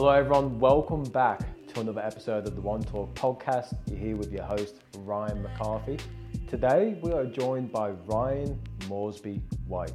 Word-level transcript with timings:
Hello, 0.00 0.12
everyone. 0.12 0.58
Welcome 0.58 1.02
back 1.02 1.40
to 1.74 1.80
another 1.80 2.00
episode 2.00 2.48
of 2.48 2.54
the 2.54 2.62
One 2.62 2.82
Talk 2.82 3.14
podcast. 3.14 3.76
You're 3.86 3.98
here 3.98 4.16
with 4.16 4.32
your 4.32 4.44
host, 4.44 4.76
Ryan 5.00 5.42
McCarthy. 5.42 5.98
Today, 6.48 6.98
we 7.02 7.12
are 7.12 7.26
joined 7.26 7.70
by 7.70 7.90
Ryan 8.06 8.58
Moresby 8.88 9.42
White. 9.66 9.92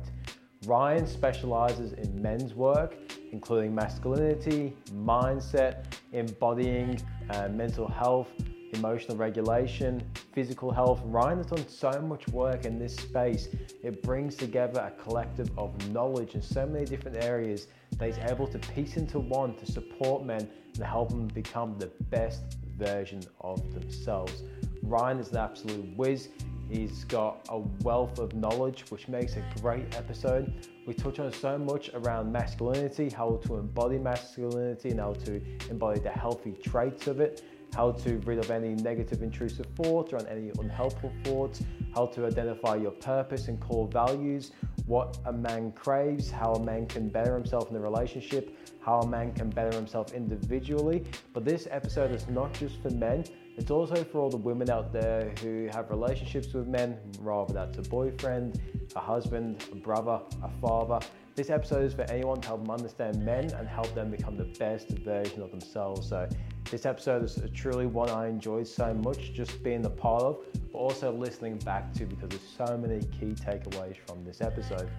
Ryan 0.68 1.08
specializes 1.08 1.94
in 1.94 2.22
men's 2.22 2.54
work, 2.54 2.96
including 3.32 3.74
masculinity, 3.74 4.78
mindset, 4.94 5.86
embodying 6.12 7.02
uh, 7.32 7.48
mental 7.48 7.88
health, 7.88 8.30
emotional 8.74 9.18
regulation, 9.18 10.02
physical 10.34 10.72
health. 10.72 11.02
Ryan 11.06 11.38
has 11.38 11.48
done 11.48 11.68
so 11.68 12.02
much 12.02 12.28
work 12.30 12.66
in 12.66 12.80
this 12.80 12.96
space. 12.96 13.48
It 13.84 14.02
brings 14.04 14.36
together 14.36 14.80
a 14.82 15.04
collective 15.04 15.50
of 15.58 15.74
knowledge 15.92 16.36
in 16.36 16.42
so 16.42 16.66
many 16.66 16.86
different 16.86 17.24
areas 17.24 17.68
that 17.98 18.08
he's 18.08 18.18
able 18.30 18.48
to 18.48 18.60
piece 18.60 18.98
into 18.98 19.20
one 19.20 19.56
to 19.56 19.66
support 19.66 20.26
men 20.26 20.50
and 20.76 20.84
help 20.84 21.10
them 21.10 21.28
become 21.28 21.78
the 21.78 21.92
best 22.10 22.58
version 22.78 23.22
of 23.42 23.74
themselves. 23.74 24.44
Ryan 24.84 25.20
is 25.20 25.32
an 25.32 25.38
absolute 25.38 25.98
whiz. 25.98 26.30
He's 26.70 27.04
got 27.04 27.46
a 27.50 27.60
wealth 27.84 28.18
of 28.18 28.34
knowledge, 28.34 28.86
which 28.90 29.08
makes 29.08 29.36
a 29.36 29.44
great 29.62 29.96
episode. 29.96 30.68
We 30.88 30.96
touch 30.96 31.20
on 31.20 31.32
so 31.32 31.60
much 31.60 31.92
around 31.94 32.32
masculinity, 32.32 33.10
how 33.10 33.40
to 33.46 33.58
embody 33.58 34.00
masculinity, 34.00 34.90
and 34.90 35.00
how 35.00 35.14
to 35.26 35.42
embody 35.70 36.00
the 36.00 36.10
healthy 36.10 36.54
traits 36.54 37.06
of 37.08 37.20
it 37.20 37.44
how 37.76 37.92
to 37.92 38.18
rid 38.20 38.40
of 38.40 38.52
any 38.52 38.76
negative 38.76 39.22
intrusive 39.22 39.66
thoughts 39.76 40.14
or 40.14 40.26
any 40.28 40.52
unhelpful 40.60 41.12
thoughts, 41.24 41.62
how 41.94 42.06
to 42.06 42.26
identify 42.26 42.76
your 42.76 42.92
purpose 42.92 43.50
and 43.50 43.60
core 43.60 43.88
values, 43.88 44.52
what 44.86 45.18
a 45.26 45.34
man 45.34 45.72
craves, 45.72 46.30
how 46.30 46.54
a 46.54 46.64
man 46.64 46.86
can 46.86 47.10
better 47.10 47.34
himself 47.34 47.70
in 47.70 47.76
a 47.76 47.80
relationship, 47.80 48.58
how 48.80 49.00
a 49.00 49.08
man 49.08 49.34
can 49.34 49.50
better 49.50 49.76
himself 49.76 50.14
individually. 50.14 51.04
But 51.34 51.44
this 51.44 51.68
episode 51.70 52.12
is 52.12 52.28
not 52.30 52.54
just 52.54 52.82
for 52.82 52.92
men, 52.92 53.26
it's 53.58 53.72
also 53.72 54.04
for 54.04 54.20
all 54.20 54.30
the 54.30 54.38
women 54.38 54.70
out 54.70 54.92
there 54.92 55.34
who 55.42 55.70
have 55.74 55.90
relationships 55.90 56.54
with 56.54 56.68
men, 56.68 56.98
rather 57.20 57.54
that's 57.54 57.78
a 57.78 57.82
boyfriend, 57.84 58.60
a 58.96 59.00
husband, 59.00 59.64
a 59.72 59.76
brother, 59.76 60.20
a 60.44 60.50
father. 60.62 61.00
This 61.36 61.50
episode 61.50 61.84
is 61.84 61.94
for 61.94 62.04
anyone 62.04 62.42
to 62.42 62.48
help 62.48 62.62
them 62.62 62.72
understand 62.72 63.24
men 63.24 63.52
and 63.54 63.68
help 63.68 63.94
them 63.96 64.12
become 64.12 64.38
the 64.38 64.52
best 64.60 64.90
version 64.90 65.42
of 65.42 65.52
themselves. 65.52 66.08
So 66.08 66.28
this 66.70 66.86
episode 66.86 67.24
is 67.24 67.40
truly 67.54 67.86
one 67.86 68.10
I 68.10 68.28
enjoyed 68.28 68.68
so 68.68 68.94
much 68.94 69.34
just 69.34 69.64
being 69.64 69.86
a 69.86 69.90
part 69.90 70.24
of, 70.24 70.40
but 70.72 70.78
also 70.78 71.12
listening 71.12 71.58
back 71.60 71.94
to 71.94 72.06
because 72.06 72.30
there's 72.30 72.68
so 72.68 72.78
many 72.78 73.00
key 73.08 73.36
takeaways 73.36 73.96
from 74.06 74.24
this 74.24 74.42
episode. 74.42 74.90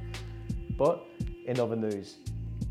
But 0.78 1.06
in 1.46 1.60
other 1.60 1.76
news, 1.76 2.16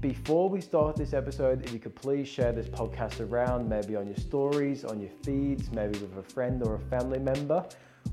before 0.10 0.48
we 0.48 0.62
start 0.62 0.96
this 0.96 1.14
episode, 1.14 1.66
if 1.66 1.74
you 1.74 1.80
could 1.80 1.96
please 1.96 2.28
share 2.28 2.52
this 2.52 2.68
podcast 2.68 3.28
around, 3.28 3.68
maybe 3.68 3.96
on 3.96 4.06
your 4.06 4.16
stories, 4.18 4.86
on 4.86 5.00
your 5.00 5.10
feeds, 5.24 5.72
maybe 5.72 5.98
with 5.98 6.16
a 6.20 6.22
friend 6.22 6.62
or 6.62 6.76
a 6.76 6.80
family 6.80 7.18
member. 7.18 7.66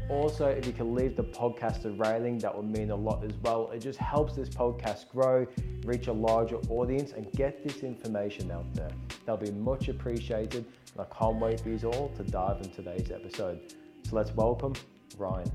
Also, 0.08 0.46
if 0.46 0.66
you 0.66 0.72
can 0.72 0.94
leave 0.94 1.16
the 1.16 1.24
podcast 1.24 1.84
a 1.84 1.90
rating, 1.90 2.38
that 2.38 2.56
would 2.56 2.64
mean 2.64 2.92
a 2.92 2.96
lot 2.96 3.22
as 3.22 3.34
well. 3.42 3.70
It 3.72 3.80
just 3.80 3.98
helps 3.98 4.34
this 4.34 4.48
podcast 4.48 5.10
grow, 5.10 5.46
reach 5.84 6.06
a 6.06 6.14
larger 6.14 6.56
audience, 6.70 7.12
and 7.12 7.30
get 7.32 7.62
this 7.62 7.82
information 7.82 8.50
out 8.50 8.72
there. 8.72 8.90
That'll 9.26 9.44
be 9.44 9.50
much 9.50 9.88
appreciated. 9.88 10.64
And 10.94 11.06
I 11.06 11.14
can't 11.14 11.36
wait 11.36 11.60
for 11.60 11.68
you 11.68 11.78
all 11.90 12.08
to 12.16 12.22
dive 12.22 12.56
into 12.62 12.76
today's 12.76 13.10
episode. 13.10 13.60
So 14.08 14.16
let's 14.16 14.34
welcome 14.34 14.72
Ryan. 15.18 15.52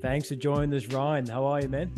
Thanks 0.00 0.28
for 0.28 0.36
joining 0.36 0.72
us, 0.72 0.86
Ryan. 0.86 1.26
How 1.26 1.44
are 1.44 1.60
you, 1.60 1.68
man? 1.68 1.92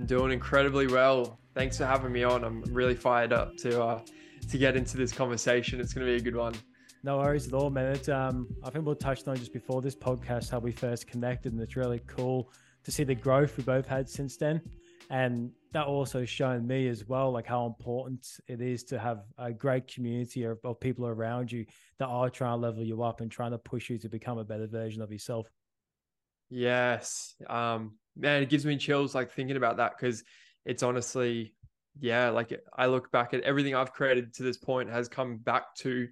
I'm 0.00 0.06
doing 0.06 0.32
incredibly 0.32 0.86
well. 0.86 1.38
Thanks 1.52 1.76
for 1.76 1.84
having 1.84 2.10
me 2.10 2.22
on. 2.22 2.42
I'm 2.42 2.62
really 2.72 2.94
fired 2.94 3.34
up 3.34 3.54
to 3.58 3.82
uh, 3.82 4.00
to 4.48 4.56
get 4.56 4.74
into 4.74 4.96
this 4.96 5.12
conversation. 5.12 5.78
It's 5.78 5.92
going 5.92 6.06
to 6.06 6.10
be 6.10 6.16
a 6.16 6.22
good 6.22 6.34
one. 6.34 6.54
No 7.04 7.18
worries 7.18 7.46
at 7.46 7.52
all, 7.52 7.68
man. 7.68 7.92
It's, 7.92 8.08
um, 8.08 8.48
I 8.64 8.70
think 8.70 8.86
we 8.86 8.94
touched 8.94 9.28
on 9.28 9.36
just 9.36 9.52
before 9.52 9.82
this 9.82 9.94
podcast 9.94 10.50
how 10.50 10.58
we 10.58 10.72
first 10.72 11.06
connected, 11.06 11.52
and 11.52 11.60
it's 11.60 11.76
really 11.76 12.00
cool 12.06 12.50
to 12.82 12.90
see 12.90 13.04
the 13.04 13.14
growth 13.14 13.58
we 13.58 13.62
both 13.62 13.86
had 13.86 14.08
since 14.08 14.38
then. 14.38 14.62
And 15.10 15.50
that 15.72 15.86
also 15.86 16.24
shown 16.24 16.66
me 16.66 16.88
as 16.88 17.06
well, 17.06 17.30
like 17.30 17.46
how 17.46 17.66
important 17.66 18.26
it 18.48 18.62
is 18.62 18.84
to 18.84 18.98
have 18.98 19.24
a 19.36 19.52
great 19.52 19.86
community 19.86 20.44
of, 20.44 20.60
of 20.64 20.80
people 20.80 21.08
around 21.08 21.52
you 21.52 21.66
that 21.98 22.06
are 22.06 22.30
trying 22.30 22.56
to 22.56 22.56
level 22.56 22.82
you 22.82 23.02
up 23.02 23.20
and 23.20 23.30
trying 23.30 23.50
to 23.50 23.58
push 23.58 23.90
you 23.90 23.98
to 23.98 24.08
become 24.08 24.38
a 24.38 24.44
better 24.44 24.66
version 24.66 25.02
of 25.02 25.12
yourself. 25.12 25.46
Yes. 26.48 27.34
Um, 27.48 27.98
man, 28.16 28.42
it 28.42 28.48
gives 28.48 28.66
me 28.66 28.76
chills 28.76 29.14
like 29.14 29.30
thinking 29.30 29.56
about 29.56 29.78
that 29.78 29.92
because 29.98 30.22
it's 30.64 30.82
honestly, 30.82 31.54
yeah, 31.98 32.30
like 32.30 32.58
I 32.76 32.86
look 32.86 33.10
back 33.10 33.34
at 33.34 33.42
everything 33.42 33.74
I've 33.74 33.92
created 33.92 34.34
to 34.34 34.42
this 34.42 34.58
point 34.58 34.90
has 34.90 35.08
come 35.08 35.36
back 35.38 35.74
to 35.76 36.08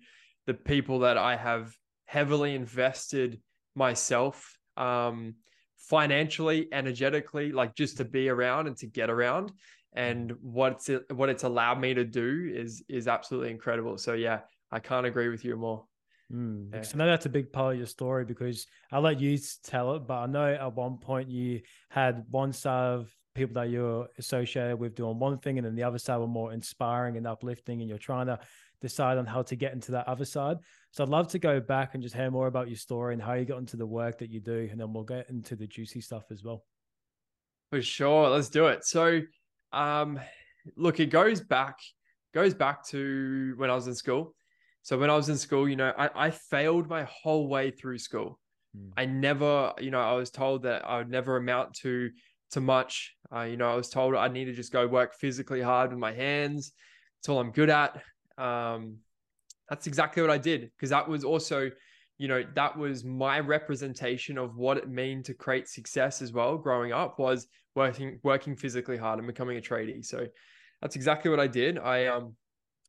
the 0.47 0.54
people 0.54 1.00
that 1.00 1.19
I 1.19 1.36
have 1.36 1.75
heavily 2.06 2.54
invested 2.54 3.41
myself 3.75 4.59
um, 4.76 5.34
financially, 5.76 6.69
energetically, 6.72 7.53
like 7.53 7.75
just 7.75 7.98
to 7.98 8.04
be 8.04 8.28
around 8.28 8.66
and 8.66 8.76
to 8.78 8.86
get 8.86 9.10
around. 9.10 9.53
And 9.94 10.32
what's 10.41 10.88
it, 10.88 11.04
what 11.12 11.28
it's 11.28 11.44
allowed 11.44 11.80
me 11.80 11.94
to 11.94 12.04
do 12.04 12.50
is 12.54 12.82
is 12.88 13.09
absolutely 13.09 13.50
incredible. 13.50 13.98
So 13.98 14.15
yeah, 14.15 14.41
I 14.70 14.80
can't 14.80 15.06
agree 15.06 15.28
with 15.28 15.44
you 15.44 15.56
more. 15.56 15.84
Mm, 16.33 16.72
yeah. 16.72 16.84
I 16.93 16.97
know 16.97 17.06
that's 17.06 17.27
a 17.27 17.31
big 17.31 17.53
part 17.53 17.75
of 17.75 17.78
your 17.78 17.87
story 17.87 18.25
because 18.25 18.66
I'll 18.93 19.00
let 19.00 19.21
you 19.21 19.39
tell 19.65 19.94
it, 19.94 20.06
but 20.06 20.19
I 20.19 20.27
know 20.27 20.53
at 20.53 20.75
one 20.75 20.99
point 20.99 21.28
you 21.28 21.61
had 21.89 22.25
one 22.31 22.53
side 22.53 22.94
of 22.94 23.11
people 23.34 23.55
that 23.55 23.71
you're 23.71 24.09
associated 24.19 24.78
with 24.78 24.94
doing 24.94 25.19
one 25.19 25.39
thing, 25.39 25.59
and 25.59 25.66
then 25.66 25.75
the 25.75 25.84
other 25.84 25.99
side 25.99 26.19
were 26.19 26.27
more 26.27 26.53
inspiring 26.53 27.16
and 27.16 27.27
uplifting, 27.27 27.81
and 27.81 27.89
you're 27.89 27.99
trying 27.99 28.27
to 28.27 28.39
decide 28.81 29.19
on 29.19 29.27
how 29.27 29.43
to 29.43 29.56
get 29.56 29.72
into 29.72 29.93
that 29.93 30.06
other 30.06 30.25
side. 30.25 30.59
So 30.93 31.03
I'd 31.03 31.09
love 31.09 31.28
to 31.28 31.39
go 31.39 31.61
back 31.61 31.94
and 31.94 32.03
just 32.03 32.15
hear 32.15 32.31
more 32.31 32.47
about 32.47 32.69
your 32.69 32.77
story 32.77 33.15
and 33.15 33.22
how 33.22 33.34
you 33.34 33.45
got 33.45 33.59
into 33.59 33.77
the 33.77 33.87
work 33.87 34.19
that 34.19 34.31
you 34.31 34.41
do, 34.41 34.69
and 34.71 34.78
then 34.78 34.93
we'll 34.93 35.05
get 35.05 35.31
into 35.31 35.56
the 35.56 35.66
juicy 35.66 36.00
stuff 36.00 36.25
as 36.31 36.45
well. 36.45 36.65
For 37.71 37.83
sure, 37.83 38.28
let's 38.28 38.49
do 38.49 38.66
it. 38.66 38.84
So, 38.84 39.21
um, 39.72 40.21
look, 40.77 41.00
it 41.00 41.06
goes 41.06 41.41
back 41.41 41.78
goes 42.34 42.55
back 42.55 42.84
to 42.87 43.55
when 43.56 43.71
I 43.71 43.75
was 43.75 43.87
in 43.87 43.95
school. 43.95 44.34
So 44.88 44.97
when 44.97 45.10
I 45.10 45.16
was 45.16 45.28
in 45.28 45.37
school, 45.37 45.69
you 45.69 45.76
know, 45.76 45.93
I, 45.99 46.09
I 46.15 46.31
failed 46.31 46.88
my 46.88 47.03
whole 47.03 47.47
way 47.47 47.71
through 47.71 47.99
school. 47.99 48.41
Mm. 48.75 48.93
I 48.97 49.04
never, 49.04 49.75
you 49.78 49.91
know, 49.91 50.00
I 50.00 50.15
was 50.15 50.31
told 50.31 50.62
that 50.62 50.82
I 50.88 50.97
would 50.97 51.10
never 51.10 51.37
amount 51.37 51.75
to 51.82 52.09
to 52.53 52.62
much. 52.62 53.15
Uh, 53.31 53.43
you 53.43 53.59
know, 53.59 53.71
I 53.71 53.75
was 53.75 53.91
told 53.91 54.15
I 54.15 54.28
need 54.28 54.47
to 54.47 54.54
just 54.54 54.72
go 54.72 54.87
work 54.87 55.12
physically 55.15 55.60
hard 55.60 55.91
with 55.91 55.98
my 55.98 56.12
hands. 56.12 56.72
That's 57.19 57.28
all 57.28 57.38
I'm 57.38 57.50
good 57.50 57.69
at 57.69 58.00
um, 58.38 58.97
that's 59.69 59.87
exactly 59.87 60.22
what 60.22 60.31
I 60.31 60.38
did 60.38 60.71
because 60.75 60.88
that 60.88 61.06
was 61.06 61.22
also, 61.22 61.71
you 62.16 62.28
know, 62.28 62.43
that 62.54 62.75
was 62.75 63.04
my 63.04 63.41
representation 63.41 64.38
of 64.38 64.56
what 64.56 64.78
it 64.78 64.88
meant 64.88 65.27
to 65.27 65.34
create 65.34 65.69
success 65.69 66.22
as 66.22 66.32
well. 66.32 66.56
Growing 66.56 66.93
up 66.93 67.19
was 67.19 67.47
working 67.75 68.21
working 68.22 68.56
physically 68.56 68.97
hard 68.97 69.19
and 69.19 69.28
becoming 69.28 69.59
a 69.59 69.60
tradie. 69.60 70.03
So 70.03 70.27
that's 70.81 70.97
exactly 70.97 71.31
what 71.31 71.41
I 71.41 71.47
did. 71.47 71.78
I 71.78 72.06
um 72.06 72.37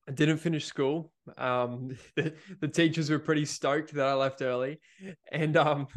I 0.09 0.11
didn't 0.11 0.37
finish 0.37 0.65
school. 0.65 1.13
Um, 1.37 1.95
the, 2.15 2.33
the 2.59 2.67
teachers 2.67 3.09
were 3.09 3.19
pretty 3.19 3.45
stoked 3.45 3.93
that 3.93 4.07
I 4.07 4.13
left 4.13 4.41
early, 4.41 4.79
and 5.31 5.55
um 5.55 5.87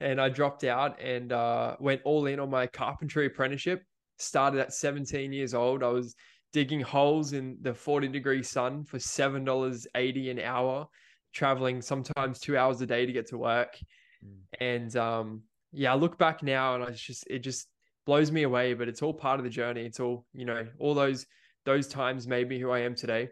and 0.00 0.20
I 0.20 0.28
dropped 0.30 0.64
out 0.64 1.00
and 1.00 1.30
uh, 1.32 1.76
went 1.78 2.00
all 2.04 2.26
in 2.26 2.40
on 2.40 2.50
my 2.50 2.66
carpentry 2.66 3.26
apprenticeship. 3.26 3.84
Started 4.18 4.60
at 4.60 4.72
17 4.72 5.32
years 5.32 5.54
old. 5.54 5.82
I 5.82 5.88
was 5.88 6.14
digging 6.52 6.80
holes 6.80 7.32
in 7.32 7.58
the 7.60 7.74
40 7.74 8.08
degree 8.08 8.42
sun 8.42 8.84
for 8.84 8.98
$7.80 8.98 10.30
an 10.30 10.40
hour, 10.40 10.86
traveling 11.32 11.82
sometimes 11.82 12.40
two 12.40 12.56
hours 12.56 12.80
a 12.80 12.86
day 12.86 13.06
to 13.06 13.12
get 13.12 13.28
to 13.28 13.38
work. 13.38 13.78
Mm. 14.24 14.38
And 14.60 14.96
um, 14.96 15.42
yeah, 15.72 15.92
I 15.92 15.96
look 15.96 16.18
back 16.18 16.42
now 16.42 16.74
and 16.74 16.84
I 16.84 16.90
just, 16.92 17.26
it 17.28 17.40
just 17.40 17.68
blows 18.06 18.32
me 18.32 18.42
away, 18.42 18.74
but 18.74 18.88
it's 18.88 19.02
all 19.02 19.14
part 19.14 19.38
of 19.38 19.44
the 19.44 19.50
journey. 19.50 19.82
It's 19.82 20.00
all, 20.00 20.24
you 20.32 20.46
know, 20.46 20.66
all 20.78 20.94
those, 20.94 21.26
those 21.66 21.88
times 21.88 22.26
made 22.26 22.48
me 22.48 22.58
who 22.58 22.70
I 22.70 22.80
am 22.80 22.94
today, 22.94 23.28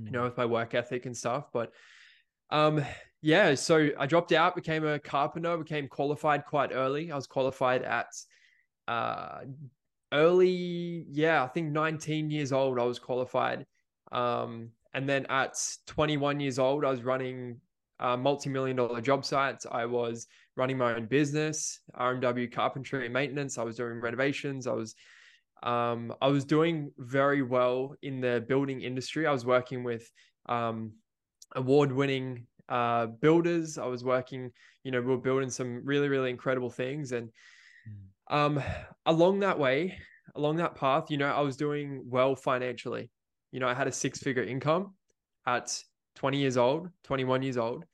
mm. 0.00 0.06
you 0.06 0.12
know, 0.12 0.24
with 0.24 0.36
my 0.36 0.46
work 0.46 0.74
ethic 0.74 1.06
and 1.06 1.16
stuff. 1.16 1.46
But 1.52 1.72
um, 2.50 2.84
yeah, 3.20 3.54
so 3.54 3.88
I 3.98 4.06
dropped 4.06 4.32
out, 4.32 4.54
became 4.54 4.86
a 4.86 4.98
carpenter, 4.98 5.56
became 5.56 5.88
qualified 5.88 6.44
quite 6.46 6.70
early. 6.72 7.10
I 7.10 7.16
was 7.16 7.26
qualified 7.26 7.82
at 7.82 8.08
uh, 8.86 9.40
early, 10.12 11.06
yeah, 11.10 11.42
I 11.42 11.48
think 11.48 11.70
19 11.72 12.30
years 12.30 12.52
old, 12.52 12.78
I 12.78 12.84
was 12.84 12.98
qualified. 12.98 13.66
Um, 14.12 14.70
and 14.94 15.08
then 15.08 15.26
at 15.28 15.56
21 15.86 16.40
years 16.40 16.58
old, 16.58 16.84
I 16.84 16.90
was 16.90 17.02
running 17.02 17.60
uh, 18.00 18.16
multi-million 18.16 18.76
dollar 18.76 19.00
job 19.00 19.24
sites. 19.24 19.66
I 19.70 19.84
was 19.84 20.26
running 20.56 20.78
my 20.78 20.94
own 20.94 21.06
business, 21.06 21.80
RMW 21.98 22.50
carpentry 22.50 23.04
and 23.04 23.12
maintenance. 23.12 23.58
I 23.58 23.64
was 23.64 23.76
doing 23.76 24.00
renovations. 24.00 24.66
I 24.66 24.72
was, 24.72 24.94
um, 25.62 26.14
I 26.20 26.28
was 26.28 26.44
doing 26.44 26.92
very 26.98 27.42
well 27.42 27.94
in 28.02 28.20
the 28.20 28.44
building 28.46 28.80
industry. 28.82 29.26
I 29.26 29.32
was 29.32 29.44
working 29.44 29.82
with 29.84 30.10
um, 30.46 30.92
award-winning 31.56 32.46
uh, 32.68 33.06
builders. 33.06 33.78
I 33.78 33.86
was 33.86 34.04
working, 34.04 34.50
you 34.84 34.90
know, 34.90 35.00
we 35.00 35.08
were 35.08 35.18
building 35.18 35.50
some 35.50 35.82
really, 35.84 36.08
really 36.08 36.30
incredible 36.30 36.70
things. 36.70 37.12
And 37.12 37.30
um, 38.30 38.62
along 39.06 39.40
that 39.40 39.58
way, 39.58 39.98
along 40.36 40.56
that 40.56 40.74
path, 40.74 41.10
you 41.10 41.16
know, 41.16 41.28
I 41.28 41.40
was 41.40 41.56
doing 41.56 42.02
well 42.06 42.36
financially. 42.36 43.10
You 43.50 43.60
know, 43.60 43.68
I 43.68 43.74
had 43.74 43.88
a 43.88 43.92
six 43.92 44.18
figure 44.18 44.42
income 44.42 44.94
at 45.46 45.76
20 46.16 46.38
years 46.38 46.56
old, 46.56 46.88
21 47.04 47.42
years 47.42 47.56
old. 47.56 47.84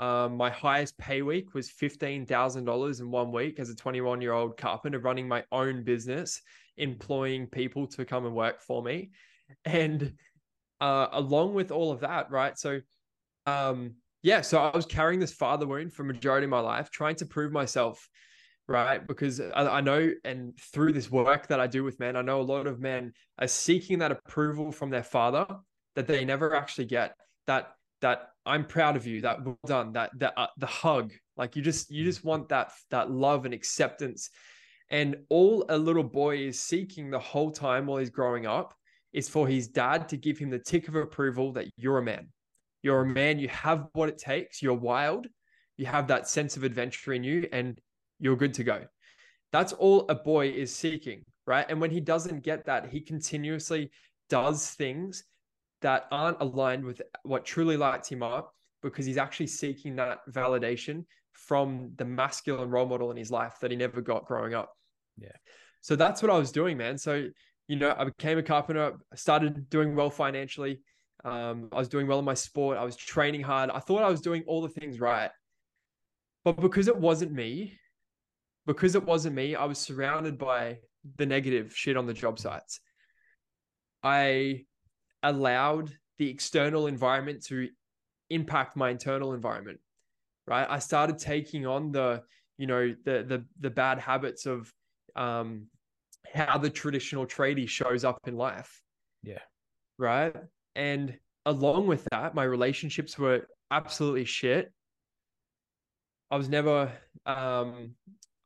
Um, 0.00 0.36
my 0.36 0.50
highest 0.50 0.98
pay 0.98 1.22
week 1.22 1.54
was 1.54 1.70
$15,000 1.70 3.00
in 3.00 3.10
one 3.10 3.30
week 3.30 3.60
as 3.60 3.70
a 3.70 3.76
21 3.76 4.20
year 4.20 4.32
old 4.32 4.56
carpenter 4.56 4.98
running 4.98 5.28
my 5.28 5.44
own 5.52 5.84
business, 5.84 6.40
employing 6.76 7.46
people 7.46 7.86
to 7.88 8.04
come 8.04 8.26
and 8.26 8.34
work 8.34 8.60
for 8.60 8.82
me. 8.82 9.10
And 9.64 10.14
uh, 10.80 11.08
along 11.12 11.54
with 11.54 11.70
all 11.70 11.92
of 11.92 12.00
that, 12.00 12.30
right? 12.30 12.58
So, 12.58 12.80
um, 13.46 13.94
yeah, 14.22 14.40
so 14.40 14.58
I 14.58 14.74
was 14.74 14.86
carrying 14.86 15.20
this 15.20 15.32
father 15.32 15.66
wound 15.66 15.92
for 15.92 16.02
majority 16.02 16.44
of 16.44 16.50
my 16.50 16.60
life, 16.60 16.90
trying 16.90 17.16
to 17.16 17.26
prove 17.26 17.52
myself, 17.52 18.08
right? 18.66 19.06
Because 19.06 19.40
I, 19.40 19.66
I 19.66 19.80
know, 19.80 20.12
and 20.24 20.58
through 20.58 20.92
this 20.92 21.10
work 21.10 21.48
that 21.48 21.60
I 21.60 21.66
do 21.66 21.84
with 21.84 22.00
men, 22.00 22.16
I 22.16 22.22
know 22.22 22.40
a 22.40 22.42
lot 22.42 22.66
of 22.66 22.80
men 22.80 23.12
are 23.38 23.46
seeking 23.46 23.98
that 23.98 24.12
approval 24.12 24.72
from 24.72 24.90
their 24.90 25.02
father 25.02 25.46
that 25.94 26.06
they 26.06 26.24
never 26.24 26.54
actually 26.54 26.86
get. 26.86 27.14
That 27.46 27.72
that 28.00 28.30
I'm 28.46 28.64
proud 28.64 28.96
of 28.96 29.06
you, 29.06 29.20
that 29.22 29.44
well 29.44 29.58
done, 29.66 29.92
that 29.92 30.10
that 30.18 30.34
uh, 30.36 30.46
the 30.56 30.66
hug, 30.66 31.12
like 31.36 31.56
you 31.56 31.62
just 31.62 31.90
you 31.90 32.04
just 32.04 32.24
want 32.24 32.48
that 32.48 32.72
that 32.90 33.10
love 33.10 33.44
and 33.44 33.54
acceptance, 33.54 34.30
and 34.90 35.16
all 35.28 35.64
a 35.68 35.78
little 35.78 36.04
boy 36.04 36.38
is 36.38 36.60
seeking 36.60 37.10
the 37.10 37.18
whole 37.18 37.50
time 37.50 37.86
while 37.86 37.98
he's 37.98 38.10
growing 38.10 38.46
up 38.46 38.74
is 39.12 39.28
for 39.28 39.46
his 39.46 39.68
dad 39.68 40.08
to 40.08 40.16
give 40.16 40.38
him 40.38 40.50
the 40.50 40.58
tick 40.58 40.88
of 40.88 40.94
approval 40.96 41.52
that 41.52 41.66
you're 41.76 41.98
a 41.98 42.02
man 42.02 42.28
you're 42.84 43.00
a 43.00 43.06
man, 43.06 43.38
you 43.38 43.48
have 43.48 43.88
what 43.94 44.10
it 44.10 44.18
takes, 44.18 44.60
you're 44.60 44.74
wild, 44.74 45.26
you 45.78 45.86
have 45.86 46.06
that 46.08 46.28
sense 46.28 46.56
of 46.56 46.64
adventure 46.64 47.14
in 47.14 47.24
you, 47.24 47.48
and 47.50 47.80
you're 48.20 48.36
good 48.36 48.52
to 48.54 48.62
go. 48.62 48.84
That's 49.52 49.72
all 49.72 50.04
a 50.10 50.14
boy 50.14 50.50
is 50.50 50.72
seeking, 50.72 51.24
right? 51.46 51.64
And 51.68 51.80
when 51.80 51.90
he 51.90 52.00
doesn't 52.00 52.44
get 52.44 52.66
that, 52.66 52.90
he 52.90 53.00
continuously 53.00 53.90
does 54.28 54.72
things 54.72 55.24
that 55.80 56.06
aren't 56.12 56.42
aligned 56.42 56.84
with 56.84 57.00
what 57.22 57.46
truly 57.46 57.78
lights 57.78 58.10
him 58.10 58.22
up 58.22 58.52
because 58.82 59.06
he's 59.06 59.16
actually 59.16 59.46
seeking 59.46 59.96
that 59.96 60.18
validation 60.30 61.06
from 61.34 61.92
the 61.96 62.04
masculine 62.04 62.70
role 62.70 62.86
model 62.86 63.10
in 63.10 63.16
his 63.16 63.30
life 63.30 63.58
that 63.60 63.70
he 63.70 63.76
never 63.76 64.00
got 64.00 64.26
growing 64.26 64.54
up. 64.54 64.72
Yeah. 65.18 65.28
So 65.80 65.96
that's 65.96 66.22
what 66.22 66.30
I 66.30 66.38
was 66.38 66.50
doing, 66.50 66.76
man. 66.76 66.96
So, 66.96 67.28
you 67.68 67.76
know, 67.76 67.94
I 67.96 68.04
became 68.04 68.38
a 68.38 68.42
carpenter, 68.42 68.94
I 69.12 69.16
started 69.16 69.68
doing 69.68 69.94
well 69.94 70.10
financially. 70.10 70.80
Um, 71.24 71.68
I 71.72 71.78
was 71.78 71.88
doing 71.88 72.06
well 72.06 72.18
in 72.18 72.24
my 72.24 72.34
sport. 72.34 72.76
I 72.76 72.84
was 72.84 72.96
training 72.96 73.42
hard. 73.42 73.70
I 73.70 73.78
thought 73.78 74.02
I 74.02 74.10
was 74.10 74.20
doing 74.20 74.44
all 74.46 74.60
the 74.62 74.68
things 74.68 75.00
right. 75.00 75.30
But 76.44 76.60
because 76.60 76.88
it 76.88 76.96
wasn't 76.96 77.32
me, 77.32 77.78
because 78.66 78.94
it 78.94 79.04
wasn't 79.04 79.34
me, 79.34 79.54
I 79.54 79.64
was 79.64 79.78
surrounded 79.78 80.38
by 80.38 80.78
the 81.16 81.26
negative 81.26 81.74
shit 81.74 81.96
on 81.96 82.06
the 82.06 82.12
job 82.12 82.38
sites. 82.38 82.80
I 84.02 84.64
allowed 85.22 85.96
the 86.18 86.28
external 86.28 86.86
environment 86.86 87.44
to 87.46 87.68
impact 88.30 88.76
my 88.76 88.90
internal 88.90 89.32
environment. 89.32 89.80
Right. 90.46 90.66
I 90.68 90.78
started 90.78 91.18
taking 91.18 91.66
on 91.66 91.92
the, 91.92 92.22
you 92.58 92.66
know, 92.66 92.94
the 93.04 93.24
the 93.26 93.44
the 93.60 93.70
bad 93.70 93.98
habits 93.98 94.46
of 94.46 94.72
um 95.16 95.66
how 96.32 96.58
the 96.58 96.70
traditional 96.70 97.26
tradie 97.26 97.68
shows 97.68 98.04
up 98.04 98.18
in 98.26 98.36
life. 98.36 98.82
Yeah. 99.22 99.40
Right. 99.98 100.34
And 100.74 101.18
along 101.46 101.86
with 101.86 102.06
that, 102.10 102.34
my 102.34 102.44
relationships 102.44 103.18
were 103.18 103.46
absolutely 103.70 104.24
shit. 104.24 104.72
I 106.30 106.36
was 106.36 106.48
never 106.48 106.92
um 107.26 107.94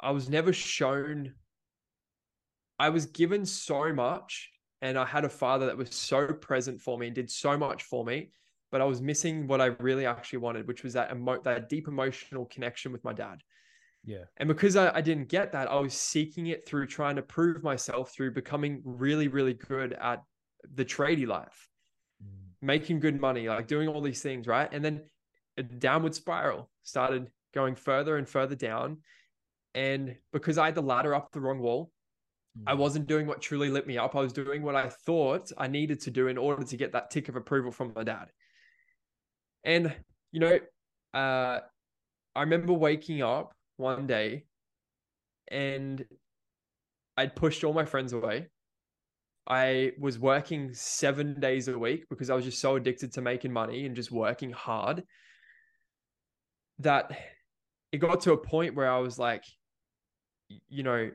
I 0.01 0.11
was 0.11 0.29
never 0.29 0.53
shown 0.53 1.35
I 2.79 2.91
was 2.91 3.07
given 3.07 3.45
so 3.45 3.93
much 3.93 4.51
and 4.81 4.97
I 4.97 5.05
had 5.05 5.25
a 5.25 5.29
father 5.29 5.67
that 5.67 5.77
was 5.77 5.95
so 5.95 6.29
present 6.29 6.81
for 6.81 6.99
me 6.99 7.07
and 7.07 7.15
did 7.15 7.31
so 7.31 7.57
much 7.59 7.83
for 7.83 8.05
me, 8.05 8.31
but 8.71 8.81
I 8.81 8.85
was 8.85 9.01
missing 9.01 9.47
what 9.47 9.61
I 9.61 9.67
really 9.67 10.07
actually 10.07 10.41
wanted, 10.41 10.67
which 10.67 10.83
was 10.83 10.93
that 10.95 11.11
emo- 11.11 11.43
that 11.43 11.69
deep 11.69 11.89
emotional 11.89 12.47
connection 12.47 12.93
with 12.93 13.05
my 13.05 13.13
dad. 13.13 13.43
Yeah. 14.05 14.25
And 14.37 14.49
because 14.49 14.77
I, 14.77 14.95
I 14.95 15.01
didn't 15.01 15.29
get 15.29 15.53
that, 15.53 15.71
I 15.71 15.79
was 15.81 15.95
seeking 15.95 16.47
it 16.47 16.67
through 16.67 16.87
trying 16.87 17.17
to 17.17 17.23
prove 17.23 17.63
myself 17.63 18.13
through 18.13 18.33
becoming 18.33 18.81
really, 18.85 19.29
really 19.29 19.55
good 19.55 19.93
at 19.95 20.23
the 20.75 20.85
tradie 20.85 21.27
life 21.27 21.69
making 22.61 23.01
good 23.01 23.21
money, 23.21 23.49
like 23.49 23.67
doing 23.67 23.89
all 23.89 24.01
these 24.01 24.23
things, 24.23 24.47
right? 24.47 24.69
And 24.73 24.85
then 24.85 25.03
a 25.57 25.63
downward 25.63 26.15
spiral 26.15 26.71
started 26.83 27.29
going 27.55 27.77
further 27.77 28.17
and 28.17 28.29
further 28.29 28.55
down. 28.55 28.99
And 29.75 30.17
because 30.33 30.59
I 30.59 30.67
had 30.67 30.75
the 30.75 30.83
ladder 30.83 31.15
up 31.15 31.31
the 31.33 31.41
wrong 31.41 31.61
wall, 31.61 31.91
I 32.67 32.75
mm. 32.75 32.79
wasn't 32.79 33.07
doing 33.07 33.27
what 33.27 33.41
truly 33.41 33.71
lit 33.71 33.87
me 33.87 33.99
up. 33.99 34.17
I 34.17 34.21
was 34.21 34.33
doing 34.33 34.63
what 34.63 34.75
I 34.75 34.89
thought 34.89 35.53
I 35.57 35.69
needed 35.69 36.01
to 36.03 36.11
do 36.11 36.29
in 36.29 36.39
order 36.39 36.65
to 36.65 36.77
get 36.77 36.93
that 36.93 37.11
tick 37.11 37.29
of 37.29 37.37
approval 37.37 37.71
from 37.71 37.93
my 37.95 38.03
dad. 38.03 38.31
And, 39.65 39.95
you 40.33 40.41
know, 40.41 40.59
uh, 41.15 41.61
I 42.35 42.41
remember 42.41 42.73
waking 42.73 43.23
up 43.23 43.55
one 43.77 44.07
day 44.07 44.45
and 45.51 46.05
I'd 47.17 47.35
pushed 47.35 47.65
all 47.65 47.73
my 47.73 47.85
friends 47.85 48.13
away. 48.13 48.49
I 49.47 49.93
was 49.99 50.19
working 50.19 50.75
seven 50.75 51.41
days 51.41 51.69
a 51.69 51.79
week 51.79 52.05
because 52.11 52.29
I 52.29 52.35
was 52.35 52.45
just 52.45 52.61
so 52.61 52.77
addicted 52.77 53.13
to 53.15 53.23
making 53.23 53.53
money 53.53 53.87
and 53.87 53.97
just 53.97 54.13
working 54.13 54.51
hard 54.51 55.05
that 56.81 57.11
it 57.91 57.99
got 57.99 58.21
to 58.23 58.33
a 58.33 58.37
point 58.37 58.75
where 58.75 58.91
I 58.91 58.99
was 58.99 59.19
like, 59.19 59.43
you 60.69 60.83
know, 60.83 61.11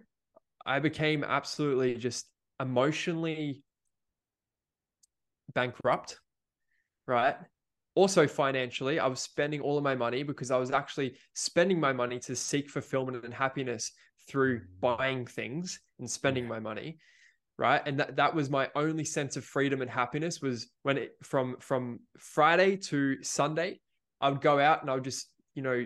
I 0.66 0.80
became 0.80 1.24
absolutely 1.24 1.96
just 1.96 2.28
emotionally 2.60 3.64
bankrupt, 5.54 6.20
right? 7.08 7.36
Also, 7.96 8.28
financially, 8.28 9.00
I 9.00 9.08
was 9.08 9.20
spending 9.20 9.62
all 9.62 9.78
of 9.78 9.84
my 9.84 9.96
money 9.96 10.24
because 10.24 10.50
I 10.50 10.58
was 10.58 10.72
actually 10.72 11.16
spending 11.34 11.80
my 11.80 11.94
money 11.94 12.20
to 12.20 12.36
seek 12.36 12.70
fulfillment 12.70 13.24
and 13.24 13.34
happiness 13.34 13.92
through 14.28 14.62
buying 14.80 15.26
things 15.26 15.80
and 16.00 16.10
spending 16.10 16.48
my 16.48 16.60
money 16.60 16.98
right? 17.60 17.84
And 17.86 18.00
that, 18.00 18.16
that 18.16 18.34
was 18.34 18.50
my 18.50 18.68
only 18.76 19.06
sense 19.06 19.38
of 19.38 19.46
freedom 19.46 19.82
and 19.82 19.90
happiness 19.90 20.42
was 20.42 20.72
when 20.82 20.98
it 20.98 21.12
from 21.22 21.56
from 21.60 22.00
friday 22.18 22.76
to 22.76 23.22
sunday 23.22 23.80
i 24.20 24.28
would 24.28 24.42
go 24.42 24.60
out 24.60 24.82
and 24.82 24.90
i 24.90 24.96
would 24.96 25.04
just 25.04 25.30
you 25.54 25.62
know 25.62 25.86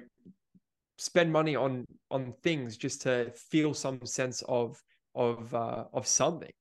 spend 0.98 1.31
money 1.31 1.56
on 1.56 1.86
on 2.09 2.33
things 2.44 2.77
just 2.77 3.01
to 3.04 3.31
feel 3.36 3.74
some 3.74 4.06
sense 4.06 4.42
of 4.48 4.81
of 5.15 5.54
uh 5.54 5.86
of 5.94 6.07
something. 6.07 6.51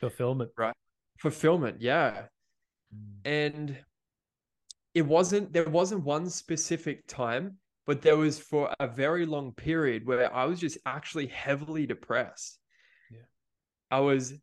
Fulfillment. 0.00 0.50
Right. 0.56 0.74
Fulfillment 1.18 1.80
yeah. 1.80 2.22
Mm. 2.94 3.16
and 3.24 3.78
it 4.96 5.06
wasn't 5.06 5.52
there 5.52 5.68
wasn't 5.68 6.02
one 6.02 6.28
specific 6.28 7.06
time 7.06 7.56
but 7.86 8.02
there 8.02 8.16
was 8.16 8.38
for 8.38 8.74
a 8.80 8.88
very 8.88 9.24
long 9.26 9.52
period 9.52 10.06
where 10.06 10.34
i 10.34 10.44
was 10.44 10.58
just 10.58 10.78
actually 10.86 11.26
heavily 11.26 11.86
depressed 11.86 12.58
yeah 13.10 13.26
I 13.90 14.00
was 14.00 14.34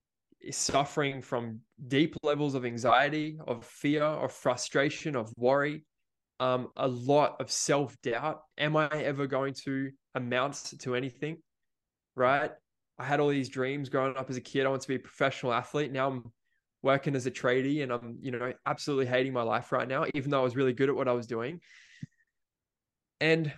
suffering 0.52 1.22
from 1.22 1.60
deep 1.88 2.16
levels 2.24 2.56
of 2.56 2.66
anxiety, 2.66 3.38
of 3.46 3.66
fear, 3.66 4.04
of 4.04 4.32
frustration, 4.32 5.16
of 5.16 5.34
worry, 5.38 5.86
um, 6.40 6.70
a 6.76 6.88
lot 6.88 7.40
of 7.40 7.52
self 7.52 8.00
doubt. 8.02 8.42
Am 8.58 8.76
I 8.76 8.88
ever 8.90 9.28
going 9.28 9.54
to 9.66 9.92
amount 10.16 10.74
to 10.80 10.96
anything? 10.96 11.38
Right. 12.16 12.52
I 13.00 13.04
had 13.04 13.20
all 13.20 13.30
these 13.30 13.50
dreams 13.50 13.90
growing 13.90 14.16
up 14.18 14.30
as 14.30 14.38
a 14.38 14.42
kid. 14.42 14.66
I 14.66 14.70
want 14.70 14.82
to 14.84 14.88
be 14.88 14.96
a 14.96 15.00
professional 15.00 15.54
athlete. 15.54 15.92
Now 15.92 16.10
I'm 16.10 16.32
working 16.84 17.16
as 17.16 17.26
a 17.26 17.32
tradie 17.32 17.82
and 17.82 17.92
I'm, 17.92 18.18
you 18.22 18.32
know, 18.32 18.54
absolutely 18.66 19.08
hating 19.08 19.34
my 19.34 19.42
life 19.42 19.72
right 19.72 19.88
now, 19.88 20.06
even 20.14 20.30
though 20.30 20.42
I 20.42 20.44
was 20.44 20.56
really 20.56 20.74
good 20.74 20.90
at 20.90 20.96
what 20.96 21.08
I 21.08 21.14
was 21.14 21.26
doing. 21.26 21.62
And 23.22 23.52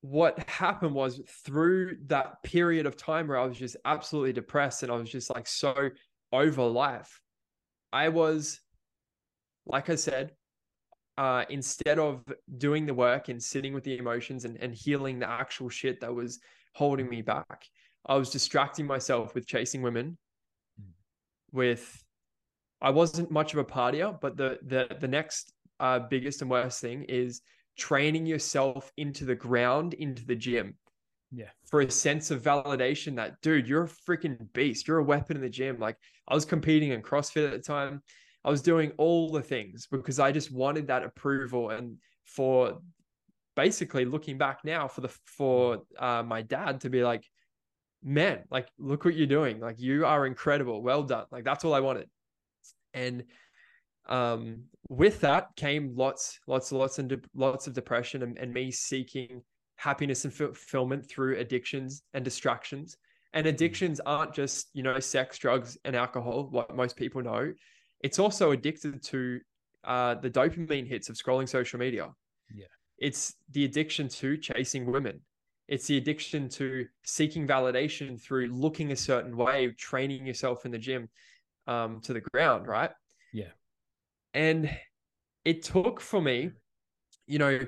what 0.00 0.48
happened 0.48 0.94
was 0.94 1.20
through 1.44 1.98
that 2.06 2.42
period 2.42 2.86
of 2.86 2.96
time 2.96 3.28
where 3.28 3.38
I 3.38 3.46
was 3.46 3.58
just 3.58 3.76
absolutely 3.84 4.32
depressed 4.32 4.82
and 4.82 4.90
I 4.90 4.96
was 4.96 5.10
just 5.10 5.32
like 5.32 5.46
so 5.46 5.90
over 6.32 6.62
life, 6.64 7.20
I 7.92 8.08
was, 8.08 8.58
like 9.66 9.90
I 9.90 9.94
said, 9.94 10.32
uh, 11.18 11.44
instead 11.50 11.98
of 11.98 12.24
doing 12.56 12.86
the 12.86 12.94
work 12.94 13.28
and 13.28 13.40
sitting 13.40 13.74
with 13.74 13.84
the 13.84 13.98
emotions 13.98 14.46
and, 14.46 14.56
and 14.56 14.74
healing 14.74 15.18
the 15.18 15.28
actual 15.28 15.68
shit 15.68 16.00
that 16.00 16.14
was 16.14 16.40
holding 16.74 17.08
me 17.10 17.20
back, 17.20 17.66
I 18.06 18.14
was 18.16 18.30
distracting 18.30 18.86
myself 18.86 19.34
with 19.34 19.46
chasing 19.46 19.82
women. 19.82 20.16
With, 21.52 22.02
I 22.80 22.90
wasn't 22.90 23.30
much 23.30 23.52
of 23.52 23.58
a 23.58 23.64
partier, 23.64 24.18
but 24.20 24.36
the 24.36 24.58
the 24.62 24.96
the 25.00 25.08
next 25.08 25.52
uh, 25.80 25.98
biggest 25.98 26.42
and 26.42 26.50
worst 26.50 26.80
thing 26.80 27.04
is 27.04 27.42
training 27.76 28.26
yourself 28.26 28.90
into 28.96 29.24
the 29.24 29.34
ground, 29.34 29.94
into 29.94 30.24
the 30.24 30.36
gym. 30.36 30.76
Yeah. 31.34 31.48
For 31.70 31.80
a 31.80 31.90
sense 31.90 32.30
of 32.30 32.42
validation 32.42 33.16
that, 33.16 33.40
dude, 33.40 33.66
you're 33.66 33.84
a 33.84 33.88
freaking 33.88 34.52
beast. 34.52 34.86
You're 34.86 34.98
a 34.98 35.04
weapon 35.04 35.36
in 35.36 35.42
the 35.42 35.48
gym. 35.48 35.78
Like 35.78 35.96
I 36.28 36.34
was 36.34 36.44
competing 36.44 36.90
in 36.90 37.02
CrossFit 37.02 37.46
at 37.46 37.52
the 37.52 37.58
time. 37.58 38.02
I 38.44 38.50
was 38.50 38.60
doing 38.60 38.92
all 38.98 39.30
the 39.30 39.42
things 39.42 39.86
because 39.90 40.18
I 40.20 40.32
just 40.32 40.52
wanted 40.52 40.88
that 40.88 41.04
approval. 41.04 41.70
And 41.70 41.96
for 42.24 42.80
basically 43.56 44.04
looking 44.04 44.36
back 44.38 44.60
now 44.64 44.88
for 44.88 45.00
the 45.00 45.08
for 45.24 45.82
uh, 45.98 46.22
my 46.22 46.42
dad 46.42 46.82
to 46.82 46.90
be 46.90 47.02
like, 47.02 47.24
man, 48.02 48.40
like 48.50 48.68
look 48.78 49.04
what 49.04 49.14
you're 49.14 49.26
doing. 49.26 49.60
Like 49.60 49.78
you 49.78 50.04
are 50.04 50.26
incredible. 50.26 50.82
Well 50.82 51.02
done. 51.02 51.26
Like 51.30 51.44
that's 51.44 51.64
all 51.64 51.74
I 51.74 51.80
wanted. 51.80 52.08
And 52.94 53.24
um, 54.08 54.64
with 54.88 55.20
that 55.20 55.54
came 55.56 55.94
lots, 55.96 56.40
lots, 56.46 56.72
lots, 56.72 56.98
and 56.98 57.08
de- 57.08 57.20
lots 57.34 57.66
of 57.66 57.72
depression, 57.72 58.22
and, 58.22 58.36
and 58.38 58.52
me 58.52 58.70
seeking 58.70 59.42
happiness 59.76 60.24
and 60.24 60.34
fulfillment 60.34 61.08
through 61.08 61.38
addictions 61.38 62.02
and 62.14 62.24
distractions. 62.24 62.96
And 63.34 63.46
addictions 63.46 64.00
aren't 64.04 64.34
just 64.34 64.68
you 64.74 64.82
know 64.82 64.98
sex, 64.98 65.38
drugs, 65.38 65.78
and 65.84 65.96
alcohol, 65.96 66.48
what 66.50 66.74
most 66.74 66.96
people 66.96 67.22
know. 67.22 67.52
It's 68.00 68.18
also 68.18 68.50
addicted 68.50 69.02
to 69.04 69.40
uh, 69.84 70.16
the 70.16 70.30
dopamine 70.30 70.86
hits 70.86 71.08
of 71.08 71.16
scrolling 71.16 71.48
social 71.48 71.78
media. 71.78 72.10
Yeah, 72.54 72.66
it's 72.98 73.34
the 73.52 73.64
addiction 73.64 74.08
to 74.08 74.36
chasing 74.36 74.90
women. 74.90 75.20
It's 75.72 75.86
the 75.86 75.96
addiction 75.96 76.50
to 76.50 76.86
seeking 77.02 77.46
validation 77.46 78.20
through 78.20 78.48
looking 78.48 78.92
a 78.92 78.96
certain 78.96 79.34
way, 79.34 79.70
training 79.78 80.26
yourself 80.26 80.66
in 80.66 80.70
the 80.70 80.76
gym 80.76 81.08
um, 81.66 82.02
to 82.02 82.12
the 82.12 82.20
ground, 82.20 82.66
right? 82.66 82.90
Yeah. 83.32 83.52
And 84.34 84.68
it 85.46 85.62
took 85.62 86.02
for 86.02 86.20
me, 86.20 86.50
you 87.26 87.38
know, 87.38 87.58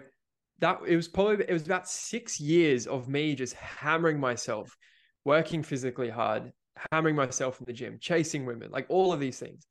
that 0.58 0.80
it 0.87 0.96
was 0.96 1.08
probably 1.08 1.46
it 1.49 1.52
was 1.54 1.64
about 1.64 1.88
six 1.88 2.38
years 2.38 2.87
of 2.87 3.08
me 3.08 3.34
just 3.34 3.54
hammering 3.54 4.20
myself, 4.20 4.76
working 5.25 5.62
physically 5.62 6.11
hard, 6.11 6.52
hammering 6.92 7.16
myself 7.16 7.58
in 7.58 7.64
the 7.64 7.73
gym, 7.73 7.96
chasing 7.99 8.44
women, 8.44 8.70
like 8.70 8.84
all 8.90 9.14
of 9.14 9.20
these 9.20 9.38
things. 9.38 9.66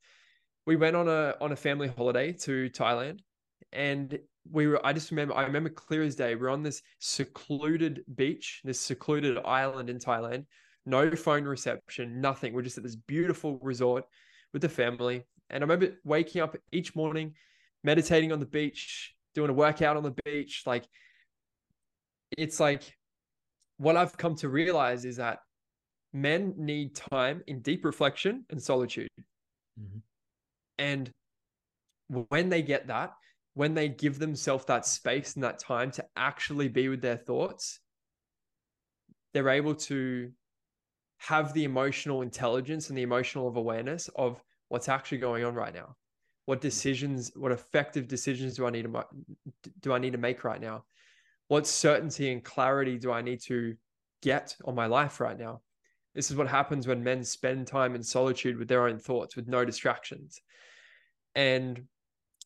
We 0.66 0.74
went 0.74 0.96
on 0.96 1.06
a 1.06 1.36
on 1.40 1.52
a 1.52 1.56
family 1.56 1.86
holiday 1.86 2.32
to 2.32 2.68
Thailand, 2.70 3.20
and 3.72 4.18
we 4.50 4.66
were. 4.66 4.84
I 4.84 4.92
just 4.92 5.10
remember. 5.10 5.34
I 5.34 5.42
remember 5.42 5.70
clear 5.70 6.02
as 6.02 6.14
day. 6.14 6.34
We're 6.34 6.50
on 6.50 6.62
this 6.62 6.82
secluded 6.98 8.04
beach, 8.14 8.60
this 8.64 8.80
secluded 8.80 9.38
island 9.44 9.90
in 9.90 9.98
Thailand. 9.98 10.46
No 10.86 11.10
phone 11.12 11.44
reception, 11.44 12.20
nothing. 12.20 12.52
We're 12.52 12.62
just 12.62 12.76
at 12.76 12.84
this 12.84 12.96
beautiful 12.96 13.58
resort 13.62 14.04
with 14.52 14.62
the 14.62 14.68
family. 14.68 15.24
And 15.50 15.62
I 15.62 15.66
remember 15.66 15.96
waking 16.04 16.42
up 16.42 16.56
each 16.72 16.94
morning, 16.94 17.34
meditating 17.82 18.32
on 18.32 18.40
the 18.40 18.46
beach, 18.46 19.14
doing 19.34 19.50
a 19.50 19.54
workout 19.54 19.96
on 19.96 20.02
the 20.02 20.14
beach. 20.24 20.62
Like, 20.66 20.84
it's 22.36 22.60
like 22.60 22.82
what 23.78 23.96
I've 23.96 24.16
come 24.16 24.34
to 24.36 24.48
realize 24.48 25.04
is 25.04 25.16
that 25.16 25.38
men 26.12 26.54
need 26.56 26.94
time 26.94 27.42
in 27.46 27.60
deep 27.60 27.84
reflection 27.84 28.44
and 28.50 28.62
solitude. 28.62 29.08
Mm-hmm. 29.80 29.98
And 30.78 31.10
when 32.08 32.48
they 32.48 32.62
get 32.62 32.86
that, 32.88 33.12
when 33.54 33.74
they 33.74 33.88
give 33.88 34.18
themselves 34.18 34.64
that 34.66 34.86
space 34.86 35.34
and 35.34 35.44
that 35.44 35.58
time 35.58 35.90
to 35.92 36.04
actually 36.16 36.68
be 36.68 36.88
with 36.88 37.00
their 37.00 37.16
thoughts, 37.16 37.80
they're 39.32 39.48
able 39.48 39.74
to 39.74 40.30
have 41.18 41.54
the 41.54 41.64
emotional 41.64 42.22
intelligence 42.22 42.88
and 42.88 42.98
the 42.98 43.02
emotional 43.02 43.48
awareness 43.56 44.08
of 44.16 44.42
what's 44.68 44.88
actually 44.88 45.18
going 45.18 45.44
on 45.44 45.54
right 45.54 45.74
now. 45.74 45.96
What 46.46 46.58
hmm. 46.58 46.62
decisions, 46.62 47.32
what 47.36 47.52
effective 47.52 48.08
decisions 48.08 48.56
do 48.56 48.66
I 48.66 48.70
need 48.70 48.82
to 48.82 49.04
do 49.80 49.92
I 49.92 49.98
need 49.98 50.12
to 50.12 50.18
make 50.18 50.44
right 50.44 50.60
now? 50.60 50.84
What 51.48 51.66
certainty 51.66 52.32
and 52.32 52.42
clarity 52.42 52.98
do 52.98 53.12
I 53.12 53.22
need 53.22 53.40
to 53.42 53.76
get 54.22 54.56
on 54.64 54.74
my 54.74 54.86
life 54.86 55.20
right 55.20 55.38
now? 55.38 55.60
This 56.14 56.30
is 56.30 56.36
what 56.36 56.48
happens 56.48 56.86
when 56.86 57.02
men 57.02 57.24
spend 57.24 57.66
time 57.66 57.94
in 57.94 58.02
solitude 58.02 58.56
with 58.56 58.68
their 58.68 58.86
own 58.86 58.98
thoughts, 58.98 59.36
with 59.36 59.48
no 59.48 59.64
distractions. 59.64 60.40
And 61.34 61.82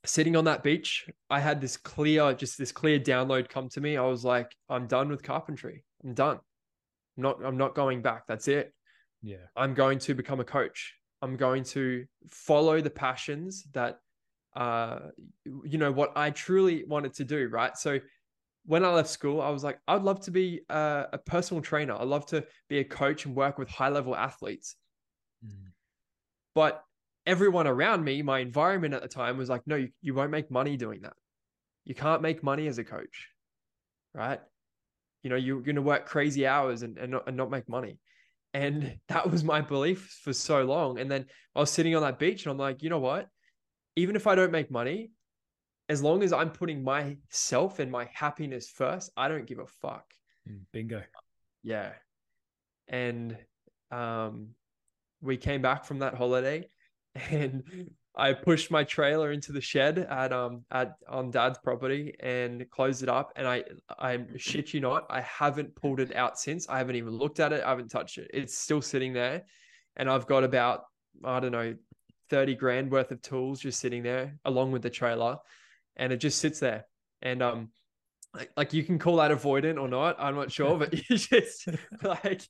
sitting 0.05 0.37
on 0.37 0.45
that 0.45 0.62
beach, 0.62 1.09
I 1.28 1.40
had 1.40 1.61
this 1.61 1.76
clear, 1.76 2.33
just 2.33 2.59
this 2.59 2.73
clear 2.73 2.99
download 2.99 3.49
come 3.49 3.69
to 3.71 3.81
me. 3.81 3.97
I 3.97 4.05
was 4.05 4.25
like, 4.25 4.55
I'm 4.69 4.87
done 4.87 5.09
with 5.09 5.23
carpentry. 5.23 5.85
I'm 6.05 6.14
done. 6.14 6.38
I'm 7.17 7.23
not, 7.23 7.45
I'm 7.45 7.57
not 7.57 7.75
going 7.75 8.02
back. 8.02 8.26
That's 8.28 8.49
it. 8.49 8.73
Yeah. 9.23 9.47
I'm 9.57 9.75
going 9.75 9.99
to 10.00 10.14
become 10.14 10.40
a 10.40 10.45
coach. 10.45 10.95
I'm 11.21 11.37
going 11.37 11.64
to 11.64 12.05
follow 12.31 12.81
the 12.81 12.90
passions 12.90 13.64
that, 13.73 13.99
uh, 14.55 14.99
you 15.45 15.78
know, 15.78 15.90
what 15.90 16.12
I 16.17 16.31
truly 16.31 16.85
wanted 16.85 17.14
to 17.14 17.25
do. 17.25 17.49
Right. 17.49 17.76
So 17.76 17.99
when 18.67 18.85
I 18.85 18.90
left 18.90 19.09
school, 19.09 19.40
I 19.40 19.50
was 19.50 19.64
like, 19.64 19.78
I'd 19.88 20.02
love 20.02 20.21
to 20.26 20.31
be 20.31 20.61
a, 20.69 21.07
a 21.14 21.19
personal 21.19 21.62
trainer. 21.62 21.95
I'd 21.95 22.07
love 22.07 22.26
to 22.26 22.45
be 22.69 22.78
a 22.78 22.85
coach 22.85 23.25
and 23.25 23.35
work 23.35 23.59
with 23.59 23.69
high 23.69 23.88
level 23.88 24.14
athletes. 24.14 24.76
Mm. 25.45 25.73
But 26.55 26.85
everyone 27.28 27.66
around 27.66 28.02
me, 28.02 28.23
my 28.23 28.38
environment 28.38 28.94
at 28.94 29.02
the 29.02 29.08
time 29.08 29.37
was 29.37 29.50
like, 29.50 29.61
no, 29.66 29.76
you, 29.76 29.90
you 30.00 30.14
won't 30.14 30.30
make 30.30 30.50
money 30.50 30.78
doing 30.78 31.02
that. 31.02 31.12
You 31.85 31.94
can't 31.94 32.23
make 32.23 32.42
money 32.42 32.66
as 32.68 32.78
a 32.78 32.85
coach, 32.85 33.28
right? 34.14 34.40
You 35.23 35.28
know, 35.28 35.37
you're 35.37 35.61
going 35.61 35.76
to 35.76 35.82
work 35.82 36.06
crazy 36.06 36.47
hours 36.47 36.82
and, 36.82 36.97
and, 36.97 37.12
not, 37.12 37.28
and 37.28 37.37
not 37.37 37.50
make 37.50 37.68
money. 37.68 37.99
And 38.54 38.99
that 39.08 39.30
was 39.30 39.44
my 39.44 39.61
belief 39.61 40.20
for 40.25 40.32
so 40.32 40.64
long. 40.64 40.99
And 40.99 41.11
then 41.11 41.26
I 41.54 41.61
was 41.61 41.70
sitting 41.70 41.94
on 41.94 42.00
that 42.00 42.18
beach 42.18 42.47
and 42.47 42.50
I'm 42.50 42.58
like, 42.58 42.82
you 42.82 42.88
know 42.88 42.99
what? 42.99 43.28
Even 43.94 44.16
if 44.16 44.26
I 44.26 44.35
don't 44.35 44.52
make 44.52 44.70
money, 44.70 45.12
as 45.90 46.02
long 46.02 46.23
as 46.23 46.32
I'm 46.32 46.50
putting 46.50 46.82
myself 46.82 47.78
and 47.78 47.92
my 47.92 48.08
happiness 48.14 48.70
first, 48.70 49.11
I 49.18 49.28
don't 49.28 49.47
give 49.47 49.58
a 49.58 49.66
fuck. 49.66 50.04
Mm, 50.50 50.61
bingo. 50.73 51.02
Yeah. 51.62 51.92
And 52.88 53.37
um, 53.90 54.49
we 55.20 55.37
came 55.37 55.61
back 55.61 55.85
from 55.85 55.99
that 55.99 56.14
holiday 56.14 56.68
and 57.31 57.63
I 58.17 58.33
pushed 58.33 58.71
my 58.71 58.83
trailer 58.83 59.31
into 59.31 59.53
the 59.53 59.61
shed 59.61 59.99
at 59.99 60.33
um 60.33 60.65
at 60.71 60.95
on 61.09 61.31
dad's 61.31 61.59
property 61.59 62.15
and 62.21 62.69
closed 62.71 63.03
it 63.03 63.09
up. 63.09 63.33
And 63.37 63.47
I 63.47 63.65
I 63.99 64.19
shit 64.37 64.75
you 64.75 64.81
not, 64.81 65.07
I 65.09 65.21
haven't 65.21 65.75
pulled 65.77 66.01
it 66.01 66.15
out 66.15 66.39
since. 66.39 66.69
I 66.69 66.79
haven't 66.79 66.97
even 66.97 67.13
looked 67.13 67.41
at 67.41 67.53
it. 67.53 67.63
I 67.65 67.71
haven't 67.71 67.91
touched 67.91 68.19
it. 68.19 68.31
It's 68.35 68.59
still 68.59 68.83
sitting 68.83 69.13
there, 69.13 69.45
and 69.97 70.11
I've 70.11 70.27
got 70.27 70.45
about 70.45 70.85
I 71.25 71.39
don't 71.41 71.53
know 71.53 71.77
thirty 72.29 72.55
grand 72.55 72.91
worth 72.91 73.13
of 73.13 73.23
tools 73.23 73.61
just 73.61 73.81
sitting 73.81 74.03
there 74.03 74.37
along 74.45 74.73
with 74.73 74.83
the 74.83 74.91
trailer, 74.91 75.39
and 75.97 76.13
it 76.13 76.19
just 76.19 76.41
sits 76.41 76.59
there. 76.59 76.87
And 77.23 77.43
um, 77.43 77.71
like, 78.35 78.51
like 78.57 78.73
you 78.73 78.83
can 78.83 78.99
call 78.99 79.17
that 79.17 79.31
avoidant 79.31 79.81
or 79.81 79.89
not. 79.89 80.17
I'm 80.19 80.35
not 80.35 80.51
sure, 80.51 80.77
but 80.77 80.93
you 81.11 81.17
just 81.17 81.69
like 82.03 82.43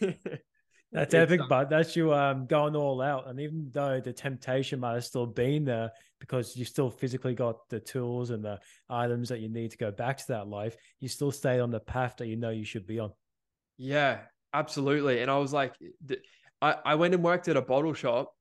That's 0.96 1.12
epic, 1.12 1.42
but 1.46 1.68
that's 1.68 1.94
you 1.94 2.14
um 2.14 2.46
going 2.46 2.74
all 2.74 3.02
out. 3.02 3.28
And 3.28 3.38
even 3.38 3.68
though 3.70 4.00
the 4.00 4.14
temptation 4.14 4.80
might 4.80 4.94
have 4.94 5.04
still 5.04 5.26
been 5.26 5.66
there 5.66 5.92
because 6.20 6.56
you 6.56 6.64
still 6.64 6.88
physically 6.88 7.34
got 7.34 7.68
the 7.68 7.78
tools 7.78 8.30
and 8.30 8.42
the 8.42 8.58
items 8.88 9.28
that 9.28 9.40
you 9.40 9.50
need 9.50 9.70
to 9.72 9.76
go 9.76 9.90
back 9.90 10.16
to 10.16 10.24
that 10.28 10.48
life, 10.48 10.74
you 10.98 11.08
still 11.08 11.30
stay 11.30 11.60
on 11.60 11.70
the 11.70 11.80
path 11.80 12.14
that 12.16 12.28
you 12.28 12.36
know 12.36 12.48
you 12.48 12.64
should 12.64 12.86
be 12.86 12.98
on. 12.98 13.12
Yeah, 13.76 14.20
absolutely. 14.54 15.20
And 15.20 15.30
I 15.30 15.36
was 15.36 15.52
like, 15.52 15.74
I, 16.62 16.76
I 16.82 16.94
went 16.94 17.12
and 17.12 17.22
worked 17.22 17.48
at 17.48 17.58
a 17.58 17.62
bottle 17.62 17.92
shop 17.92 18.32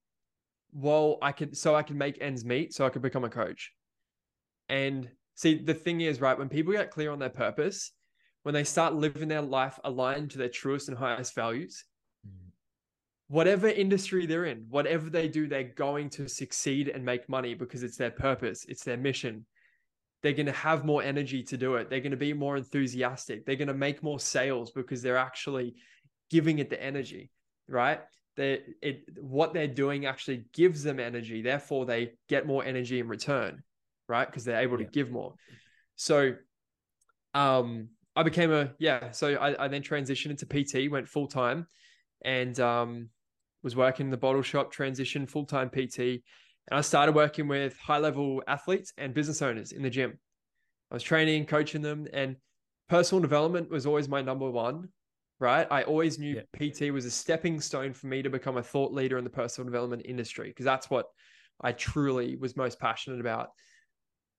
while 0.71 1.17
I 1.21 1.33
could, 1.33 1.57
so 1.57 1.75
I 1.75 1.83
could 1.83 1.97
make 1.97 2.17
ends 2.21 2.45
meet, 2.45 2.73
so 2.73 2.85
I 2.85 2.89
could 2.89 3.01
become 3.01 3.25
a 3.25 3.29
coach. 3.29 3.73
And 4.69 5.09
see, 5.35 5.61
the 5.61 5.73
thing 5.73 5.99
is, 5.99 6.21
right, 6.21 6.37
when 6.37 6.47
people 6.47 6.71
get 6.71 6.89
clear 6.89 7.11
on 7.11 7.19
their 7.19 7.29
purpose, 7.29 7.91
when 8.43 8.53
they 8.53 8.63
start 8.63 8.95
living 8.95 9.27
their 9.27 9.41
life 9.41 9.77
aligned 9.83 10.31
to 10.31 10.37
their 10.37 10.47
truest 10.47 10.87
and 10.87 10.97
highest 10.97 11.35
values, 11.35 11.83
whatever 13.27 13.67
industry 13.67 14.25
they're 14.25 14.45
in, 14.45 14.65
whatever 14.69 15.09
they 15.09 15.27
do, 15.27 15.47
they're 15.47 15.63
going 15.63 16.09
to 16.11 16.27
succeed 16.27 16.89
and 16.89 17.03
make 17.03 17.27
money 17.27 17.53
because 17.53 17.83
it's 17.83 17.97
their 17.97 18.11
purpose, 18.11 18.65
it's 18.69 18.83
their 18.83 18.97
mission. 18.97 19.45
They're 20.21 20.33
going 20.33 20.45
to 20.47 20.51
have 20.51 20.85
more 20.85 21.03
energy 21.03 21.43
to 21.43 21.57
do 21.57 21.75
it. 21.75 21.89
They're 21.89 21.99
going 21.99 22.11
to 22.11 22.17
be 22.17 22.33
more 22.33 22.57
enthusiastic. 22.57 23.45
They're 23.45 23.55
going 23.55 23.67
to 23.67 23.73
make 23.73 24.01
more 24.01 24.19
sales 24.19 24.71
because 24.71 25.01
they're 25.01 25.17
actually 25.17 25.75
giving 26.29 26.59
it 26.59 26.69
the 26.69 26.81
energy, 26.81 27.31
right? 27.67 28.01
They 28.35 28.61
it 28.81 29.03
what 29.21 29.53
they're 29.53 29.67
doing 29.67 30.05
actually 30.05 30.45
gives 30.53 30.83
them 30.83 30.99
energy. 30.99 31.41
Therefore, 31.41 31.85
they 31.85 32.13
get 32.27 32.45
more 32.45 32.65
energy 32.65 32.99
in 32.99 33.07
return, 33.07 33.63
right? 34.07 34.25
Because 34.25 34.43
they're 34.43 34.61
able 34.61 34.79
yeah. 34.79 34.87
to 34.87 34.91
give 34.91 35.11
more. 35.11 35.35
So, 35.95 36.33
um, 37.33 37.89
I 38.15 38.23
became 38.23 38.51
a 38.51 38.71
yeah. 38.79 39.11
So 39.11 39.35
I, 39.35 39.65
I 39.65 39.67
then 39.67 39.83
transitioned 39.83 40.31
into 40.31 40.45
PT, 40.45 40.91
went 40.91 41.07
full 41.07 41.27
time, 41.27 41.67
and 42.23 42.59
um, 42.59 43.09
was 43.65 43.75
working 43.75 44.05
in 44.05 44.11
the 44.11 44.17
bottle 44.17 44.43
shop, 44.43 44.71
transitioned 44.71 45.27
full 45.27 45.43
time 45.43 45.69
PT, 45.69 45.99
and 45.99 46.21
I 46.71 46.81
started 46.81 47.15
working 47.15 47.47
with 47.47 47.75
high 47.77 47.97
level 47.97 48.43
athletes 48.47 48.93
and 48.97 49.11
business 49.11 49.41
owners 49.41 49.71
in 49.71 49.81
the 49.81 49.89
gym. 49.89 50.19
I 50.91 50.93
was 50.93 51.03
training, 51.03 51.47
coaching 51.47 51.81
them, 51.81 52.07
and 52.13 52.35
personal 52.87 53.21
development 53.23 53.71
was 53.71 53.87
always 53.87 54.07
my 54.07 54.21
number 54.21 54.49
one. 54.49 54.89
Right, 55.37 55.67
I 55.69 55.83
always 55.83 56.17
knew 56.17 56.41
yeah. 56.53 56.71
PT 56.71 56.93
was 56.93 57.03
a 57.03 57.11
stepping 57.11 57.59
stone 57.59 57.91
for 57.91 58.07
me 58.07 58.21
to 58.21 58.29
become 58.29 58.55
a 58.55 58.63
thought 58.63 58.93
leader 58.93 59.17
in 59.17 59.25
the 59.25 59.29
personal 59.29 59.65
development 59.65 60.03
industry 60.05 60.47
because 60.47 60.63
that's 60.63 60.89
what 60.89 61.07
I 61.59 61.73
truly 61.73 62.37
was 62.37 62.55
most 62.55 62.79
passionate 62.79 63.19
about. 63.19 63.49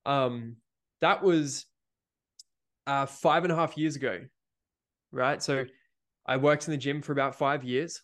Um, 0.07 0.55
that 1.01 1.21
was 1.21 1.65
uh, 2.87 3.05
five 3.05 3.43
and 3.43 3.53
a 3.53 3.55
half 3.55 3.77
years 3.77 3.95
ago, 3.95 4.21
right? 5.11 5.43
So 5.43 5.65
I 6.25 6.37
worked 6.37 6.67
in 6.67 6.71
the 6.71 6.77
gym 6.77 7.03
for 7.03 7.11
about 7.11 7.35
five 7.35 7.63
years 7.63 8.01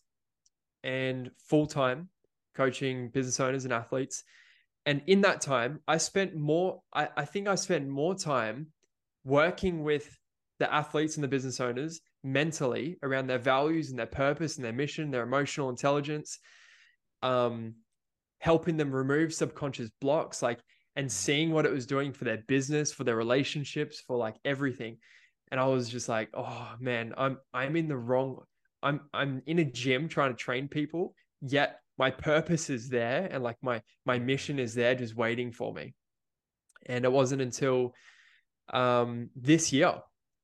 and 0.84 1.32
full 1.50 1.66
time 1.66 2.10
coaching 2.56 3.10
business 3.10 3.40
owners 3.40 3.66
and 3.66 3.74
athletes. 3.74 4.24
And 4.86 5.02
in 5.08 5.22
that 5.22 5.42
time, 5.42 5.80
I 5.88 5.98
spent 5.98 6.36
more, 6.36 6.82
I, 6.94 7.08
I 7.16 7.26
think 7.26 7.48
I 7.48 7.56
spent 7.56 7.88
more 7.88 8.16
time 8.16 8.68
working 9.24 9.84
with 9.84 10.18
the 10.60 10.72
athletes 10.74 11.16
and 11.16 11.24
the 11.24 11.30
business 11.30 11.60
owners 11.60 12.02
mentally 12.24 12.98
around 13.04 13.28
their 13.28 13.40
values 13.40 13.90
and 13.90 14.00
their 14.00 14.06
purpose 14.06 14.58
and 14.58 14.66
their 14.66 14.74
mission, 14.74 15.12
their 15.12 15.24
emotional 15.24 15.70
intelligence, 15.70 16.40
um, 17.22 17.76
helping 18.40 18.78
them 18.78 18.94
remove 18.94 19.34
subconscious 19.34 19.90
blocks, 20.02 20.42
like, 20.42 20.60
and 20.96 21.12
seeing 21.12 21.52
what 21.52 21.66
it 21.66 21.72
was 21.72 21.86
doing 21.86 22.14
for 22.14 22.26
their 22.26 22.44
business, 22.48 22.92
for 22.92 23.04
their 23.04 23.16
relationships, 23.16 24.02
for 24.06 24.18
like 24.18 24.36
everything. 24.46 24.98
And 25.50 25.60
I 25.60 25.66
was 25.66 25.90
just 25.90 26.10
like, 26.10 26.30
oh 26.34 26.74
man, 26.80 27.14
I'm 27.18 27.38
I'm 27.54 27.76
in 27.76 27.88
the 27.88 27.98
wrong. 27.98 28.44
I'm 28.84 29.02
I'm 29.14 29.42
in 29.46 29.60
a 29.60 29.66
gym 29.66 30.08
trying 30.08 30.32
to 30.32 30.38
train 30.38 30.68
people, 30.68 31.16
yet 31.42 31.80
my 31.98 32.12
purpose 32.12 32.70
is 32.70 32.90
there 32.90 33.28
and 33.32 33.44
like 33.44 33.58
my 33.62 33.82
my 34.06 34.20
mission 34.20 34.60
is 34.60 34.76
there 34.76 34.96
just 34.96 35.16
waiting 35.16 35.52
for 35.52 35.74
me. 35.74 35.94
And 36.86 37.06
it 37.06 37.12
wasn't 37.12 37.42
until 37.42 37.96
um 38.72 39.30
this 39.36 39.74
year 39.74 39.96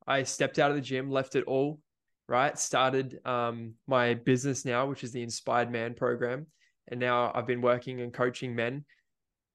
I 0.08 0.24
stepped 0.24 0.60
out 0.60 0.72
of 0.72 0.78
the 0.78 0.82
gym, 0.82 1.12
left 1.12 1.36
it 1.36 1.44
all, 1.46 1.80
right? 2.28 2.58
Started 2.58 3.20
um 3.26 3.76
my 3.88 4.16
business 4.16 4.66
now, 4.66 4.88
which 4.88 5.04
is 5.04 5.12
the 5.12 5.22
Inspired 5.22 5.72
Man 5.72 5.94
program 5.94 6.48
and 6.90 7.00
now 7.00 7.32
I've 7.34 7.48
been 7.48 7.62
working 7.62 8.02
and 8.02 8.14
coaching 8.14 8.56
men, 8.56 8.84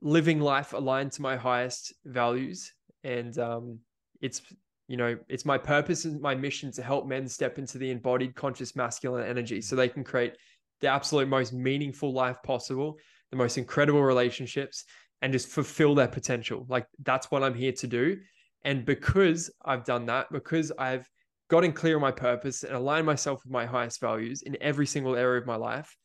living 0.01 0.41
life 0.41 0.73
aligned 0.73 1.13
to 1.13 1.23
my 1.23 1.37
highest 1.37 1.93
values. 2.05 2.73
And 3.03 3.37
um, 3.39 3.81
it's, 4.21 4.41
you 4.89 4.97
know, 4.97 5.17
it's 5.29 5.45
my 5.45 5.57
purpose 5.57 6.05
and 6.05 6.21
my 6.21 6.35
mission 6.35 6.71
to 6.73 6.83
help 6.83 7.07
men 7.07 7.29
step 7.29 7.59
into 7.59 7.79
the 7.79 7.91
embodied 7.91 8.35
conscious 8.35 8.77
masculine 8.77 9.27
energy 9.27 9.61
so 9.61 9.75
they 9.75 9.89
can 9.89 10.05
create 10.05 10.37
the 10.81 10.89
absolute 10.89 11.29
most 11.29 11.53
meaningful 11.53 12.13
life 12.13 12.37
possible, 12.45 12.99
the 13.31 13.37
most 13.37 13.57
incredible 13.57 14.03
relationships, 14.03 14.85
and 15.23 15.33
just 15.33 15.49
fulfill 15.49 15.95
their 15.95 16.09
potential. 16.09 16.67
Like 16.69 16.87
that's 17.03 17.31
what 17.31 17.43
I'm 17.43 17.55
here 17.55 17.73
to 17.73 17.87
do. 17.87 18.19
And 18.65 18.85
because 18.85 19.51
I've 19.65 19.85
done 19.85 20.07
that, 20.07 20.27
because 20.31 20.71
I've 20.79 21.09
gotten 21.49 21.73
clear 21.73 21.97
on 21.97 22.03
my 22.03 22.11
purpose 22.11 22.63
and 22.63 22.75
aligned 22.75 23.07
myself 23.07 23.43
with 23.45 23.53
my 23.53 23.67
highest 23.67 24.01
values 24.01 24.43
in 24.43 24.57
every 24.61 24.87
single 24.87 25.17
area 25.17 25.41
of 25.41 25.47
my 25.47 25.57
life, 25.57 25.97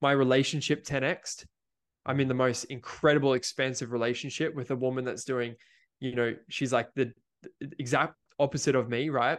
my 0.00 0.12
relationship 0.12 0.84
10x. 0.84 1.44
I'm 2.06 2.20
in 2.20 2.28
the 2.28 2.34
most 2.34 2.64
incredible, 2.64 3.34
expansive 3.34 3.92
relationship 3.92 4.54
with 4.54 4.70
a 4.70 4.76
woman 4.76 5.04
that's 5.04 5.24
doing, 5.24 5.54
you 6.00 6.14
know, 6.14 6.34
she's 6.48 6.72
like 6.72 6.88
the, 6.94 7.12
the 7.60 7.72
exact 7.78 8.14
opposite 8.40 8.74
of 8.74 8.88
me, 8.88 9.10
right? 9.10 9.38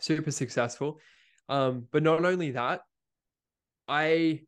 Super 0.00 0.30
successful. 0.30 1.00
Um, 1.48 1.86
but 1.92 2.02
not 2.02 2.24
only 2.24 2.50
that, 2.50 2.80
I 3.88 4.42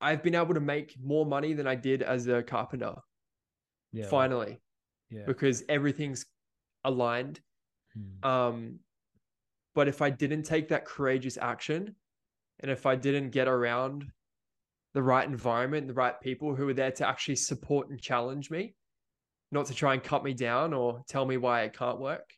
I've 0.00 0.22
been 0.22 0.34
able 0.34 0.54
to 0.54 0.60
make 0.60 0.96
more 1.02 1.26
money 1.26 1.52
than 1.52 1.66
I 1.66 1.74
did 1.74 2.02
as 2.02 2.26
a 2.26 2.42
carpenter. 2.42 2.94
Yeah. 3.92 4.06
Finally. 4.06 4.60
Yeah. 5.10 5.24
Because 5.26 5.62
everything's 5.68 6.24
aligned. 6.84 7.40
Hmm. 7.94 8.28
Um, 8.28 8.78
but 9.74 9.88
if 9.88 10.00
I 10.00 10.10
didn't 10.10 10.44
take 10.44 10.68
that 10.68 10.84
courageous 10.84 11.36
action 11.36 11.94
and 12.60 12.70
if 12.70 12.86
I 12.86 12.96
didn't 12.96 13.30
get 13.30 13.48
around 13.48 14.06
the 14.94 15.02
right 15.02 15.26
environment, 15.26 15.86
the 15.86 15.94
right 15.94 16.18
people 16.20 16.54
who 16.54 16.66
were 16.66 16.74
there 16.74 16.92
to 16.92 17.08
actually 17.08 17.36
support 17.36 17.90
and 17.90 18.00
challenge 18.00 18.50
me, 18.50 18.74
not 19.52 19.66
to 19.66 19.74
try 19.74 19.94
and 19.94 20.02
cut 20.02 20.24
me 20.24 20.34
down 20.34 20.72
or 20.72 21.02
tell 21.08 21.24
me 21.24 21.36
why 21.36 21.62
it 21.62 21.76
can't 21.76 22.00
work. 22.00 22.30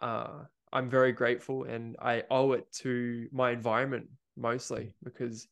Uh, 0.00 0.44
I'm 0.72 0.90
very 0.90 1.12
grateful 1.12 1.64
and 1.64 1.96
I 2.00 2.24
owe 2.30 2.52
it 2.52 2.70
to 2.80 3.28
my 3.32 3.50
environment 3.50 4.08
mostly 4.36 4.94
because 5.02 5.48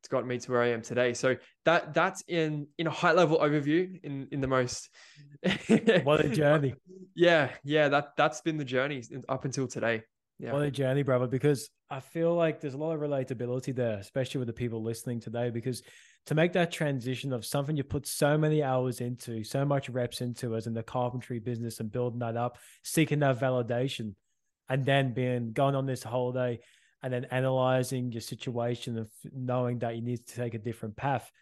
it's 0.00 0.08
gotten 0.08 0.28
me 0.28 0.38
to 0.38 0.52
where 0.52 0.62
I 0.62 0.68
am 0.68 0.82
today. 0.82 1.14
So 1.14 1.36
that 1.64 1.94
that's 1.94 2.22
in 2.28 2.66
in 2.78 2.86
a 2.86 2.90
high 2.90 3.12
level 3.12 3.38
overview 3.38 4.00
in 4.02 4.28
in 4.30 4.40
the 4.40 4.46
most 4.46 4.90
what 6.04 6.24
a 6.24 6.28
journey. 6.28 6.74
Yeah, 7.14 7.50
yeah, 7.64 7.88
that 7.88 8.16
that's 8.16 8.40
been 8.40 8.56
the 8.56 8.64
journey 8.64 9.02
up 9.28 9.44
until 9.44 9.66
today. 9.66 10.02
Yeah. 10.38 10.52
What 10.52 10.62
a 10.62 10.70
journey, 10.70 11.02
brother, 11.02 11.26
because 11.26 11.68
I 11.90 11.98
feel 11.98 12.32
like 12.34 12.60
there's 12.60 12.74
a 12.74 12.78
lot 12.78 12.92
of 12.92 13.00
relatability 13.00 13.74
there, 13.74 13.98
especially 13.98 14.38
with 14.38 14.46
the 14.46 14.52
people 14.52 14.82
listening 14.82 15.18
today, 15.18 15.50
because 15.50 15.82
to 16.28 16.34
make 16.34 16.52
that 16.52 16.70
transition 16.70 17.32
of 17.32 17.46
something 17.46 17.74
you 17.74 17.82
put 17.82 18.06
so 18.06 18.36
many 18.36 18.62
hours 18.62 19.00
into, 19.00 19.42
so 19.42 19.64
much 19.64 19.88
reps 19.88 20.20
into 20.20 20.56
as 20.56 20.66
in 20.66 20.74
the 20.74 20.82
carpentry 20.82 21.38
business 21.38 21.80
and 21.80 21.90
building 21.90 22.18
that 22.18 22.36
up, 22.36 22.58
seeking 22.84 23.20
that 23.20 23.40
validation, 23.40 24.14
and 24.68 24.84
then 24.84 25.14
being 25.14 25.52
going 25.52 25.74
on 25.74 25.86
this 25.86 26.02
holiday 26.02 26.60
and 27.02 27.14
then 27.14 27.24
analyzing 27.30 28.12
your 28.12 28.20
situation 28.20 28.98
and 28.98 29.06
knowing 29.32 29.78
that 29.78 29.96
you 29.96 30.02
need 30.02 30.26
to 30.26 30.34
take 30.34 30.52
a 30.52 30.58
different 30.58 30.94
path 30.96 31.32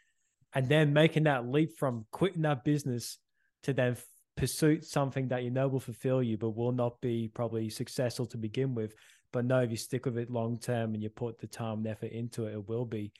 and 0.55 0.69
then 0.69 0.93
making 0.93 1.25
that 1.25 1.49
leap 1.49 1.77
from 1.77 2.07
quitting 2.13 2.43
that 2.43 2.63
business 2.63 3.19
to 3.65 3.73
then 3.73 3.97
pursue 4.37 4.81
something 4.81 5.27
that 5.27 5.43
you 5.43 5.51
know 5.51 5.67
will 5.67 5.81
fulfill 5.81 6.23
you, 6.23 6.37
but 6.37 6.51
will 6.51 6.71
not 6.71 7.01
be 7.01 7.29
probably 7.35 7.69
successful 7.71 8.27
to 8.27 8.37
begin 8.37 8.73
with. 8.73 8.95
But 9.33 9.47
no, 9.47 9.59
if 9.63 9.71
you 9.73 9.77
stick 9.77 10.05
with 10.05 10.17
it 10.17 10.31
long 10.31 10.59
term 10.59 10.95
and 10.95 11.03
you 11.03 11.09
put 11.09 11.41
the 11.41 11.49
time 11.49 11.79
and 11.79 11.89
effort 11.89 12.13
into 12.13 12.47
it, 12.47 12.53
it 12.53 12.69
will 12.69 12.85
be. 12.85 13.11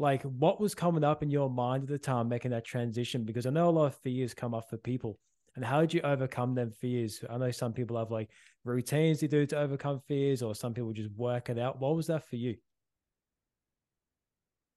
Like, 0.00 0.22
what 0.22 0.60
was 0.60 0.74
coming 0.74 1.04
up 1.04 1.22
in 1.22 1.30
your 1.30 1.50
mind 1.50 1.84
at 1.84 1.88
the 1.88 1.98
time 1.98 2.28
making 2.28 2.50
that 2.52 2.64
transition? 2.64 3.24
Because 3.24 3.46
I 3.46 3.50
know 3.50 3.68
a 3.68 3.70
lot 3.70 3.86
of 3.86 3.96
fears 3.96 4.34
come 4.34 4.54
up 4.54 4.68
for 4.68 4.76
people. 4.76 5.18
And 5.56 5.64
how 5.64 5.80
did 5.80 5.92
you 5.92 6.00
overcome 6.02 6.54
them 6.54 6.70
fears? 6.70 7.22
I 7.28 7.36
know 7.36 7.50
some 7.50 7.72
people 7.72 7.98
have 7.98 8.10
like 8.10 8.30
routines 8.64 9.20
they 9.20 9.26
do 9.26 9.46
to 9.46 9.58
overcome 9.58 10.00
fears, 10.08 10.42
or 10.42 10.54
some 10.54 10.74
people 10.74 10.92
just 10.92 11.10
work 11.16 11.50
it 11.50 11.58
out. 11.58 11.80
What 11.80 11.96
was 11.96 12.06
that 12.06 12.26
for 12.28 12.36
you? 12.36 12.56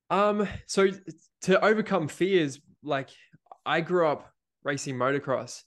Um, 0.10 0.48
so 0.68 0.90
to 1.44 1.64
overcome 1.64 2.08
fears, 2.08 2.60
like 2.84 3.10
I 3.66 3.82
grew 3.82 4.08
up 4.08 4.32
racing 4.64 4.96
motocross 4.96 5.64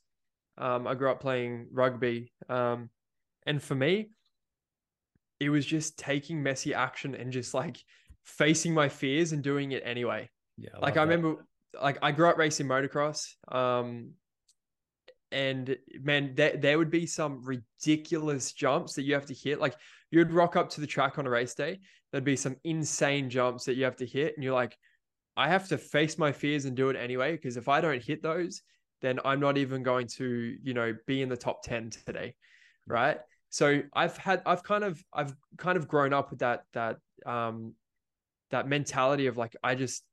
um, 0.59 0.87
I 0.87 0.95
grew 0.95 1.11
up 1.11 1.21
playing 1.21 1.69
rugby. 1.73 2.33
Um, 2.49 2.91
and 3.47 3.63
for 3.63 3.75
me, 3.75 4.11
it 5.39 5.51
was 5.51 5.67
just 5.67 5.99
taking 5.99 6.43
messy 6.43 6.73
action 6.73 7.15
and 7.15 7.31
just 7.31 7.53
like 7.53 7.77
facing 8.27 8.75
my 8.75 8.89
fears 8.89 9.33
and 9.33 9.43
doing 9.43 9.73
it 9.73 9.83
anyway. 9.87 10.29
Yeah. 10.59 10.71
I 10.75 10.81
like 10.81 10.97
I 10.97 11.03
remember 11.03 11.47
like 11.81 11.99
I 12.03 12.13
grew 12.13 12.29
up 12.29 12.37
racing 12.37 12.67
motocross. 12.67 13.35
Um, 13.49 14.13
and 15.33 15.77
man, 16.01 16.33
there, 16.35 16.57
there 16.57 16.79
would 16.79 16.91
be 16.91 17.07
some 17.07 17.43
ridiculous 17.45 18.53
jumps 18.53 18.95
that 18.95 19.03
you 19.03 19.15
have 19.15 19.27
to 19.27 19.35
hit. 19.35 19.61
Like 19.61 19.75
you'd 20.11 20.33
rock 20.33 20.57
up 20.57 20.71
to 20.71 20.81
the 20.81 20.87
track 20.87 21.19
on 21.19 21.27
a 21.27 21.31
race 21.31 21.55
day, 21.55 21.81
there'd 22.11 22.25
be 22.25 22.37
some 22.37 22.57
insane 22.65 23.29
jumps 23.29 23.65
that 23.65 23.75
you 23.75 23.85
have 23.85 23.97
to 23.97 24.07
hit, 24.07 24.35
and 24.37 24.45
you're 24.45 24.55
like, 24.55 24.77
I 25.37 25.49
have 25.49 25.69
to 25.69 25.79
face 25.79 26.17
my 26.17 26.33
fears 26.33 26.65
and 26.65 26.77
do 26.77 26.89
it 26.89 26.97
anyway. 26.97 27.33
Because 27.33 27.57
if 27.57 27.69
I 27.69 27.81
don't 27.81 28.03
hit 28.03 28.23
those, 28.23 28.63
then 29.03 29.21
I'm 29.25 29.41
not 29.41 29.59
even 29.59 29.83
going 29.83 30.07
to, 30.17 30.57
you 30.63 30.75
know, 30.75 30.95
be 31.07 31.23
in 31.23 31.29
the 31.29 31.37
top 31.37 31.63
10 31.63 31.91
today. 31.91 32.35
Right. 32.87 33.19
So 33.51 33.83
I've 33.93 34.17
had, 34.17 34.43
I've 34.47 34.63
kind 34.63 34.85
of, 34.85 35.03
I've 35.13 35.35
kind 35.59 35.77
of 35.77 35.89
grown 35.89 36.13
up 36.13 36.31
with 36.31 36.39
that, 36.39 36.65
that, 36.73 36.97
um, 37.27 37.75
that 38.51 38.69
mentality 38.69 39.27
of 39.27 39.37
like, 39.37 39.57
I 39.63 39.75
just, 39.75 40.05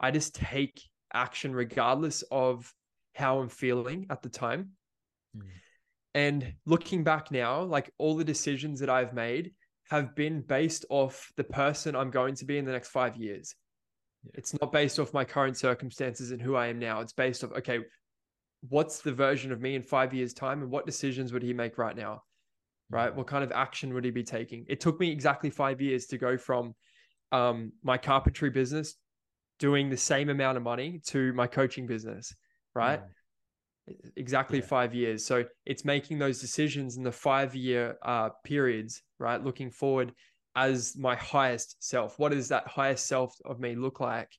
I 0.00 0.10
just 0.10 0.34
take 0.34 0.80
action 1.12 1.54
regardless 1.54 2.22
of 2.30 2.72
how 3.14 3.40
I'm 3.40 3.48
feeling 3.48 4.06
at 4.10 4.22
the 4.22 4.28
time. 4.28 4.70
Mm. 5.36 5.42
And 6.14 6.52
looking 6.66 7.04
back 7.04 7.30
now, 7.30 7.62
like 7.62 7.92
all 7.98 8.16
the 8.16 8.24
decisions 8.24 8.80
that 8.80 8.90
I've 8.90 9.12
made 9.12 9.52
have 9.90 10.14
been 10.14 10.40
based 10.42 10.84
off 10.90 11.32
the 11.36 11.44
person 11.44 11.96
I'm 11.96 12.10
going 12.10 12.34
to 12.36 12.44
be 12.44 12.58
in 12.58 12.64
the 12.64 12.72
next 12.72 12.88
five 12.88 13.16
years. 13.16 13.54
Yeah. 14.24 14.32
It's 14.34 14.58
not 14.60 14.72
based 14.72 14.98
off 14.98 15.14
my 15.14 15.24
current 15.24 15.56
circumstances 15.56 16.30
and 16.30 16.42
who 16.42 16.56
I 16.56 16.66
am 16.66 16.78
now. 16.78 17.00
It's 17.00 17.12
based 17.12 17.44
off, 17.44 17.52
okay, 17.52 17.80
what's 18.68 19.00
the 19.00 19.12
version 19.12 19.52
of 19.52 19.60
me 19.60 19.76
in 19.76 19.82
five 19.82 20.12
years' 20.12 20.34
time 20.34 20.62
and 20.62 20.70
what 20.70 20.86
decisions 20.86 21.32
would 21.32 21.42
he 21.42 21.52
make 21.52 21.78
right 21.78 21.96
now? 21.96 22.22
Right? 22.90 23.14
What 23.14 23.26
kind 23.26 23.44
of 23.44 23.52
action 23.52 23.92
would 23.94 24.04
he 24.04 24.10
be 24.10 24.24
taking? 24.24 24.64
It 24.68 24.80
took 24.80 24.98
me 24.98 25.10
exactly 25.10 25.50
five 25.50 25.80
years 25.80 26.06
to 26.06 26.18
go 26.18 26.38
from 26.38 26.74
um, 27.32 27.72
my 27.82 27.98
carpentry 27.98 28.50
business 28.50 28.94
doing 29.58 29.90
the 29.90 29.96
same 29.96 30.28
amount 30.28 30.56
of 30.56 30.62
money 30.62 31.00
to 31.06 31.32
my 31.32 31.46
coaching 31.46 31.86
business, 31.86 32.34
right? 32.74 33.00
Yeah. 33.88 33.94
Exactly 34.16 34.58
yeah. 34.58 34.66
five 34.66 34.94
years. 34.94 35.24
So 35.24 35.44
it's 35.66 35.84
making 35.84 36.18
those 36.18 36.40
decisions 36.40 36.96
in 36.96 37.02
the 37.02 37.12
five 37.12 37.54
year 37.54 37.96
uh, 38.02 38.30
periods, 38.44 39.02
right? 39.18 39.42
Looking 39.42 39.70
forward 39.70 40.12
as 40.54 40.96
my 40.96 41.16
highest 41.16 41.76
self. 41.80 42.18
What 42.18 42.32
does 42.32 42.48
that 42.48 42.66
highest 42.66 43.06
self 43.06 43.34
of 43.44 43.60
me 43.60 43.74
look 43.74 44.00
like? 44.00 44.30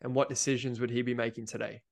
And 0.00 0.14
what 0.14 0.28
decisions 0.28 0.80
would 0.80 0.90
he 0.90 1.02
be 1.02 1.14
making 1.14 1.46
today? 1.46 1.82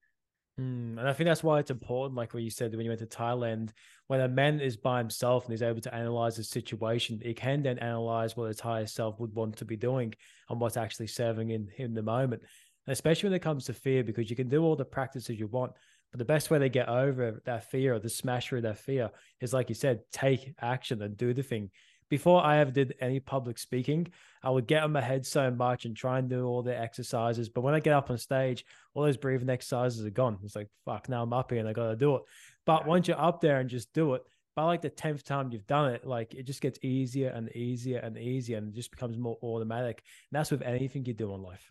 Mm, 0.59 0.99
and 0.99 1.07
I 1.07 1.12
think 1.12 1.27
that's 1.27 1.42
why 1.42 1.59
it's 1.59 1.71
important, 1.71 2.16
like 2.16 2.33
what 2.33 2.42
you 2.42 2.49
said 2.51 2.75
when 2.75 2.85
you 2.85 2.90
went 2.90 3.01
to 3.01 3.07
Thailand, 3.07 3.71
when 4.07 4.21
a 4.21 4.29
man 4.29 4.61
is 4.61 4.77
by 4.77 4.99
himself 4.99 5.45
and 5.45 5.53
is 5.53 5.62
able 5.62 5.83
to 5.83 5.95
analyze 5.95 6.37
the 6.37 6.45
situation, 6.45 7.21
he 7.23 7.35
can 7.35 7.62
then 7.62 7.79
analyze 7.79 8.37
what 8.37 8.49
his 8.49 8.61
higher 8.61 8.87
self 8.87 9.21
would 9.21 9.35
want 9.35 9.57
to 9.57 9.66
be 9.66 9.77
doing 9.77 10.14
and 10.49 10.59
what's 10.59 10.79
actually 10.79 11.09
serving 11.09 11.51
in, 11.51 11.69
in 11.77 11.92
the 11.92 12.03
moment. 12.03 12.42
And 12.87 12.92
especially 12.92 13.29
when 13.29 13.37
it 13.37 13.42
comes 13.42 13.66
to 13.66 13.75
fear, 13.75 14.03
because 14.03 14.31
you 14.31 14.37
can 14.37 14.49
do 14.49 14.62
all 14.62 14.77
the 14.77 14.85
practices 14.85 15.38
you 15.38 15.47
want, 15.49 15.73
but 16.11 16.19
the 16.19 16.25
best 16.25 16.51
way 16.51 16.59
to 16.59 16.71
get 16.71 16.88
over 16.88 17.42
that 17.45 17.71
fear 17.71 17.95
or 17.95 17.99
the 17.99 18.09
smash 18.09 18.49
through 18.49 18.62
that 18.62 18.79
fear 18.79 19.11
is, 19.42 19.53
like 19.53 19.69
you 19.69 19.75
said, 19.75 20.01
take 20.11 20.55
action 20.62 21.03
and 21.03 21.19
do 21.19 21.35
the 21.35 21.42
thing 21.42 21.71
before 22.09 22.42
I 22.42 22.59
ever 22.59 22.71
did 22.71 22.95
any 23.01 23.21
public 23.21 23.59
speaking, 23.59 24.09
I 24.42 24.51
would 24.51 24.66
get 24.66 24.83
on 24.83 24.92
my 24.92 25.01
head 25.01 25.27
so 25.27 25.51
much 25.51 25.85
and 25.85 25.97
try 25.97 26.19
and 26.19 26.29
do 26.29 26.45
all 26.45 26.62
the 26.62 26.77
exercises. 26.79 27.49
But 27.49 27.62
when 27.62 27.75
I 27.75 27.81
get 27.81 27.95
up 27.95 28.11
on 28.11 28.19
stage, 28.19 28.64
all 28.95 29.03
those 29.03 29.16
breathing 29.16 29.51
exercises 29.51 30.05
are 30.05 30.11
gone. 30.11 30.38
It's 30.45 30.57
like, 30.57 30.69
fuck, 30.85 31.09
now 31.09 31.23
I'm 31.23 31.33
up 31.33 31.51
here 31.51 31.61
and 31.61 31.69
I 31.69 31.73
got 31.73 31.88
to 31.88 31.97
do 31.97 32.16
it. 32.16 32.23
But 32.64 32.87
once 32.87 33.09
you're 33.09 33.21
up 33.21 33.40
there 33.40 33.59
and 33.59 33.69
just 33.69 33.92
do 33.92 34.14
it, 34.14 34.23
by 34.55 34.64
like 34.64 34.81
the 34.81 34.90
10th 34.90 35.23
time 35.23 35.51
you've 35.53 35.66
done 35.66 35.92
it, 35.92 36.07
like 36.07 36.35
it 36.35 36.45
just 36.45 36.62
gets 36.62 36.79
easier 36.83 37.29
and 37.29 37.55
easier 37.55 37.99
and 37.99 38.16
easier 38.16 38.57
and 38.57 38.69
it 38.69 38.75
just 38.75 38.90
becomes 38.90 39.19
more 39.19 39.37
automatic. 39.42 40.03
And 40.31 40.38
that's 40.38 40.51
with 40.51 40.62
anything 40.62 41.05
you 41.05 41.12
do 41.12 41.35
in 41.35 41.42
life. 41.42 41.71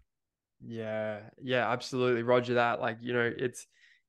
Yeah, 0.62 1.22
yeah, 1.42 1.70
absolutely. 1.72 2.24
Roger 2.24 2.56
that. 2.56 2.80
Like, 2.80 2.98
you 3.02 3.14
know, 3.14 3.32
it's 3.36 3.66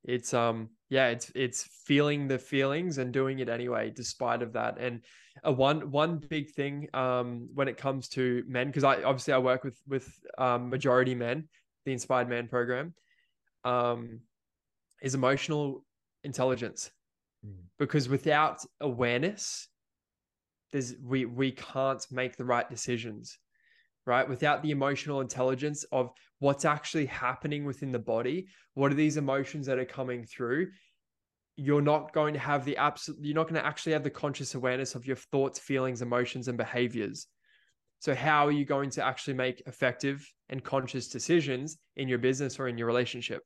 it's 0.07 0.33
um 0.33 0.71
yeah, 0.89 1.09
it's 1.09 1.31
it's 1.35 1.69
feeling 1.85 2.29
the 2.29 2.39
feelings 2.39 2.99
and 2.99 3.13
doing 3.13 3.41
it 3.41 3.49
anyway, 3.49 3.93
despite 3.95 4.41
of 4.41 4.53
that. 4.53 4.79
And 4.79 5.03
a 5.43 5.53
one 5.53 5.91
one 5.91 6.19
big 6.19 6.53
thing 6.53 6.89
um 6.95 7.49
when 7.53 7.69
it 7.69 7.77
comes 7.77 8.09
to 8.11 8.45
men, 8.47 8.69
because 8.69 8.85
I 8.85 9.03
obviously 9.03 9.35
I 9.35 9.39
work 9.39 9.65
with 9.65 9.79
with 9.87 10.09
um 10.39 10.71
majority 10.71 11.15
men, 11.15 11.49
the 11.85 11.93
Inspired 11.93 12.29
Man 12.29 12.47
program, 12.47 12.95
um, 13.65 14.21
is 15.03 15.15
emotional 15.15 15.85
intelligence. 16.23 16.91
Mm. 17.45 17.65
Because 17.79 18.09
without 18.09 18.65
awareness, 18.81 19.69
there's 20.73 20.95
we 21.03 21.25
we 21.25 21.51
can't 21.51 22.07
make 22.13 22.37
the 22.37 22.45
right 22.45 22.71
decisions 22.71 23.39
right? 24.07 24.29
Without 24.29 24.63
the 24.63 24.71
emotional 24.71 25.21
intelligence 25.21 25.85
of 25.93 26.11
what's 26.39 26.65
actually 26.65 27.07
happening 27.07 27.65
within 27.65 27.93
the 27.93 27.99
body, 27.99 28.47
what 28.75 28.93
are 28.93 28.97
these 28.97 29.17
emotions 29.17 29.67
that 29.67 29.79
are 29.79 29.85
coming 29.85 30.25
through? 30.25 30.69
You're 31.57 31.83
not 31.83 32.13
going 32.13 32.35
to 32.35 32.41
have 32.41 32.65
the 32.65 32.77
absolute, 32.77 33.19
you're 33.21 33.35
not 33.35 33.49
going 33.49 33.61
to 33.61 33.67
actually 33.67 33.93
have 33.93 34.05
the 34.05 34.11
conscious 34.11 34.55
awareness 34.55 34.95
of 34.95 35.07
your 35.07 35.17
thoughts, 35.17 35.59
feelings, 35.59 36.03
emotions, 36.03 36.49
and 36.49 36.57
behaviors. 36.57 37.27
So, 37.99 38.15
how 38.15 38.47
are 38.47 38.53
you 38.53 38.65
going 38.65 38.91
to 38.91 39.05
actually 39.05 39.35
make 39.35 39.63
effective 39.67 40.25
and 40.51 40.63
conscious 40.63 41.09
decisions 41.09 41.79
in 41.97 42.09
your 42.09 42.19
business 42.19 42.61
or 42.61 42.69
in 42.69 42.79
your 42.79 42.87
relationship? 42.87 43.43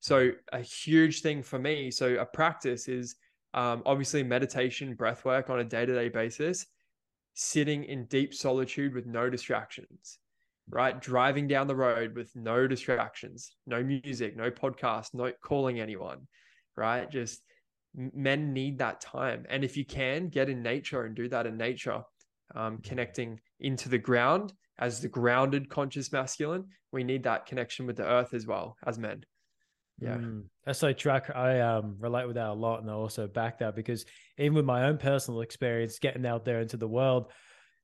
So, 0.00 0.32
a 0.52 0.60
huge 0.60 1.22
thing 1.22 1.42
for 1.42 1.58
me, 1.58 1.90
so 1.90 2.16
a 2.16 2.26
practice 2.26 2.88
is 2.88 3.14
um, 3.54 3.82
obviously 3.86 4.24
meditation, 4.24 4.94
breath 4.94 5.24
work 5.24 5.48
on 5.48 5.60
a 5.60 5.64
day 5.64 5.86
to 5.86 5.94
day 5.94 6.08
basis 6.08 6.66
sitting 7.36 7.84
in 7.84 8.06
deep 8.06 8.32
solitude 8.32 8.94
with 8.94 9.06
no 9.06 9.28
distractions, 9.28 10.18
right? 10.70 11.00
Driving 11.00 11.46
down 11.46 11.66
the 11.66 11.76
road 11.76 12.16
with 12.16 12.34
no 12.34 12.66
distractions, 12.66 13.52
no 13.66 13.82
music, 13.82 14.36
no 14.36 14.50
podcast, 14.50 15.12
no 15.12 15.30
calling 15.42 15.78
anyone, 15.78 16.26
right? 16.76 17.10
Just 17.10 17.42
men 17.94 18.54
need 18.54 18.78
that 18.78 19.02
time. 19.02 19.44
And 19.50 19.64
if 19.64 19.76
you 19.76 19.84
can, 19.84 20.28
get 20.28 20.48
in 20.48 20.62
nature 20.62 21.04
and 21.04 21.14
do 21.14 21.28
that 21.28 21.46
in 21.46 21.58
nature, 21.58 22.02
um, 22.54 22.78
connecting 22.78 23.38
into 23.60 23.90
the 23.90 23.98
ground 23.98 24.54
as 24.78 25.00
the 25.00 25.08
grounded 25.08 25.68
conscious 25.68 26.12
masculine. 26.12 26.64
We 26.90 27.04
need 27.04 27.24
that 27.24 27.44
connection 27.44 27.86
with 27.86 27.96
the 27.96 28.06
earth 28.06 28.32
as 28.32 28.46
well 28.46 28.76
as 28.86 28.98
men. 28.98 29.24
Yeah. 29.98 30.16
Mm, 30.16 30.44
that's 30.64 30.78
so 30.78 30.92
track. 30.92 31.30
I 31.34 31.60
um 31.60 31.96
relate 31.98 32.26
with 32.26 32.36
that 32.36 32.48
a 32.48 32.52
lot 32.52 32.80
and 32.80 32.90
I 32.90 32.94
also 32.94 33.26
back 33.26 33.58
that 33.60 33.74
because 33.74 34.04
even 34.38 34.54
with 34.54 34.64
my 34.64 34.84
own 34.84 34.98
personal 34.98 35.40
experience 35.40 35.98
getting 35.98 36.26
out 36.26 36.44
there 36.44 36.60
into 36.60 36.76
the 36.76 36.88
world, 36.88 37.32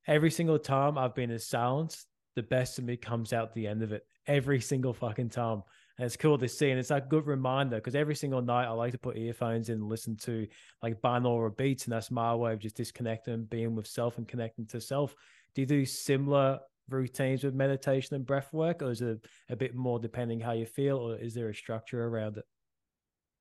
every 0.06 0.30
single 0.30 0.58
time 0.58 0.98
I've 0.98 1.14
been 1.14 1.30
in 1.30 1.38
silence, 1.38 2.06
the 2.36 2.42
best 2.42 2.78
of 2.78 2.84
me 2.84 2.96
comes 2.96 3.32
out 3.32 3.54
the 3.54 3.66
end 3.66 3.82
of 3.82 3.92
it. 3.92 4.02
Every 4.26 4.60
single 4.60 4.92
fucking 4.92 5.30
time. 5.30 5.62
And 5.98 6.06
it's 6.06 6.16
cool 6.16 6.38
to 6.38 6.48
see. 6.48 6.70
And 6.70 6.78
it's 6.78 6.90
a 6.90 7.00
good 7.00 7.26
reminder 7.26 7.76
because 7.76 7.94
every 7.94 8.14
single 8.14 8.40
night 8.40 8.66
I 8.66 8.70
like 8.70 8.92
to 8.92 8.98
put 8.98 9.16
earphones 9.16 9.68
in 9.68 9.76
and 9.76 9.88
listen 9.88 10.16
to 10.18 10.46
like 10.82 11.00
binaural 11.02 11.56
beats. 11.56 11.84
And 11.84 11.92
that's 11.92 12.10
my 12.10 12.34
way 12.34 12.52
of 12.52 12.58
just 12.58 12.76
disconnecting, 12.76 13.44
being 13.44 13.74
with 13.74 13.86
self 13.86 14.18
and 14.18 14.26
connecting 14.26 14.66
to 14.66 14.80
self. 14.80 15.14
Do 15.54 15.62
you 15.62 15.66
do 15.66 15.84
similar 15.84 16.60
routines 16.88 17.44
with 17.44 17.54
meditation 17.54 18.14
and 18.16 18.26
breath 18.26 18.52
work, 18.52 18.82
or 18.82 18.90
is 18.90 19.02
it 19.02 19.26
a 19.48 19.56
bit 19.56 19.74
more 19.74 19.98
depending 19.98 20.40
how 20.40 20.52
you 20.52 20.66
feel, 20.66 20.96
or 20.98 21.16
is 21.16 21.34
there 21.34 21.48
a 21.48 21.54
structure 21.54 22.04
around 22.04 22.38
it? 22.38 22.44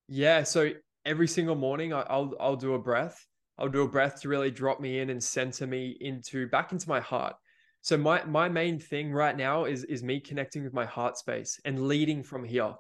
Yeah, 0.08 0.43
so 0.43 0.71
every 1.06 1.27
single 1.27 1.56
morning 1.56 1.93
I'll 1.93 2.34
I'll 2.39 2.56
do 2.56 2.73
a 2.73 2.80
breath. 2.80 3.25
I'll 3.58 3.69
do 3.69 3.84
a 3.84 3.88
breath 3.88 4.21
to 4.21 4.30
really 4.30 4.51
drop 4.51 4.80
me 4.80 4.99
in 4.99 5.10
and 5.10 5.23
center 5.23 5.67
me 5.67 5.97
into 5.99 6.47
back 6.47 6.71
into 6.71 6.89
my 6.89 6.99
heart. 6.99 7.36
So 7.82 7.97
my 7.97 8.23
my 8.25 8.49
main 8.49 8.80
thing 8.80 9.12
right 9.12 9.36
now 9.36 9.65
is 9.65 9.84
is 9.86 10.04
me 10.04 10.19
connecting 10.19 10.63
with 10.63 10.73
my 10.73 10.86
heart 10.86 11.17
space 11.17 11.60
and 11.65 11.88
leading 11.88 12.23
from 12.23 12.43
here. 12.43 12.73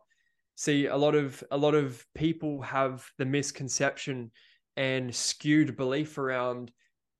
See, 0.55 0.85
a 0.85 0.97
lot 0.97 1.15
of 1.15 1.43
a 1.51 1.57
lot 1.57 1.75
of 1.75 2.05
people 2.15 2.61
have 2.61 3.05
the 3.17 3.25
misconception 3.25 4.31
and 4.77 5.13
skewed 5.13 5.75
belief 5.75 6.17
around 6.17 6.71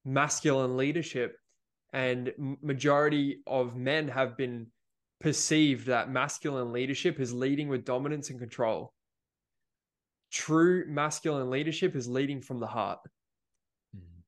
masculine 0.06 0.78
leadership 0.78 1.36
and 1.94 2.32
majority 2.62 3.42
of 3.46 3.76
men 3.76 4.08
have 4.08 4.38
been 4.38 4.68
perceived 5.20 5.88
that 5.88 6.10
masculine 6.10 6.72
leadership 6.72 7.20
is 7.20 7.34
leading 7.34 7.68
with 7.68 7.86
dominance 7.86 8.30
and 8.30 8.40
control. 8.40 8.94
True 10.32 10.86
masculine 10.88 11.50
leadership 11.50 11.96
is 11.96 12.08
leading 12.08 12.42
from 12.42 12.60
the 12.60 12.68
heart. 12.68 13.00
Mm-hmm. 13.96 14.22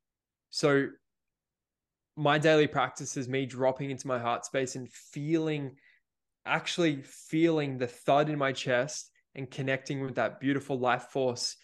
so 0.49 0.89
my 2.15 2.37
daily 2.37 2.67
practice 2.67 3.17
is 3.17 3.27
me 3.27 3.45
dropping 3.45 3.89
into 3.89 4.07
my 4.07 4.19
heart 4.19 4.45
space 4.45 4.75
and 4.75 4.89
feeling 4.91 5.75
actually 6.45 7.01
feeling 7.01 7.77
the 7.77 7.87
thud 7.87 8.29
in 8.29 8.37
my 8.37 8.51
chest 8.51 9.09
and 9.35 9.49
connecting 9.49 10.01
with 10.01 10.15
that 10.15 10.39
beautiful 10.39 10.77
life 10.77 11.03
force 11.03 11.55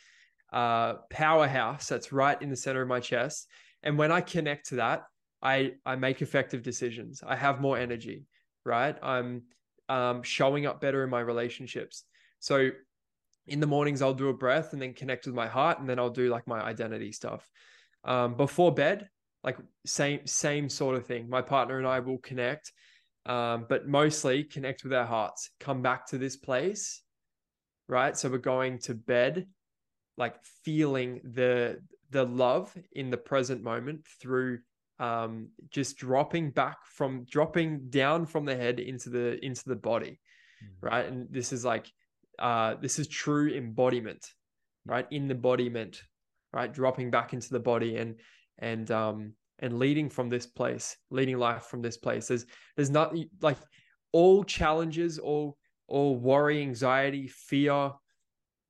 uh, 0.54 0.94
powerhouse 1.10 1.88
that's 1.88 2.12
right 2.12 2.42
in 2.42 2.50
the 2.50 2.56
center 2.56 2.82
of 2.82 2.88
my 2.88 3.00
chest. 3.00 3.48
And 3.84 3.98
when 3.98 4.12
i 4.12 4.22
connect 4.22 4.70
to 4.70 4.76
that 4.76 5.04
I 5.42 5.74
I 5.86 5.96
make 5.96 6.22
effective 6.22 6.64
decisions. 6.64 7.24
I 7.26 7.36
have 7.36 7.62
more 7.62 7.78
energy, 7.78 8.26
right? 8.66 8.96
I'm 9.02 9.44
um, 9.88 10.24
showing 10.24 10.66
up 10.66 10.82
better 10.82 11.04
in 11.04 11.10
my 11.10 11.22
relationships. 11.22 12.04
So 12.40 12.70
in 13.48 13.60
the 13.60 13.68
mornings 13.68 14.02
I'll 14.02 14.14
do 14.14 14.30
a 14.30 14.34
breath 14.34 14.74
and 14.74 14.82
then 14.82 14.94
connect 14.94 15.26
with 15.26 15.36
my 15.36 15.48
heart, 15.48 15.80
and 15.80 15.90
then 15.90 16.00
I'll 16.00 16.10
do 16.10 16.30
like 16.30 16.48
my 16.48 16.62
identity 16.62 17.12
stuff. 17.12 17.50
Um, 18.04 18.36
before 18.36 18.74
bed, 18.74 19.10
like 19.44 19.58
same 19.86 20.26
same 20.26 20.70
sort 20.70 20.96
of 20.96 21.06
thing. 21.06 21.30
My 21.30 21.42
partner 21.42 21.78
and 21.78 21.88
I 21.88 22.00
will 22.00 22.20
connect, 22.20 22.72
um, 23.26 23.66
but 23.70 23.88
mostly 23.88 24.44
connect 24.44 24.84
with 24.84 24.94
our 24.94 25.06
hearts. 25.06 25.52
Come 25.60 25.82
back 25.82 26.08
to 26.08 26.18
this 26.18 26.36
place, 26.36 27.02
right? 27.88 28.18
So 28.18 28.30
we're 28.30 28.38
going 28.38 28.80
to 28.80 28.94
bed, 28.94 29.48
like 30.18 30.36
feeling 30.64 31.22
the 31.24 31.80
the 32.12 32.26
love 32.26 32.76
in 32.92 33.10
the 33.10 33.18
present 33.18 33.64
moment 33.64 34.06
through 34.20 34.60
um, 35.00 35.50
just 35.70 35.98
dropping 35.98 36.52
back 36.52 36.78
from 36.86 37.26
dropping 37.30 37.90
down 37.90 38.26
from 38.26 38.46
the 38.46 38.56
head 38.56 38.80
into 38.80 39.10
the 39.10 39.44
into 39.44 39.64
the 39.66 39.76
body, 39.76 40.20
mm-hmm. 40.64 40.86
right? 40.86 41.06
And 41.06 41.28
this 41.32 41.54
is 41.54 41.64
like 41.64 41.92
uh, 42.38 42.76
this 42.82 43.00
is 43.00 43.08
true 43.08 43.50
embodiment, 43.54 44.26
right? 44.86 45.08
In 45.12 45.28
the 45.28 45.36
embodiment, 45.36 46.02
right? 46.54 46.72
Dropping 46.72 47.12
back 47.12 47.34
into 47.34 47.50
the 47.50 47.60
body 47.60 47.98
and 47.98 48.16
and 48.60 48.90
um 48.92 49.34
and 49.60 49.80
leading 49.80 50.10
from 50.10 50.30
this 50.30 50.46
place, 50.46 50.98
leading 51.12 51.38
life 51.38 51.64
from 51.66 51.82
this 51.82 51.98
place. 51.98 52.28
There's 52.28 52.46
there's 52.76 52.90
not 52.90 53.16
like 53.42 53.58
all 54.12 54.44
challenges, 54.44 55.18
all 55.18 55.58
all 55.88 56.18
worry, 56.18 56.62
anxiety, 56.62 57.28
fear, 57.28 57.92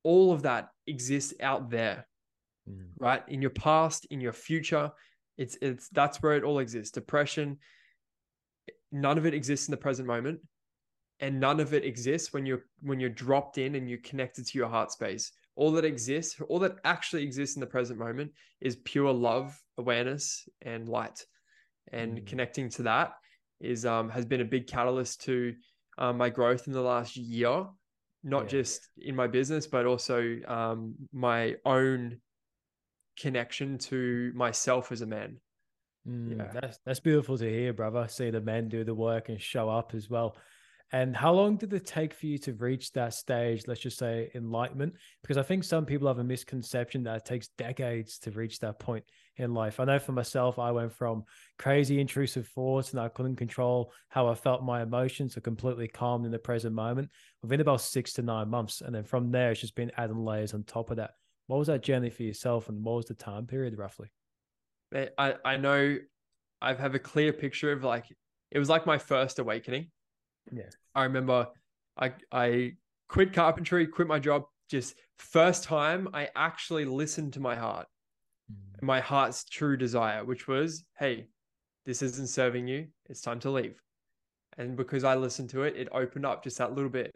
all 0.03 0.31
of 0.31 0.43
that 0.43 0.69
exists 0.87 1.33
out 1.41 1.69
there, 1.69 2.07
mm. 2.69 2.85
right? 2.97 3.23
In 3.27 3.41
your 3.41 3.51
past, 3.51 4.07
in 4.09 4.21
your 4.21 4.33
future, 4.33 4.91
it's 5.39 5.58
it's 5.62 5.88
that's 5.89 6.21
where 6.21 6.36
it 6.36 6.43
all 6.43 6.60
exists. 6.60 6.91
Depression, 6.91 7.58
none 8.91 9.17
of 9.17 9.25
it 9.25 9.34
exists 9.34 9.67
in 9.67 9.71
the 9.71 9.78
present 9.78 10.08
moment, 10.08 10.39
and 11.21 11.39
none 11.39 11.62
of 11.62 11.73
it 11.73 11.86
exists 11.86 12.34
when 12.34 12.45
you're 12.45 12.65
when 12.82 12.99
you're 12.99 13.10
dropped 13.10 13.58
in 13.58 13.75
and 13.75 13.89
you're 13.89 13.99
connected 13.99 14.45
to 14.45 14.58
your 14.58 14.67
heart 14.67 14.91
space. 14.91 15.32
All 15.56 15.71
that 15.71 15.86
exists, 15.86 16.39
all 16.49 16.60
that 16.60 16.75
actually 16.84 17.23
exists 17.23 17.56
in 17.56 17.62
the 17.62 17.67
present 17.67 17.97
moment 17.97 18.32
is 18.60 18.75
pure 18.78 19.13
love, 19.13 19.58
awareness, 19.78 20.47
and 20.62 20.88
light. 20.88 21.25
And 21.91 22.19
mm. 22.19 22.28
connecting 22.28 22.69
to 22.71 22.84
that 22.84 23.13
is 23.62 23.86
um 23.86 24.10
has 24.10 24.25
been 24.25 24.41
a 24.41 24.45
big 24.45 24.67
catalyst 24.67 25.21
to 25.23 25.56
um, 25.97 26.17
my 26.17 26.30
growth 26.30 26.67
in 26.67 26.73
the 26.73 26.82
last 26.82 27.15
year, 27.15 27.65
not 28.23 28.43
yeah. 28.43 28.49
just 28.49 28.89
in 28.97 29.15
my 29.15 29.28
business, 29.28 29.67
but 29.67 29.86
also 29.86 30.38
um, 30.47 30.95
my 31.13 31.56
own 31.65 32.19
connection 33.19 33.77
to 33.77 34.32
myself 34.36 34.91
as 34.91 35.01
a 35.01 35.05
man. 35.05 35.38
Mm, 36.08 36.38
yeah. 36.38 36.51
That's 36.53 36.79
that's 36.86 36.99
beautiful 36.99 37.38
to 37.38 37.49
hear, 37.49 37.73
brother. 37.73 38.08
See 38.08 38.29
the 38.29 38.41
men 38.41 38.69
do 38.69 38.84
the 38.84 38.95
work 38.95 39.29
and 39.29 39.41
show 39.41 39.69
up 39.69 39.93
as 39.93 40.10
well. 40.10 40.36
And 40.91 41.15
how 41.15 41.32
long 41.34 41.58
did 41.58 41.71
it 41.71 41.86
take 41.86 42.15
for 42.15 42.25
you 42.25 42.39
to 42.39 42.53
reach 42.53 42.91
that 42.93 43.13
stage, 43.13 43.67
let's 43.67 43.79
just 43.79 43.99
say 43.99 44.32
enlightenment? 44.34 44.95
Because 45.21 45.38
I 45.38 45.43
think 45.43 45.63
some 45.63 45.86
people 45.86 46.08
have 46.08 46.17
a 46.17 46.23
misconception 46.23 47.03
that 47.03 47.17
it 47.17 47.25
takes 47.25 47.49
decades 47.60 48.17
to 48.19 48.32
reach 48.32 48.58
that 48.60 48.79
point 48.79 49.03
in 49.38 49.53
life. 49.53 49.79
I 49.79 49.86
know 49.86 49.99
for 49.99 50.13
myself, 50.13 50.58
I 50.58 50.71
went 50.71 50.91
from 50.91 51.25
crazy 51.60 52.01
intrusive 52.01 52.47
thoughts 52.47 52.89
and 52.91 52.99
I 52.99 53.08
couldn't 53.08 53.36
control 53.36 53.93
how 54.08 54.27
I 54.29 54.34
felt 54.34 54.63
my 54.63 54.82
emotions 54.82 55.36
to 55.36 55.41
completely 55.41 55.88
calm 55.88 56.25
in 56.25 56.32
the 56.32 56.39
present 56.39 56.73
moment 56.73 57.12
within 57.43 57.62
about 57.62 57.82
six 57.82 58.13
to 58.13 58.23
nine 58.23 58.49
months. 58.49 58.82
And 58.82 58.95
then 58.95 59.03
from 59.03 59.29
there, 59.29 59.51
it's 59.51 59.62
just 59.62 59.75
been 59.75 59.91
adding 59.95 60.25
layers 60.25 60.55
on 60.55 60.63
top 60.63 60.89
of 60.89 60.97
that. 60.97 61.12
What 61.49 61.57
was 61.57 61.67
that 61.67 61.81
journey 61.81 62.12
for 62.12 62.21
yourself, 62.21 62.69
and 62.69 62.83
what 62.83 62.97
was 62.97 63.05
the 63.07 63.15
time 63.15 63.47
period 63.47 63.75
roughly? 63.75 64.12
I 65.17 65.33
I 65.43 65.57
know 65.57 65.97
I 66.62 66.73
have 66.75 66.93
a 66.93 66.99
clear 66.99 67.33
picture 67.33 67.71
of 67.71 67.83
like 67.83 68.05
it 68.51 68.59
was 68.59 68.69
like 68.69 68.85
my 68.85 68.99
first 68.99 69.39
awakening. 69.39 69.89
Yeah, 70.51 70.69
I 70.93 71.05
remember 71.05 71.47
I 71.99 72.13
I 72.31 72.73
quit 73.07 73.33
carpentry, 73.33 73.88
quit 73.88 74.07
my 74.07 74.19
job. 74.19 74.43
Just 74.69 74.93
first 75.17 75.63
time 75.63 76.07
I 76.13 76.29
actually 76.35 76.85
listened 76.85 77.33
to 77.33 77.39
my 77.39 77.55
heart, 77.55 77.88
mm. 78.51 78.83
my 78.83 78.99
heart's 78.99 79.43
true 79.43 79.75
desire, 79.75 80.23
which 80.23 80.47
was, 80.47 80.83
hey, 80.99 81.29
this 81.88 82.03
isn't 82.03 82.29
serving 82.29 82.67
you. 82.67 82.89
It's 83.09 83.21
time 83.21 83.39
to 83.39 83.49
leave. 83.49 83.81
And 84.59 84.77
because 84.77 85.03
I 85.03 85.15
listened 85.15 85.49
to 85.49 85.63
it, 85.63 85.75
it 85.75 85.88
opened 85.91 86.27
up 86.27 86.43
just 86.43 86.59
that 86.59 86.75
little 86.75 86.91
bit. 86.91 87.12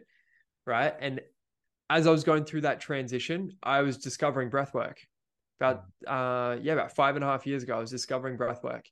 Right. 0.66 0.92
And 0.98 1.20
as 1.90 2.06
I 2.06 2.10
was 2.10 2.24
going 2.24 2.44
through 2.44 2.62
that 2.62 2.80
transition, 2.80 3.52
I 3.62 3.82
was 3.82 3.98
discovering 3.98 4.50
breath 4.50 4.74
work. 4.74 5.00
About 5.60 5.84
uh 6.06 6.56
yeah, 6.60 6.72
about 6.72 6.94
five 6.94 7.14
and 7.14 7.24
a 7.24 7.28
half 7.28 7.46
years 7.46 7.62
ago, 7.62 7.76
I 7.76 7.80
was 7.80 7.90
discovering 7.90 8.36
breath 8.36 8.64
work. 8.64 8.86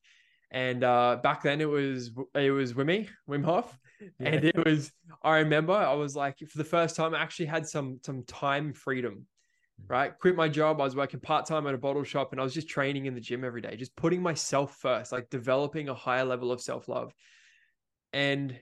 And 0.50 0.84
uh 0.84 1.18
back 1.22 1.42
then 1.42 1.60
it 1.60 1.68
was 1.68 2.10
it 2.34 2.50
was 2.50 2.74
Wimmy, 2.74 3.08
Wim 3.28 3.44
Hof. 3.44 3.78
Yeah. 4.00 4.28
And 4.28 4.44
it 4.44 4.64
was 4.64 4.92
I 5.22 5.38
remember 5.38 5.72
I 5.72 5.94
was 5.94 6.14
like 6.14 6.38
for 6.38 6.58
the 6.58 6.64
first 6.64 6.96
time 6.96 7.14
I 7.14 7.20
actually 7.20 7.46
had 7.46 7.66
some 7.66 7.98
some 8.04 8.22
time 8.24 8.72
freedom. 8.72 9.26
Right. 9.88 10.16
Quit 10.16 10.36
my 10.36 10.48
job. 10.48 10.80
I 10.80 10.84
was 10.84 10.94
working 10.94 11.18
part-time 11.18 11.66
at 11.66 11.74
a 11.74 11.78
bottle 11.78 12.04
shop 12.04 12.30
and 12.30 12.40
I 12.40 12.44
was 12.44 12.54
just 12.54 12.68
training 12.68 13.06
in 13.06 13.14
the 13.14 13.20
gym 13.20 13.42
every 13.42 13.60
day, 13.60 13.74
just 13.74 13.96
putting 13.96 14.22
myself 14.22 14.76
first, 14.76 15.10
like 15.10 15.28
developing 15.28 15.88
a 15.88 15.94
higher 15.94 16.24
level 16.24 16.52
of 16.52 16.60
self-love. 16.60 17.12
And 18.12 18.56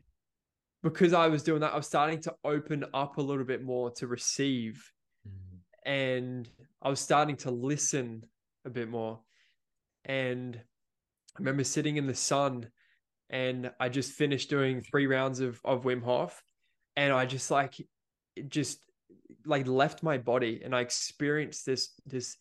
because 0.83 1.13
I 1.13 1.29
was 1.29 1.43
doing 1.43 1.61
that, 1.61 1.73
I 1.73 1.77
was 1.77 1.87
starting 1.87 2.21
to 2.23 2.35
open 2.45 2.85
up 2.95 3.19
a 3.19 3.23
little 3.23 3.45
bit 3.45 3.63
more 3.63 3.91
to 3.93 4.07
receive. 4.07 4.91
Mm-hmm. 5.29 5.91
And 5.91 6.49
I 6.83 6.89
was 6.89 7.01
starting 7.01 7.37
to 7.39 7.51
listen 7.51 8.25
a 8.65 8.71
bit 8.71 8.89
more. 8.89 9.21
And 10.05 10.57
I 10.57 11.39
remember 11.39 11.65
sitting 11.65 11.97
in 11.97 12.07
the 12.07 12.15
sun 12.15 12.69
and 13.29 13.71
I 13.79 13.89
just 13.89 14.13
finished 14.13 14.51
doing 14.51 14.81
three 14.81 15.07
rounds 15.07 15.41
of, 15.41 15.61
of 15.65 15.85
Wim 15.85 16.03
Hof. 16.03 16.43
And 16.97 17.13
I 17.13 17.27
just 17.27 17.51
like, 17.51 17.75
just 18.49 18.79
like 19.47 19.67
left 19.67 20.03
my 20.03 20.19
body 20.19 20.63
and 20.65 20.75
I 20.75 20.81
experienced 20.81 21.67
this, 21.67 21.91
this, 22.07 22.37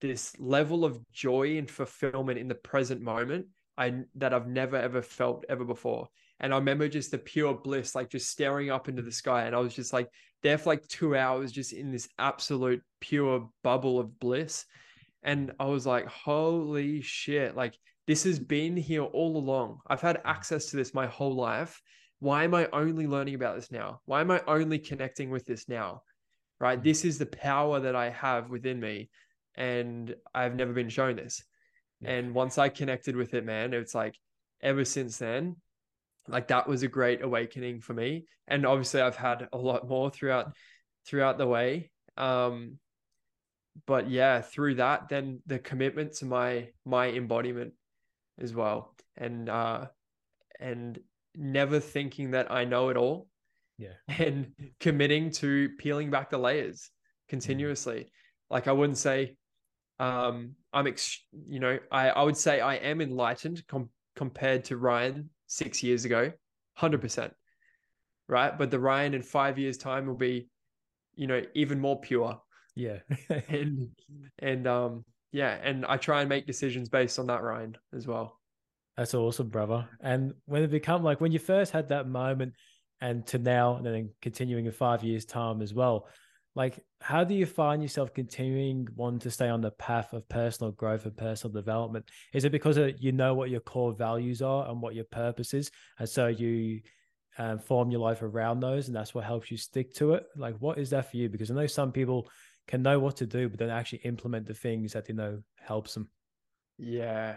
this 0.00 0.32
level 0.38 0.84
of 0.84 1.00
joy 1.12 1.58
and 1.58 1.70
fulfillment 1.70 2.38
in 2.38 2.48
the 2.48 2.54
present 2.54 3.00
moment 3.02 3.46
I 3.80 4.02
that 4.16 4.34
I've 4.34 4.46
never 4.46 4.76
ever 4.76 5.02
felt 5.02 5.44
ever 5.48 5.64
before. 5.64 6.08
And 6.40 6.54
I 6.54 6.56
remember 6.56 6.88
just 6.88 7.10
the 7.10 7.18
pure 7.18 7.54
bliss, 7.54 7.94
like 7.94 8.08
just 8.08 8.30
staring 8.30 8.70
up 8.70 8.88
into 8.88 9.02
the 9.02 9.12
sky. 9.12 9.44
And 9.44 9.54
I 9.54 9.58
was 9.58 9.74
just 9.74 9.92
like 9.92 10.08
there 10.42 10.58
for 10.58 10.70
like 10.70 10.86
two 10.88 11.14
hours, 11.14 11.52
just 11.52 11.72
in 11.72 11.92
this 11.92 12.08
absolute 12.18 12.82
pure 13.00 13.48
bubble 13.62 13.98
of 13.98 14.18
bliss. 14.18 14.64
And 15.22 15.52
I 15.60 15.66
was 15.66 15.86
like, 15.86 16.06
holy 16.06 17.02
shit, 17.02 17.54
like 17.54 17.76
this 18.06 18.24
has 18.24 18.38
been 18.38 18.76
here 18.76 19.02
all 19.02 19.36
along. 19.36 19.80
I've 19.86 20.00
had 20.00 20.22
access 20.24 20.66
to 20.66 20.76
this 20.76 20.94
my 20.94 21.06
whole 21.06 21.34
life. 21.34 21.80
Why 22.20 22.44
am 22.44 22.54
I 22.54 22.68
only 22.72 23.06
learning 23.06 23.34
about 23.34 23.56
this 23.56 23.70
now? 23.70 24.00
Why 24.06 24.20
am 24.22 24.30
I 24.30 24.42
only 24.46 24.78
connecting 24.78 25.30
with 25.30 25.44
this 25.44 25.68
now? 25.68 26.02
Right? 26.58 26.80
Mm. 26.80 26.84
This 26.84 27.04
is 27.04 27.18
the 27.18 27.26
power 27.26 27.80
that 27.80 27.94
I 27.94 28.10
have 28.10 28.50
within 28.50 28.80
me. 28.80 29.10
And 29.56 30.14
I've 30.34 30.54
never 30.54 30.72
been 30.72 30.88
shown 30.88 31.16
this. 31.16 31.42
And 32.02 32.34
once 32.34 32.56
I 32.56 32.70
connected 32.70 33.14
with 33.14 33.34
it, 33.34 33.44
man, 33.44 33.74
it's 33.74 33.94
like 33.94 34.14
ever 34.62 34.84
since 34.84 35.18
then, 35.18 35.56
like 36.30 36.48
that 36.48 36.68
was 36.68 36.82
a 36.82 36.88
great 36.88 37.22
awakening 37.22 37.80
for 37.80 37.94
me. 37.94 38.24
And 38.48 38.66
obviously 38.66 39.00
i've 39.00 39.16
had 39.16 39.48
a 39.52 39.58
lot 39.58 39.88
more 39.88 40.10
throughout 40.10 40.54
throughout 41.06 41.38
the 41.38 41.46
way. 41.46 41.90
Um 42.16 42.78
but 43.86 44.10
yeah 44.10 44.40
through 44.40 44.74
that 44.76 45.08
then 45.08 45.40
the 45.46 45.58
commitment 45.58 46.14
to 46.14 46.26
my 46.26 46.68
my 46.84 47.08
embodiment 47.08 47.72
as 48.38 48.54
well. 48.54 48.94
And 49.16 49.48
uh 49.48 49.86
and 50.58 50.98
never 51.36 51.80
thinking 51.80 52.32
that 52.32 52.50
i 52.50 52.64
know 52.64 52.88
it 52.88 52.96
all. 52.96 53.28
Yeah. 53.78 53.94
And 54.18 54.52
committing 54.80 55.30
to 55.32 55.70
peeling 55.78 56.10
back 56.10 56.30
the 56.30 56.38
layers 56.38 56.82
mm. 56.82 57.28
continuously. 57.28 58.10
Like 58.50 58.68
i 58.68 58.72
wouldn't 58.72 58.98
say 58.98 59.36
um 60.00 60.52
i'm 60.72 60.86
ex- 60.86 61.22
you 61.46 61.60
know 61.60 61.78
i 61.92 62.08
i 62.08 62.22
would 62.22 62.36
say 62.36 62.58
i 62.60 62.76
am 62.76 63.00
enlightened 63.00 63.62
com- 63.68 63.90
compared 64.16 64.64
to 64.64 64.76
ryan 64.76 65.28
six 65.50 65.82
years 65.82 66.04
ago, 66.04 66.32
100%. 66.78 67.32
Right. 68.28 68.56
But 68.56 68.70
the 68.70 68.78
Ryan 68.78 69.14
in 69.14 69.22
five 69.22 69.58
years' 69.58 69.76
time 69.76 70.06
will 70.06 70.14
be, 70.14 70.48
you 71.16 71.26
know, 71.26 71.42
even 71.54 71.80
more 71.80 72.00
pure. 72.00 72.40
Yeah. 72.76 72.98
and, 73.48 73.88
and, 74.38 74.66
um, 74.66 75.04
yeah. 75.32 75.58
And 75.62 75.84
I 75.84 75.96
try 75.96 76.20
and 76.20 76.28
make 76.28 76.46
decisions 76.46 76.88
based 76.88 77.18
on 77.18 77.26
that 77.26 77.42
Ryan 77.42 77.76
as 77.94 78.06
well. 78.06 78.38
That's 78.96 79.14
awesome, 79.14 79.48
brother. 79.48 79.88
And 80.00 80.34
when 80.46 80.62
it 80.62 80.70
become 80.70 81.02
like 81.02 81.20
when 81.20 81.32
you 81.32 81.38
first 81.38 81.72
had 81.72 81.88
that 81.88 82.06
moment 82.08 82.54
and 83.00 83.26
to 83.28 83.38
now, 83.38 83.76
and 83.76 83.86
then 83.86 84.10
continuing 84.22 84.66
in 84.66 84.72
five 84.72 85.02
years' 85.02 85.24
time 85.24 85.62
as 85.62 85.74
well, 85.74 86.06
like 86.54 86.80
how 87.00 87.22
do 87.24 87.34
you 87.34 87.46
find 87.46 87.82
yourself 87.82 88.12
continuing 88.12 88.88
wanting 88.96 89.20
to 89.20 89.30
stay 89.30 89.48
on 89.48 89.60
the 89.60 89.70
path 89.70 90.12
of 90.12 90.28
personal 90.28 90.72
growth 90.72 91.06
and 91.06 91.16
personal 91.16 91.52
development? 91.52 92.06
Is 92.34 92.44
it 92.44 92.52
because 92.52 92.76
of, 92.76 92.94
you 92.98 93.12
know 93.12 93.34
what 93.34 93.50
your 93.50 93.60
core 93.60 93.92
values 93.92 94.42
are 94.42 94.68
and 94.68 94.80
what 94.80 94.94
your 94.94 95.04
purpose 95.04 95.54
is 95.54 95.70
and 95.98 96.08
so 96.08 96.26
you 96.26 96.80
um, 97.38 97.58
form 97.58 97.90
your 97.90 98.00
life 98.00 98.22
around 98.22 98.60
those 98.60 98.88
and 98.88 98.96
that's 98.96 99.14
what 99.14 99.24
helps 99.24 99.50
you 99.50 99.56
stick 99.56 99.94
to 99.94 100.14
it? 100.14 100.26
Like 100.36 100.56
what 100.58 100.78
is 100.78 100.90
that 100.90 101.10
for 101.10 101.16
you? 101.16 101.28
Because 101.28 101.50
i 101.50 101.54
know 101.54 101.66
some 101.66 101.92
people 101.92 102.28
can 102.66 102.82
know 102.82 102.98
what 102.98 103.16
to 103.16 103.26
do 103.26 103.48
but 103.48 103.58
don't 103.58 103.70
actually 103.70 104.00
implement 104.00 104.46
the 104.46 104.54
things 104.54 104.92
that 104.92 105.06
they 105.06 105.14
know 105.14 105.40
helps 105.56 105.94
them. 105.94 106.10
Yeah. 106.78 107.36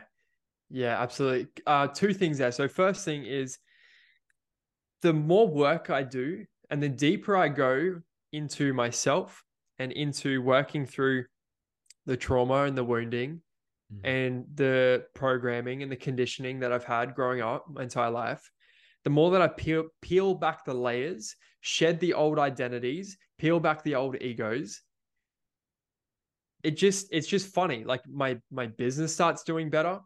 Yeah 0.72 1.00
absolutely. 1.00 1.48
Uh 1.68 1.88
two 1.88 2.14
things 2.14 2.40
there. 2.40 2.52
So 2.52 2.68
first 2.68 3.06
thing 3.06 3.26
is 3.26 3.60
the 5.04 5.14
more 5.14 5.48
work 5.48 5.90
i 5.90 6.02
do 6.02 6.46
and 6.70 6.82
the 6.82 6.90
deeper 6.90 7.36
i 7.36 7.50
go 7.50 8.02
into 8.34 8.74
myself 8.74 9.44
and 9.80 9.92
into 9.92 10.42
working 10.42 10.86
through 10.86 11.26
the 12.06 12.18
trauma 12.18 12.64
and 12.64 12.78
the 12.78 12.84
wounding 12.84 13.42
mm. 13.94 14.00
and 14.04 14.46
the 14.56 15.06
programming 15.16 15.84
and 15.84 15.92
the 15.92 15.96
conditioning 15.96 16.60
that 16.60 16.74
I've 16.74 16.84
had 16.84 17.16
growing 17.16 17.42
up 17.42 17.66
my 17.70 17.84
entire 17.84 18.12
life, 18.12 18.52
the 19.04 19.10
more 19.10 19.32
that 19.32 19.42
I 19.42 19.48
peel, 19.48 19.86
peel 20.02 20.34
back 20.36 20.66
the 20.66 20.74
layers, 20.74 21.36
shed 21.62 22.00
the 22.00 22.14
old 22.14 22.40
identities, 22.40 23.18
peel 23.38 23.60
back 23.60 23.84
the 23.84 23.96
old 23.96 24.22
egos, 24.22 24.82
it 26.64 26.78
just 26.78 27.08
it's 27.12 27.28
just 27.28 27.54
funny. 27.54 27.84
Like 27.84 28.02
my 28.10 28.40
my 28.50 28.68
business 28.68 29.14
starts 29.14 29.44
doing 29.44 29.70
better, 29.70 30.00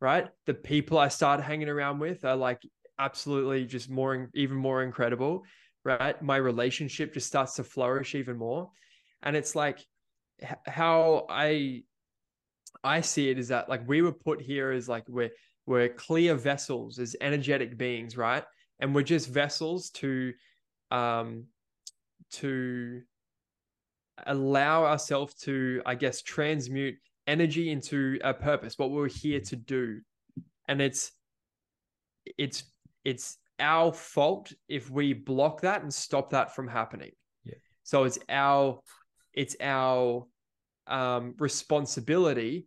right? 0.00 0.28
The 0.46 0.54
people 0.54 0.96
I 0.98 1.08
start 1.08 1.42
hanging 1.42 1.68
around 1.68 1.98
with 1.98 2.24
are 2.24 2.36
like 2.36 2.62
absolutely 3.00 3.64
just 3.64 3.90
more 3.90 4.28
even 4.34 4.56
more 4.56 4.82
incredible 4.82 5.44
right? 5.84 6.20
My 6.22 6.36
relationship 6.36 7.14
just 7.14 7.26
starts 7.26 7.54
to 7.56 7.64
flourish 7.64 8.14
even 8.14 8.36
more. 8.36 8.70
And 9.22 9.36
it's 9.36 9.54
like 9.54 9.84
how 10.66 11.26
I 11.28 11.82
I 12.84 13.00
see 13.00 13.30
it 13.30 13.38
is 13.38 13.48
that 13.48 13.68
like 13.68 13.88
we 13.88 14.02
were 14.02 14.12
put 14.12 14.40
here 14.40 14.70
as 14.70 14.88
like 14.88 15.08
we're 15.08 15.30
we're 15.66 15.88
clear 15.88 16.34
vessels 16.34 16.98
as 16.98 17.16
energetic 17.20 17.76
beings, 17.76 18.16
right? 18.16 18.44
And 18.80 18.94
we're 18.94 19.02
just 19.02 19.28
vessels 19.28 19.90
to 19.90 20.32
um 20.90 21.44
to 22.30 23.02
allow 24.26 24.84
ourselves 24.84 25.34
to, 25.34 25.82
I 25.86 25.94
guess, 25.94 26.22
transmute 26.22 26.96
energy 27.26 27.70
into 27.70 28.18
a 28.24 28.34
purpose, 28.34 28.78
what 28.78 28.90
we're 28.90 29.08
here 29.08 29.40
to 29.40 29.56
do. 29.56 30.00
And 30.66 30.80
it's 30.80 31.12
it's 32.36 32.64
it's 33.04 33.38
our 33.60 33.92
fault 33.92 34.52
if 34.68 34.90
we 34.90 35.12
block 35.12 35.60
that 35.62 35.82
and 35.82 35.92
stop 35.92 36.30
that 36.30 36.54
from 36.54 36.68
happening. 36.68 37.12
Yeah. 37.44 37.54
So 37.82 38.04
it's 38.04 38.18
our 38.28 38.80
it's 39.34 39.56
our 39.60 40.26
um, 40.86 41.34
responsibility 41.38 42.66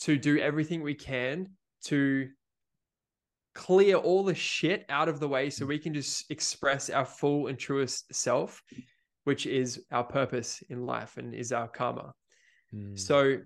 to 0.00 0.16
do 0.16 0.38
everything 0.38 0.82
we 0.82 0.94
can 0.94 1.48
to 1.84 2.28
clear 3.54 3.96
all 3.96 4.22
the 4.24 4.34
shit 4.34 4.84
out 4.88 5.08
of 5.08 5.20
the 5.20 5.28
way 5.28 5.50
so 5.50 5.66
we 5.66 5.78
can 5.78 5.94
just 5.94 6.30
express 6.30 6.90
our 6.90 7.04
full 7.04 7.48
and 7.48 7.58
truest 7.58 8.12
self, 8.14 8.62
which 9.24 9.46
is 9.46 9.84
our 9.90 10.04
purpose 10.04 10.62
in 10.68 10.86
life 10.86 11.16
and 11.16 11.34
is 11.34 11.52
our 11.52 11.68
karma. 11.68 12.12
Mm. 12.74 12.98
So 12.98 13.38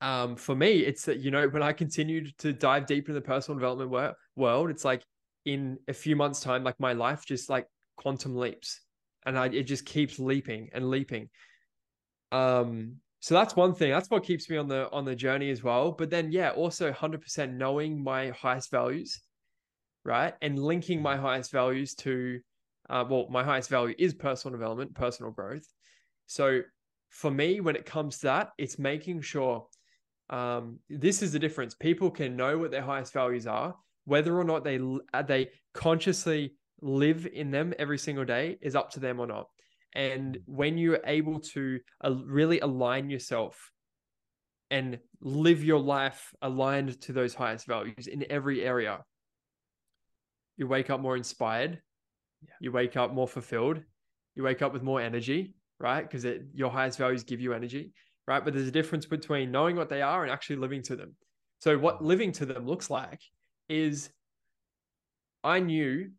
um, 0.00 0.36
for 0.36 0.54
me, 0.54 0.80
it's 0.80 1.04
that, 1.06 1.20
you 1.20 1.30
know, 1.30 1.48
when 1.48 1.62
I 1.62 1.72
continued 1.72 2.36
to 2.38 2.52
dive 2.52 2.86
deep 2.86 3.08
into 3.08 3.14
the 3.14 3.26
personal 3.26 3.58
development 3.58 3.90
wor- 3.90 4.14
world, 4.34 4.70
it's 4.70 4.84
like 4.84 5.02
in 5.46 5.78
a 5.88 5.94
few 5.94 6.16
months 6.16 6.40
time 6.40 6.64
like 6.64 6.78
my 6.78 6.92
life 6.92 7.24
just 7.24 7.48
like 7.48 7.66
quantum 7.96 8.36
leaps 8.36 8.80
and 9.24 9.38
I, 9.38 9.46
it 9.46 9.62
just 9.62 9.86
keeps 9.86 10.18
leaping 10.18 10.68
and 10.74 10.90
leaping. 10.90 11.30
Um 12.32 12.96
so 13.20 13.34
that's 13.34 13.56
one 13.56 13.74
thing. 13.74 13.90
That's 13.90 14.10
what 14.10 14.24
keeps 14.24 14.50
me 14.50 14.56
on 14.58 14.68
the 14.68 14.90
on 14.90 15.04
the 15.04 15.16
journey 15.16 15.50
as 15.50 15.62
well. 15.62 15.92
But 15.92 16.10
then 16.10 16.30
yeah 16.30 16.50
also 16.50 16.90
100% 16.92 17.52
knowing 17.54 18.02
my 18.02 18.30
highest 18.30 18.70
values 18.70 19.20
right? 20.04 20.34
And 20.40 20.58
linking 20.58 21.02
my 21.02 21.16
highest 21.16 21.50
values 21.50 21.94
to 21.96 22.40
uh, 22.88 23.04
well 23.08 23.26
my 23.30 23.42
highest 23.42 23.70
value 23.70 23.94
is 23.98 24.14
personal 24.14 24.56
development 24.56 24.94
personal 24.94 25.32
growth. 25.32 25.66
So 26.26 26.60
for 27.10 27.30
me 27.30 27.60
when 27.60 27.76
it 27.76 27.86
comes 27.86 28.18
to 28.18 28.26
that 28.26 28.50
it's 28.58 28.78
making 28.78 29.22
sure 29.22 29.66
um, 30.28 30.80
this 30.90 31.22
is 31.22 31.32
the 31.32 31.38
difference. 31.38 31.74
People 31.74 32.10
can 32.10 32.36
know 32.36 32.58
what 32.58 32.72
their 32.72 32.82
highest 32.82 33.12
values 33.12 33.46
are 33.46 33.76
whether 34.06 34.38
or 34.38 34.44
not 34.44 34.64
they 34.64 34.80
uh, 35.12 35.22
they 35.22 35.50
consciously 35.74 36.54
live 36.80 37.26
in 37.26 37.50
them 37.50 37.74
every 37.78 37.98
single 37.98 38.24
day 38.24 38.56
is 38.62 38.74
up 38.74 38.90
to 38.92 39.00
them 39.00 39.20
or 39.20 39.26
not. 39.26 39.48
And 39.94 40.38
when 40.46 40.78
you're 40.78 41.00
able 41.04 41.40
to 41.54 41.80
uh, 42.04 42.14
really 42.24 42.60
align 42.60 43.10
yourself 43.10 43.72
and 44.70 44.98
live 45.20 45.64
your 45.64 45.80
life 45.80 46.32
aligned 46.42 47.00
to 47.02 47.12
those 47.12 47.34
highest 47.34 47.66
values 47.66 48.06
in 48.06 48.24
every 48.30 48.62
area, 48.62 49.02
you 50.56 50.66
wake 50.66 50.90
up 50.90 51.00
more 51.00 51.16
inspired, 51.16 51.80
Yeah. 52.42 52.54
you 52.60 52.72
wake 52.72 52.96
up 52.96 53.12
more 53.12 53.28
fulfilled, 53.28 53.82
you 54.34 54.42
wake 54.42 54.62
up 54.62 54.72
with 54.72 54.82
more 54.82 55.00
energy, 55.00 55.54
right? 55.78 56.02
Because 56.02 56.26
your 56.54 56.70
highest 56.70 56.98
values 56.98 57.24
give 57.24 57.40
you 57.40 57.54
energy, 57.54 57.92
right? 58.26 58.44
But 58.44 58.54
there's 58.54 58.68
a 58.68 58.72
difference 58.72 59.06
between 59.06 59.50
knowing 59.50 59.76
what 59.76 59.88
they 59.88 60.02
are 60.02 60.22
and 60.22 60.30
actually 60.30 60.56
living 60.56 60.82
to 60.84 60.96
them. 60.96 61.16
So, 61.58 61.78
what 61.78 62.04
living 62.04 62.32
to 62.32 62.46
them 62.46 62.66
looks 62.66 62.90
like 62.90 63.20
is 63.68 64.10
I 65.42 65.60
knew. 65.60 66.10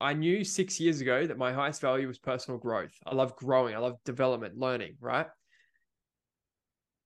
I 0.00 0.12
knew 0.12 0.44
six 0.44 0.78
years 0.78 1.00
ago 1.00 1.26
that 1.26 1.38
my 1.38 1.52
highest 1.52 1.80
value 1.80 2.06
was 2.06 2.18
personal 2.18 2.58
growth. 2.58 2.92
I 3.06 3.14
love 3.14 3.34
growing. 3.36 3.74
I 3.74 3.78
love 3.78 3.96
development, 4.04 4.58
learning, 4.58 4.96
right? 5.00 5.26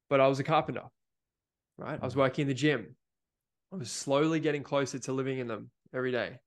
But 0.09 0.21
I 0.21 0.27
was 0.27 0.41
a 0.41 0.45
carpenter, 0.45 0.83
right? 1.79 1.99
I 2.01 2.05
was 2.05 2.15
mm. 2.15 2.19
working 2.19 2.43
in 2.43 2.49
the 2.49 2.55
gym. 2.55 2.97
I 3.73 3.77
was 3.77 3.93
slowly 3.93 4.41
getting 4.41 4.65
closer 4.65 4.99
to 4.99 5.13
living 5.13 5.39
in 5.39 5.47
them 5.47 5.71
every 5.95 6.11
day. 6.11 6.39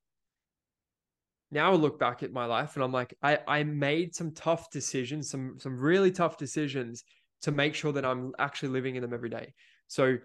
Now 1.50 1.72
I 1.72 1.76
look 1.76 1.98
back 1.98 2.24
at 2.24 2.34
my 2.34 2.46
life 2.46 2.76
and 2.76 2.84
I'm 2.84 2.92
like, 2.92 3.16
I, 3.22 3.40
I 3.48 3.64
made 3.64 4.14
some 4.14 4.32
tough 4.32 4.70
decisions, 4.72 5.30
some 5.30 5.58
some 5.60 5.78
really 5.80 6.12
tough 6.12 6.38
decisions 6.38 7.04
to 7.44 7.52
make 7.52 7.76
sure 7.76 7.94
that 7.94 8.04
I'm 8.04 8.34
actually 8.40 8.70
living 8.70 8.96
in 8.96 9.02
them 9.02 9.14
every 9.14 9.30
day. 9.30 9.54
So 9.88 10.18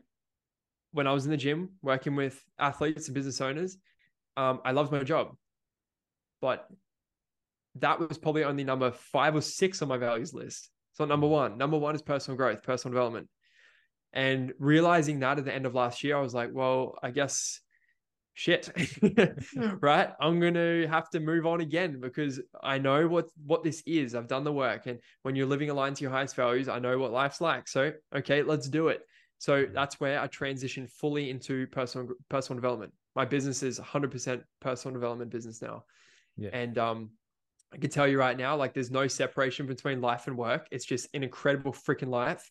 when 0.92 1.06
I 1.06 1.12
was 1.12 1.24
in 1.24 1.30
the 1.30 1.36
gym 1.36 1.70
working 1.82 2.16
with 2.16 2.42
athletes 2.58 3.08
and 3.08 3.14
business 3.14 3.40
owners, 3.40 3.76
um, 4.36 4.60
I 4.64 4.72
loved 4.72 4.92
my 4.92 5.02
job. 5.02 5.36
But 6.40 6.68
that 7.76 7.98
was 8.00 8.18
probably 8.18 8.44
only 8.44 8.64
number 8.64 8.90
five 8.90 9.34
or 9.34 9.40
six 9.40 9.82
on 9.82 9.88
my 9.88 9.98
values 9.98 10.32
list. 10.32 10.70
It's 10.92 11.00
not 11.00 11.08
number 11.08 11.26
one. 11.26 11.58
Number 11.58 11.78
one 11.78 11.94
is 11.94 12.02
personal 12.02 12.36
growth, 12.36 12.62
personal 12.62 12.92
development. 12.92 13.28
And 14.12 14.52
realizing 14.58 15.20
that 15.20 15.38
at 15.38 15.44
the 15.44 15.54
end 15.54 15.66
of 15.66 15.74
last 15.74 16.02
year, 16.02 16.16
I 16.16 16.22
was 16.22 16.34
like, 16.34 16.50
well, 16.52 16.98
I 17.02 17.10
guess 17.10 17.60
shit. 18.34 18.70
right? 19.80 20.10
I'm 20.20 20.40
gonna 20.40 20.86
have 20.88 21.10
to 21.10 21.20
move 21.20 21.44
on 21.44 21.60
again 21.60 22.00
because 22.00 22.40
I 22.62 22.78
know 22.78 23.06
what 23.06 23.26
what 23.44 23.64
this 23.64 23.82
is. 23.84 24.14
I've 24.14 24.28
done 24.28 24.44
the 24.44 24.52
work. 24.52 24.86
And 24.86 25.00
when 25.22 25.36
you're 25.36 25.46
living 25.46 25.70
aligned 25.70 25.96
to 25.96 26.02
your 26.02 26.12
highest 26.12 26.36
values, 26.36 26.68
I 26.68 26.78
know 26.78 26.98
what 26.98 27.12
life's 27.12 27.40
like. 27.40 27.68
So 27.68 27.92
okay, 28.14 28.42
let's 28.42 28.68
do 28.68 28.88
it. 28.88 29.02
So 29.38 29.66
that's 29.72 30.00
where 30.00 30.20
I 30.20 30.26
transitioned 30.28 30.90
fully 30.90 31.30
into 31.30 31.66
personal 31.68 32.08
personal 32.28 32.56
development. 32.60 32.92
My 33.14 33.24
business 33.24 33.62
is 33.62 33.78
100% 33.78 34.42
personal 34.60 34.94
development 34.94 35.30
business 35.30 35.62
now. 35.62 35.84
Yeah. 36.36 36.50
And 36.52 36.78
um 36.78 37.10
I 37.72 37.76
can 37.76 37.90
tell 37.90 38.08
you 38.08 38.18
right 38.18 38.36
now, 38.36 38.56
like 38.56 38.72
there's 38.72 38.90
no 38.90 39.06
separation 39.08 39.66
between 39.66 40.00
life 40.00 40.26
and 40.26 40.36
work. 40.38 40.66
It's 40.70 40.86
just 40.86 41.08
an 41.14 41.22
incredible 41.22 41.72
freaking 41.72 42.08
life. 42.08 42.50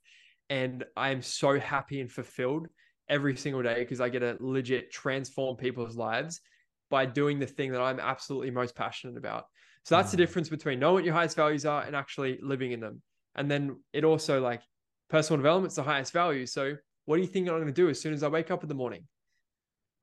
And 0.50 0.86
I 0.96 1.10
am 1.10 1.22
so 1.22 1.60
happy 1.60 2.02
and 2.02 2.12
fulfilled 2.12 2.68
every 3.10 3.36
single 3.36 3.64
day 3.64 3.80
because 3.80 4.00
I 4.00 4.10
get 4.10 4.20
to 4.20 4.38
legit 4.40 4.92
transform 4.92 5.58
people's 5.58 5.96
lives 5.98 6.42
by 6.90 7.06
doing 7.06 7.40
the 7.40 7.48
thing 7.48 7.72
that 7.72 7.82
I'm 7.82 8.00
absolutely 8.00 8.52
most 8.52 8.76
passionate 8.76 9.18
about. 9.18 9.46
So 9.84 9.96
that's 9.96 10.12
the 10.12 10.18
Mm. 10.18 10.20
difference 10.20 10.50
between 10.50 10.80
knowing 10.80 10.96
what 10.96 11.04
your 11.04 11.14
highest 11.14 11.36
values 11.36 11.66
are 11.66 11.82
and 11.84 11.96
actually 11.96 12.40
living 12.42 12.72
in 12.72 12.80
them. 12.80 13.02
And 13.36 13.50
then 13.50 13.84
it 13.94 14.04
also 14.04 14.40
like 14.42 14.62
personal 15.10 15.38
development's 15.38 15.76
the 15.76 15.84
highest 15.84 16.14
value. 16.14 16.46
So 16.46 16.76
what 17.06 17.16
do 17.16 17.22
you 17.22 17.28
think 17.28 17.48
I'm 17.48 17.56
going 17.56 17.68
to 17.68 17.72
do 17.74 17.90
as 17.90 18.00
soon 18.00 18.14
as 18.14 18.24
I 18.24 18.28
wake 18.28 18.52
up 18.52 18.64
in 18.64 18.70
the 18.70 18.76
morning? 18.76 19.04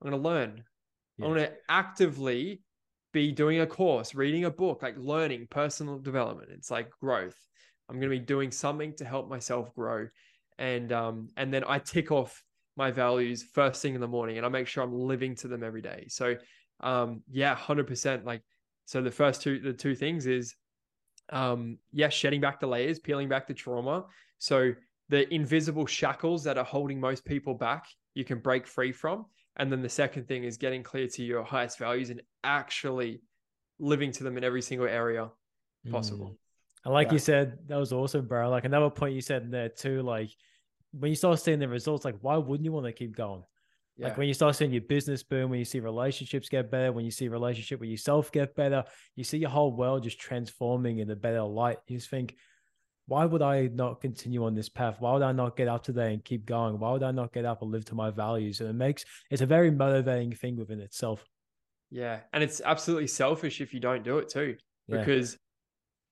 I'm 0.01 0.09
going 0.09 0.21
to 0.21 0.27
learn. 0.27 0.63
Yeah. 1.17 1.25
I'm 1.25 1.33
going 1.33 1.45
to 1.45 1.53
actively 1.69 2.61
be 3.13 3.31
doing 3.31 3.61
a 3.61 3.67
course, 3.67 4.13
reading 4.13 4.45
a 4.45 4.51
book, 4.51 4.83
like 4.83 4.97
learning 4.97 5.47
personal 5.49 5.99
development. 5.99 6.49
It's 6.51 6.69
like 6.69 6.89
growth. 6.99 7.37
I'm 7.87 7.97
going 7.99 8.11
to 8.11 8.19
be 8.19 8.25
doing 8.25 8.51
something 8.51 8.93
to 8.97 9.05
help 9.05 9.29
myself 9.29 9.73
grow. 9.73 10.07
And 10.57 10.91
um 10.93 11.27
and 11.35 11.53
then 11.53 11.63
I 11.67 11.79
tick 11.79 12.11
off 12.11 12.41
my 12.77 12.89
values 12.89 13.43
first 13.43 13.81
thing 13.81 13.93
in 13.93 14.01
the 14.01 14.07
morning 14.07 14.37
and 14.37 14.45
I 14.45 14.49
make 14.49 14.67
sure 14.67 14.83
I'm 14.83 14.93
living 14.93 15.35
to 15.35 15.47
them 15.47 15.63
every 15.63 15.81
day. 15.81 16.05
So 16.07 16.35
um 16.81 17.23
yeah, 17.29 17.55
100% 17.55 18.25
like 18.25 18.41
so 18.85 19.01
the 19.01 19.11
first 19.11 19.41
two 19.41 19.59
the 19.59 19.73
two 19.73 19.95
things 19.95 20.27
is 20.27 20.55
um 21.29 21.77
yeah, 21.91 22.09
shedding 22.09 22.41
back 22.41 22.59
the 22.59 22.67
layers, 22.67 22.99
peeling 22.99 23.27
back 23.27 23.47
the 23.47 23.53
trauma. 23.53 24.05
So 24.39 24.73
the 25.09 25.31
invisible 25.33 25.85
shackles 25.85 26.43
that 26.43 26.57
are 26.57 26.65
holding 26.65 26.99
most 26.99 27.25
people 27.25 27.53
back, 27.53 27.85
you 28.13 28.23
can 28.25 28.39
break 28.39 28.65
free 28.65 28.91
from. 28.91 29.25
And 29.57 29.71
then 29.71 29.81
the 29.81 29.89
second 29.89 30.27
thing 30.27 30.43
is 30.43 30.57
getting 30.57 30.83
clear 30.83 31.07
to 31.07 31.23
your 31.23 31.43
highest 31.43 31.77
values 31.77 32.09
and 32.09 32.21
actually 32.43 33.21
living 33.79 34.11
to 34.13 34.23
them 34.23 34.37
in 34.37 34.43
every 34.43 34.61
single 34.61 34.87
area 34.87 35.29
possible. 35.91 36.27
Mm. 36.27 36.37
And 36.85 36.93
like 36.93 37.07
Yeah. 37.07 37.13
you 37.13 37.19
said, 37.19 37.57
that 37.67 37.77
was 37.77 37.93
awesome, 37.93 38.27
bro. 38.27 38.49
Like 38.49 38.65
another 38.65 38.89
point 38.89 39.13
you 39.15 39.21
said 39.21 39.43
in 39.43 39.51
there 39.51 39.69
too, 39.69 40.01
like 40.01 40.29
when 40.91 41.09
you 41.09 41.15
start 41.15 41.39
seeing 41.39 41.59
the 41.59 41.67
results, 41.67 42.05
like 42.05 42.15
why 42.21 42.37
wouldn't 42.37 42.65
you 42.65 42.71
want 42.71 42.85
to 42.85 42.91
keep 42.93 43.15
going? 43.15 43.43
Yeah. 43.97 44.07
Like 44.07 44.17
when 44.17 44.27
you 44.27 44.33
start 44.33 44.55
seeing 44.55 44.71
your 44.71 44.81
business 44.81 45.23
boom, 45.23 45.49
when 45.49 45.59
you 45.59 45.65
see 45.65 45.79
relationships 45.79 46.49
get 46.49 46.69
better, 46.69 46.91
when 46.91 47.05
you 47.05 47.11
see 47.11 47.27
relationship 47.29 47.79
with 47.79 47.89
yourself 47.89 48.31
get 48.31 48.55
better, 48.55 48.83
you 49.15 49.23
see 49.23 49.37
your 49.37 49.49
whole 49.49 49.73
world 49.73 50.03
just 50.03 50.19
transforming 50.19 50.99
in 50.99 51.09
a 51.11 51.15
better 51.15 51.43
light. 51.43 51.77
You 51.87 51.97
just 51.97 52.09
think, 52.09 52.35
why 53.07 53.25
would 53.25 53.41
I 53.41 53.67
not 53.67 54.01
continue 54.01 54.45
on 54.45 54.55
this 54.55 54.69
path? 54.69 54.97
Why 54.99 55.13
would 55.13 55.21
I 55.21 55.31
not 55.31 55.55
get 55.55 55.67
up 55.67 55.83
today 55.83 56.13
and 56.13 56.23
keep 56.23 56.45
going? 56.45 56.79
Why 56.79 56.91
would 56.91 57.03
I 57.03 57.11
not 57.11 57.33
get 57.33 57.45
up 57.45 57.61
and 57.61 57.71
live 57.71 57.85
to 57.85 57.95
my 57.95 58.09
values? 58.09 58.61
And 58.61 58.69
it 58.69 58.73
makes 58.73 59.05
it's 59.29 59.41
a 59.41 59.45
very 59.45 59.69
motivating 59.69 60.31
thing 60.31 60.55
within 60.55 60.79
itself. 60.79 61.23
Yeah. 61.91 62.21
And 62.33 62.43
it's 62.43 62.61
absolutely 62.65 63.07
selfish 63.07 63.61
if 63.61 63.73
you 63.73 63.79
don't 63.79 64.03
do 64.03 64.17
it 64.17 64.29
too, 64.29 64.57
Yeah. 64.87 64.99
because 64.99 65.37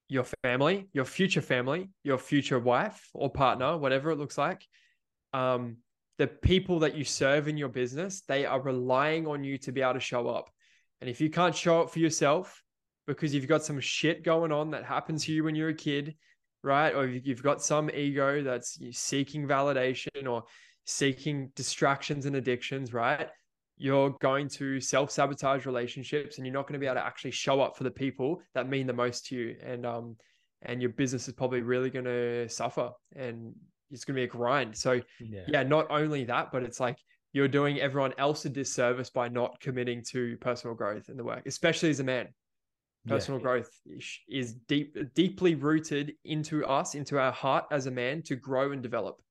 your 0.08 0.25
family, 0.43 0.88
your 0.93 1.06
future 1.06 1.41
family, 1.41 1.89
your 2.03 2.19
future 2.19 2.60
wife 2.60 3.10
or 3.13 3.32
partner, 3.32 3.77
whatever 3.77 4.12
it 4.12 4.17
looks 4.17 4.38
like, 4.38 4.63
um, 5.34 5.77
the 6.19 6.27
people 6.27 6.79
that 6.79 6.95
you 6.95 7.03
serve 7.03 7.47
in 7.47 7.58
your 7.58 7.69
business, 7.69 8.21
they 8.27 8.45
are 8.45 8.62
relying 8.62 9.25
on 9.25 9.43
you 9.43 9.58
to 9.58 9.71
be 9.71 9.82
able 9.82 9.95
to 9.95 9.99
show 9.99 10.27
up. 10.27 10.51
And 11.01 11.10
if 11.10 11.19
you 11.19 11.32
can't 11.32 11.56
show 11.56 11.82
up 11.82 11.89
for 11.89 11.99
yourself 11.99 12.63
because 13.08 13.34
you've 13.34 13.47
got 13.47 13.63
some 13.63 13.79
shit 13.79 14.23
going 14.23 14.51
on 14.51 14.71
that 14.71 14.86
happens 14.86 15.25
to 15.25 15.34
you 15.34 15.43
when 15.43 15.56
you're 15.56 15.69
a 15.69 15.73
kid, 15.73 16.15
right? 16.63 16.95
Or 16.95 17.06
you've 17.06 17.43
got 17.43 17.62
some 17.62 17.89
ego 17.91 18.41
that's 18.41 18.80
seeking 18.91 19.47
validation 19.47 20.28
or 20.28 20.43
seeking 20.86 21.52
distractions 21.56 22.26
and 22.26 22.36
addictions, 22.36 22.93
right? 22.93 23.30
You're 23.78 24.12
going 24.21 24.47
to 24.49 24.80
self 24.80 25.12
sabotage 25.12 25.65
relationships 25.65 26.38
and 26.38 26.47
you're 26.47 26.54
not 26.54 26.67
going 26.67 26.73
to 26.73 26.80
be 26.80 26.86
able 26.86 26.95
to 26.95 27.06
actually 27.06 27.32
show 27.32 27.60
up 27.62 27.76
for 27.78 27.84
the 27.84 27.91
people 27.91 28.41
that 28.54 28.69
mean 28.69 28.88
the 28.88 28.93
most 28.93 29.26
to 29.28 29.36
you. 29.36 29.56
And, 29.63 29.86
um, 29.86 30.15
and 30.62 30.82
your 30.82 30.91
business 30.91 31.28
is 31.28 31.34
probably 31.34 31.62
really 31.62 31.89
going 31.89 32.06
to 32.06 32.47
suffer 32.47 32.91
and 33.15 33.54
it's 33.91 34.06
going 34.06 34.15
to 34.15 34.19
be 34.19 34.23
a 34.23 34.28
grind. 34.28 34.76
So, 34.78 35.02
Yeah. 35.19 35.41
yeah, 35.47 35.63
not 35.63 35.88
only 35.89 36.23
that, 36.26 36.52
but 36.52 36.63
it's 36.63 36.80
like 36.80 36.97
you're 37.34 37.47
doing 37.47 37.82
everyone 37.82 38.13
else 38.17 38.45
a 38.45 38.49
disservice 38.49 39.10
by 39.10 39.28
not 39.28 39.60
committing 39.60 40.04
to 40.12 40.38
personal 40.38 40.76
growth 40.76 41.10
in 41.10 41.17
the 41.17 41.23
work, 41.23 41.43
especially 41.45 41.89
as 41.89 41.99
a 41.99 42.04
man. 42.04 42.28
Yeah. 43.05 43.15
Personal 43.15 43.39
growth 43.39 43.69
is- 43.85 44.19
is 44.29 44.53
deep, 44.53 44.97
deeply 45.13 45.55
rooted 45.55 46.15
into 46.23 46.65
us, 46.65 46.95
into 46.95 47.19
our 47.19 47.31
heart 47.31 47.65
as 47.71 47.85
a 47.85 47.91
man 47.91 48.21
to 48.23 48.35
grow 48.35 48.71
and 48.71 48.81
develop. 48.81 49.21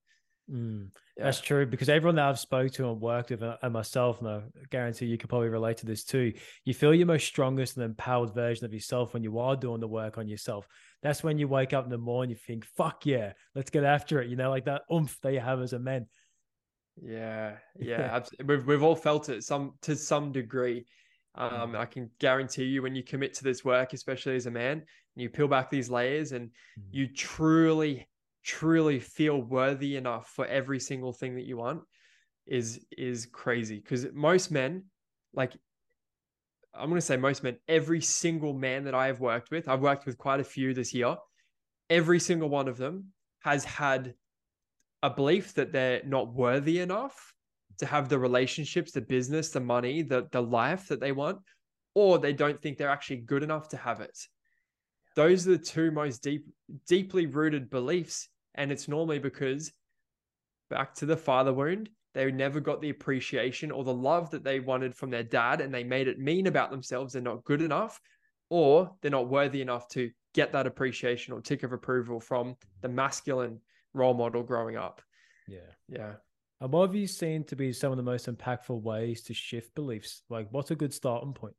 Mm, 0.50 0.90
Yeah. 1.16 1.24
That's 1.24 1.40
true 1.40 1.66
because 1.66 1.88
everyone 1.88 2.16
that 2.16 2.28
I've 2.28 2.38
spoke 2.38 2.72
to 2.72 2.90
and 2.90 3.00
worked 3.00 3.30
with, 3.30 3.42
uh, 3.42 3.56
and 3.62 3.72
myself, 3.72 4.20
and 4.20 4.28
I 4.28 4.42
guarantee 4.70 5.06
you 5.06 5.16
could 5.16 5.28
probably 5.30 5.48
relate 5.48 5.76
to 5.78 5.86
this 5.86 6.04
too. 6.04 6.32
You 6.64 6.74
feel 6.74 6.94
your 6.94 7.06
most 7.06 7.26
strongest 7.26 7.76
and 7.76 7.84
empowered 7.84 8.34
version 8.34 8.64
of 8.66 8.72
yourself 8.74 9.14
when 9.14 9.22
you 9.22 9.38
are 9.38 9.56
doing 9.56 9.80
the 9.80 9.88
work 9.88 10.18
on 10.18 10.28
yourself. 10.28 10.66
That's 11.02 11.22
when 11.22 11.38
you 11.38 11.48
wake 11.48 11.72
up 11.72 11.84
in 11.84 11.90
the 11.90 11.98
morning, 11.98 12.30
you 12.30 12.36
think, 12.36 12.64
"Fuck 12.64 13.06
yeah, 13.06 13.34
let's 13.54 13.70
get 13.70 13.84
after 13.84 14.20
it." 14.20 14.28
You 14.30 14.36
know, 14.36 14.50
like 14.50 14.64
that 14.64 14.82
oomph 14.92 15.18
that 15.20 15.32
you 15.32 15.40
have 15.40 15.60
as 15.60 15.72
a 15.72 15.78
man. 15.78 16.08
Yeah, 17.00 17.58
yeah. 17.78 18.22
We've 18.44 18.66
we've 18.66 18.82
all 18.82 18.96
felt 18.96 19.28
it 19.28 19.44
some 19.44 19.78
to 19.82 19.96
some 19.96 20.32
degree. 20.32 20.86
Um, 21.34 21.74
I 21.74 21.86
can 21.86 22.10
guarantee 22.18 22.64
you 22.64 22.82
when 22.82 22.94
you 22.94 23.02
commit 23.02 23.34
to 23.34 23.44
this 23.44 23.64
work, 23.64 23.92
especially 23.92 24.36
as 24.36 24.46
a 24.46 24.50
man, 24.50 24.78
and 24.78 25.22
you 25.22 25.30
peel 25.30 25.48
back 25.48 25.70
these 25.70 25.90
layers 25.90 26.32
and 26.32 26.50
Mm. 26.78 26.88
you 26.90 27.06
truly, 27.14 28.08
truly 28.42 29.00
feel 29.00 29.40
worthy 29.40 29.96
enough 29.96 30.28
for 30.30 30.46
every 30.46 30.80
single 30.80 31.12
thing 31.12 31.36
that 31.36 31.46
you 31.46 31.56
want, 31.56 31.84
is 32.46 32.84
is 32.96 33.26
crazy. 33.26 33.76
Because 33.76 34.12
most 34.12 34.50
men, 34.50 34.90
like 35.32 35.52
I'm 36.74 36.88
gonna 36.88 37.00
say 37.00 37.16
most 37.16 37.42
men, 37.42 37.58
every 37.68 38.00
single 38.00 38.54
man 38.54 38.84
that 38.84 38.94
I 38.94 39.06
have 39.06 39.20
worked 39.20 39.50
with, 39.50 39.68
I've 39.68 39.82
worked 39.82 40.06
with 40.06 40.18
quite 40.18 40.40
a 40.40 40.44
few 40.44 40.74
this 40.74 40.94
year, 40.94 41.16
every 41.90 42.18
single 42.20 42.48
one 42.48 42.68
of 42.68 42.78
them 42.78 43.12
has 43.40 43.64
had 43.64 44.14
a 45.02 45.10
belief 45.10 45.54
that 45.54 45.72
they're 45.72 46.02
not 46.04 46.32
worthy 46.32 46.78
enough 46.78 47.34
to 47.78 47.86
have 47.86 48.08
the 48.08 48.18
relationships, 48.18 48.92
the 48.92 49.00
business, 49.00 49.50
the 49.50 49.60
money, 49.60 50.02
the 50.02 50.28
the 50.32 50.42
life 50.42 50.88
that 50.88 51.00
they 51.00 51.12
want, 51.12 51.38
or 51.94 52.18
they 52.18 52.32
don't 52.32 52.60
think 52.60 52.78
they're 52.78 52.88
actually 52.88 53.18
good 53.18 53.42
enough 53.42 53.68
to 53.70 53.76
have 53.76 54.00
it. 54.00 54.18
Those 55.14 55.46
are 55.46 55.52
the 55.52 55.58
two 55.58 55.90
most 55.90 56.22
deep, 56.22 56.46
deeply 56.86 57.26
rooted 57.26 57.70
beliefs, 57.70 58.28
and 58.54 58.72
it's 58.72 58.88
normally 58.88 59.18
because 59.18 59.72
back 60.70 60.94
to 60.94 61.06
the 61.06 61.16
father 61.16 61.52
wound, 61.52 61.90
they 62.14 62.30
never 62.30 62.60
got 62.60 62.80
the 62.80 62.90
appreciation 62.90 63.70
or 63.70 63.84
the 63.84 63.92
love 63.92 64.30
that 64.30 64.44
they 64.44 64.60
wanted 64.60 64.94
from 64.94 65.10
their 65.10 65.22
dad, 65.22 65.60
and 65.60 65.72
they 65.72 65.84
made 65.84 66.08
it 66.08 66.18
mean 66.18 66.46
about 66.46 66.70
themselves. 66.70 67.12
They're 67.12 67.22
not 67.22 67.44
good 67.44 67.62
enough, 67.62 68.00
or 68.48 68.90
they're 69.00 69.10
not 69.10 69.28
worthy 69.28 69.60
enough 69.60 69.88
to 69.90 70.10
get 70.34 70.52
that 70.52 70.66
appreciation 70.66 71.34
or 71.34 71.40
tick 71.40 71.62
of 71.62 71.72
approval 71.72 72.20
from 72.20 72.56
the 72.80 72.88
masculine 72.88 73.60
role 73.92 74.14
model 74.14 74.42
growing 74.42 74.76
up. 74.76 75.02
Yeah. 75.46 75.58
Yeah. 75.88 76.12
And 76.62 76.70
what 76.70 76.86
have 76.86 76.94
you 76.94 77.08
seen 77.08 77.42
to 77.46 77.56
be 77.56 77.72
some 77.72 77.90
of 77.90 77.96
the 77.96 78.04
most 78.04 78.28
impactful 78.28 78.82
ways 78.82 79.22
to 79.22 79.34
shift 79.34 79.74
beliefs? 79.74 80.22
Like, 80.30 80.46
what's 80.52 80.70
a 80.70 80.76
good 80.76 80.94
starting 80.94 81.32
point? 81.32 81.56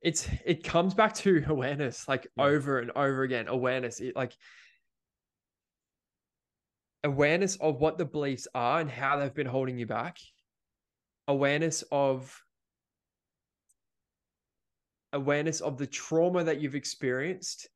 It's 0.00 0.28
it 0.44 0.64
comes 0.64 0.92
back 0.92 1.14
to 1.18 1.44
awareness, 1.48 2.08
like 2.08 2.26
yeah. 2.36 2.42
over 2.42 2.80
and 2.80 2.90
over 2.96 3.22
again. 3.22 3.46
Awareness, 3.46 4.00
it, 4.00 4.16
like 4.16 4.32
awareness 7.04 7.54
of 7.60 7.80
what 7.80 7.98
the 7.98 8.04
beliefs 8.04 8.48
are 8.52 8.80
and 8.80 8.90
how 8.90 9.16
they've 9.16 9.32
been 9.32 9.46
holding 9.46 9.78
you 9.78 9.86
back. 9.86 10.18
Awareness 11.28 11.84
of 11.92 12.36
awareness 15.12 15.60
of 15.60 15.78
the 15.78 15.86
trauma 15.86 16.42
that 16.42 16.60
you've 16.60 16.74
experienced 16.74 17.68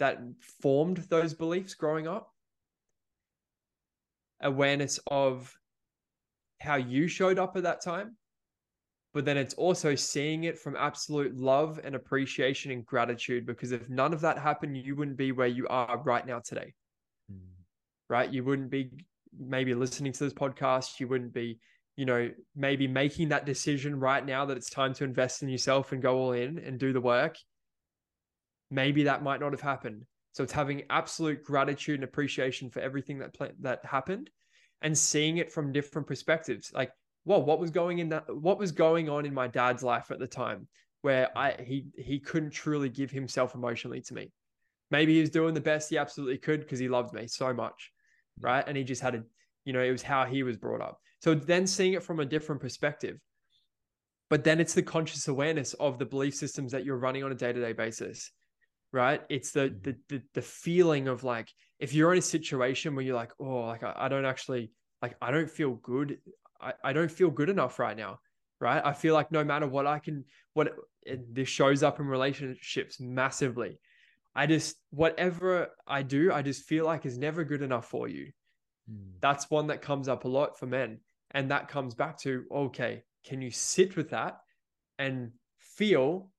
that 0.00 0.18
formed 0.62 0.96
those 1.10 1.32
beliefs 1.32 1.74
growing 1.74 2.08
up 2.08 2.32
awareness 4.40 5.00
of 5.08 5.52
how 6.60 6.76
you 6.76 7.08
showed 7.08 7.38
up 7.38 7.56
at 7.56 7.62
that 7.62 7.82
time 7.82 8.16
but 9.14 9.24
then 9.24 9.36
it's 9.36 9.54
also 9.54 9.94
seeing 9.94 10.44
it 10.44 10.58
from 10.58 10.76
absolute 10.76 11.34
love 11.34 11.80
and 11.82 11.94
appreciation 11.94 12.70
and 12.70 12.84
gratitude 12.84 13.46
because 13.46 13.72
if 13.72 13.88
none 13.88 14.12
of 14.12 14.20
that 14.20 14.38
happened 14.38 14.76
you 14.76 14.94
wouldn't 14.94 15.16
be 15.16 15.32
where 15.32 15.48
you 15.48 15.66
are 15.68 16.00
right 16.04 16.26
now 16.26 16.40
today. 16.40 16.74
Mm. 17.32 17.38
right? 18.08 18.30
You 18.30 18.44
wouldn't 18.44 18.70
be 18.70 18.90
maybe 19.38 19.74
listening 19.74 20.12
to 20.12 20.24
this 20.24 20.34
podcast. 20.34 21.00
You 21.00 21.08
wouldn't 21.08 21.32
be 21.32 21.58
you 21.96 22.04
know 22.04 22.30
maybe 22.54 22.86
making 22.86 23.30
that 23.30 23.46
decision 23.46 23.98
right 23.98 24.24
now 24.24 24.44
that 24.44 24.56
it's 24.56 24.70
time 24.70 24.94
to 24.94 25.04
invest 25.04 25.42
in 25.42 25.48
yourself 25.48 25.92
and 25.92 26.02
go 26.02 26.16
all 26.16 26.32
in 26.32 26.58
and 26.58 26.78
do 26.78 26.92
the 26.92 27.00
work. 27.00 27.36
Maybe 28.70 29.04
that 29.04 29.22
might 29.22 29.40
not 29.40 29.52
have 29.52 29.62
happened 29.62 30.04
so 30.38 30.44
it's 30.44 30.52
having 30.52 30.84
absolute 30.88 31.42
gratitude 31.42 31.96
and 31.96 32.04
appreciation 32.04 32.70
for 32.70 32.78
everything 32.78 33.18
that 33.18 33.34
that 33.58 33.84
happened, 33.84 34.30
and 34.82 34.96
seeing 34.96 35.38
it 35.38 35.50
from 35.50 35.72
different 35.72 36.06
perspectives. 36.06 36.70
Like, 36.72 36.92
well, 37.24 37.42
what 37.42 37.58
was 37.58 37.72
going 37.72 37.98
in 37.98 38.10
that? 38.10 38.32
What 38.32 38.56
was 38.56 38.70
going 38.70 39.08
on 39.08 39.26
in 39.26 39.34
my 39.34 39.48
dad's 39.48 39.82
life 39.82 40.12
at 40.12 40.20
the 40.20 40.28
time, 40.28 40.68
where 41.02 41.36
I 41.36 41.60
he 41.60 41.88
he 41.96 42.20
couldn't 42.20 42.50
truly 42.50 42.88
give 42.88 43.10
himself 43.10 43.56
emotionally 43.56 44.00
to 44.02 44.14
me. 44.14 44.30
Maybe 44.92 45.14
he 45.14 45.20
was 45.22 45.30
doing 45.30 45.54
the 45.54 45.60
best 45.60 45.90
he 45.90 45.98
absolutely 45.98 46.38
could 46.38 46.60
because 46.60 46.78
he 46.78 46.88
loved 46.88 47.14
me 47.14 47.26
so 47.26 47.52
much, 47.52 47.90
mm. 48.38 48.44
right? 48.44 48.64
And 48.64 48.76
he 48.76 48.84
just 48.84 49.02
had 49.02 49.16
a, 49.16 49.24
you 49.64 49.72
know, 49.72 49.82
it 49.82 49.90
was 49.90 50.04
how 50.04 50.24
he 50.24 50.44
was 50.44 50.56
brought 50.56 50.80
up. 50.80 51.00
So 51.20 51.34
then 51.34 51.66
seeing 51.66 51.94
it 51.94 52.04
from 52.04 52.20
a 52.20 52.24
different 52.24 52.60
perspective, 52.60 53.18
but 54.30 54.44
then 54.44 54.60
it's 54.60 54.74
the 54.74 54.84
conscious 54.84 55.26
awareness 55.26 55.74
of 55.74 55.98
the 55.98 56.06
belief 56.06 56.36
systems 56.36 56.70
that 56.70 56.84
you're 56.84 56.96
running 56.96 57.24
on 57.24 57.32
a 57.32 57.34
day 57.34 57.52
to 57.52 57.60
day 57.60 57.72
basis 57.72 58.30
right? 58.92 59.22
It's 59.28 59.52
the, 59.52 59.70
mm-hmm. 59.70 59.78
the 59.82 59.96
the 60.08 60.22
the 60.34 60.42
feeling 60.42 61.08
of 61.08 61.24
like 61.24 61.52
if 61.78 61.94
you're 61.94 62.12
in 62.12 62.18
a 62.18 62.22
situation 62.22 62.94
where 62.94 63.04
you're 63.04 63.14
like, 63.14 63.32
oh, 63.38 63.60
like 63.60 63.82
I, 63.82 63.94
I 63.96 64.08
don't 64.08 64.24
actually 64.24 64.72
like 65.02 65.16
I 65.20 65.30
don't 65.30 65.50
feel 65.50 65.74
good. 65.74 66.18
I, 66.60 66.72
I 66.82 66.92
don't 66.92 67.10
feel 67.10 67.30
good 67.30 67.48
enough 67.48 67.78
right 67.78 67.96
now. 67.96 68.20
Right. 68.60 68.82
I 68.84 68.92
feel 68.92 69.14
like 69.14 69.30
no 69.30 69.44
matter 69.44 69.68
what 69.68 69.86
I 69.86 70.00
can 70.00 70.24
what 70.54 70.72
this 71.30 71.48
shows 71.48 71.82
up 71.82 72.00
in 72.00 72.06
relationships 72.06 72.98
massively. 73.00 73.78
I 74.34 74.46
just 74.46 74.76
whatever 74.90 75.68
I 75.86 76.02
do, 76.02 76.32
I 76.32 76.42
just 76.42 76.64
feel 76.64 76.84
like 76.84 77.06
is 77.06 77.18
never 77.18 77.44
good 77.44 77.62
enough 77.62 77.88
for 77.88 78.08
you. 78.08 78.32
Mm. 78.90 79.12
That's 79.20 79.50
one 79.50 79.68
that 79.68 79.82
comes 79.82 80.08
up 80.08 80.24
a 80.24 80.28
lot 80.28 80.58
for 80.58 80.66
men. 80.66 80.98
And 81.30 81.50
that 81.50 81.68
comes 81.68 81.94
back 81.94 82.18
to 82.20 82.44
okay, 82.50 83.02
can 83.24 83.40
you 83.42 83.50
sit 83.50 83.96
with 83.96 84.10
that 84.10 84.38
and 84.98 85.30
feel 85.58 86.30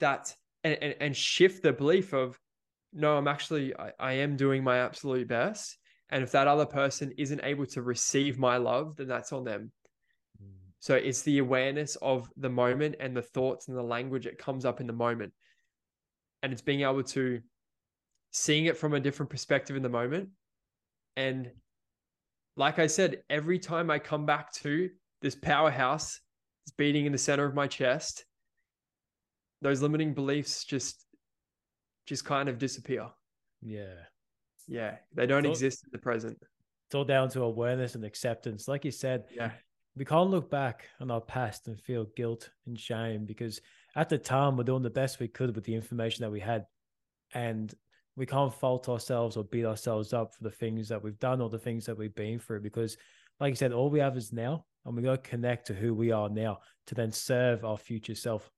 that 0.00 0.34
and, 0.64 0.78
and, 0.80 0.94
and 1.00 1.16
shift 1.16 1.62
the 1.62 1.72
belief 1.72 2.12
of 2.12 2.38
no 2.92 3.16
i'm 3.16 3.28
actually 3.28 3.74
I, 3.76 3.92
I 3.98 4.12
am 4.14 4.36
doing 4.36 4.62
my 4.64 4.78
absolute 4.78 5.28
best. 5.28 5.78
And 6.10 6.22
if 6.22 6.32
that 6.32 6.46
other 6.46 6.66
person 6.66 7.14
isn't 7.16 7.40
able 7.42 7.64
to 7.66 7.80
receive 7.80 8.38
my 8.38 8.58
love 8.58 8.96
then 8.96 9.08
that's 9.08 9.32
on 9.32 9.44
them. 9.44 9.72
Mm. 10.42 10.50
so 10.78 10.94
it's 10.94 11.22
the 11.22 11.38
awareness 11.38 11.96
of 11.96 12.30
the 12.36 12.50
moment 12.50 12.96
and 13.00 13.16
the 13.16 13.22
thoughts 13.22 13.68
and 13.68 13.76
the 13.76 13.82
language 13.82 14.24
that 14.24 14.38
comes 14.38 14.64
up 14.64 14.80
in 14.80 14.86
the 14.86 14.92
moment. 14.92 15.32
And 16.42 16.52
it's 16.52 16.62
being 16.62 16.82
able 16.82 17.04
to 17.04 17.40
seeing 18.32 18.66
it 18.66 18.76
from 18.76 18.94
a 18.94 19.00
different 19.00 19.30
perspective 19.30 19.76
in 19.76 19.82
the 19.82 19.88
moment. 19.88 20.30
And 21.16 21.50
like 22.56 22.78
i 22.78 22.86
said 22.86 23.22
every 23.30 23.58
time 23.58 23.90
i 23.90 23.98
come 23.98 24.26
back 24.26 24.52
to 24.52 24.90
this 25.20 25.34
powerhouse 25.34 26.20
it's 26.64 26.74
beating 26.76 27.06
in 27.06 27.12
the 27.12 27.18
center 27.18 27.44
of 27.44 27.54
my 27.54 27.66
chest 27.66 28.24
those 29.62 29.80
limiting 29.80 30.12
beliefs 30.12 30.64
just 30.64 31.06
just 32.06 32.24
kind 32.24 32.48
of 32.48 32.58
disappear. 32.58 33.08
Yeah. 33.62 33.94
Yeah. 34.68 34.96
They 35.14 35.26
don't 35.26 35.46
all, 35.46 35.52
exist 35.52 35.84
in 35.84 35.90
the 35.92 35.98
present. 35.98 36.36
It's 36.88 36.94
all 36.94 37.04
down 37.04 37.28
to 37.30 37.42
awareness 37.42 37.94
and 37.94 38.04
acceptance. 38.04 38.68
Like 38.68 38.84
you 38.84 38.90
said, 38.90 39.24
yeah. 39.34 39.52
We 39.94 40.06
can't 40.06 40.30
look 40.30 40.50
back 40.50 40.88
on 41.00 41.10
our 41.10 41.20
past 41.20 41.68
and 41.68 41.78
feel 41.78 42.06
guilt 42.16 42.48
and 42.66 42.80
shame 42.80 43.26
because 43.26 43.60
at 43.94 44.08
the 44.08 44.16
time 44.16 44.56
we're 44.56 44.64
doing 44.64 44.82
the 44.82 44.88
best 44.88 45.20
we 45.20 45.28
could 45.28 45.54
with 45.54 45.64
the 45.64 45.74
information 45.74 46.22
that 46.22 46.30
we 46.30 46.40
had. 46.40 46.64
And 47.34 47.72
we 48.16 48.24
can't 48.24 48.54
fault 48.54 48.88
ourselves 48.88 49.36
or 49.36 49.44
beat 49.44 49.66
ourselves 49.66 50.12
up 50.14 50.34
for 50.34 50.44
the 50.44 50.50
things 50.50 50.88
that 50.88 51.02
we've 51.02 51.18
done 51.18 51.40
or 51.42 51.50
the 51.50 51.58
things 51.58 51.84
that 51.86 51.96
we've 51.96 52.14
been 52.14 52.38
through 52.38 52.60
because 52.60 52.96
like 53.40 53.50
you 53.50 53.56
said, 53.56 53.72
all 53.72 53.90
we 53.90 53.98
have 54.00 54.16
is 54.16 54.32
now 54.32 54.64
and 54.84 54.96
we 54.96 55.02
got 55.02 55.22
to 55.22 55.30
connect 55.30 55.66
to 55.66 55.74
who 55.74 55.94
we 55.94 56.12
are 56.12 56.28
now 56.28 56.60
to 56.86 56.94
then 56.94 57.10
serve 57.10 57.64
our 57.64 57.76
future 57.76 58.14
self. 58.14 58.50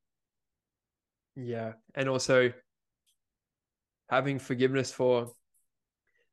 Yeah. 1.36 1.72
And 1.94 2.08
also 2.08 2.52
having 4.08 4.38
forgiveness 4.38 4.92
for 4.92 5.32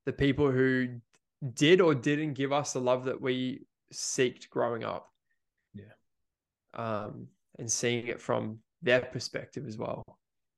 the 0.06 0.14
people 0.14 0.52
who 0.52 1.00
did 1.54 1.82
or 1.82 1.96
didn't 1.96 2.34
give 2.34 2.52
us 2.52 2.74
the 2.74 2.82
love 2.82 3.06
that 3.06 3.20
we 3.20 3.66
seeked 3.94 4.50
growing 4.50 4.84
up. 4.84 5.10
Yeah. 5.74 5.94
Um, 6.74 7.28
and 7.60 7.72
seeing 7.72 8.08
it 8.08 8.22
from 8.22 8.60
their 8.82 9.02
perspective 9.02 9.68
as 9.68 9.78
well. 9.78 10.04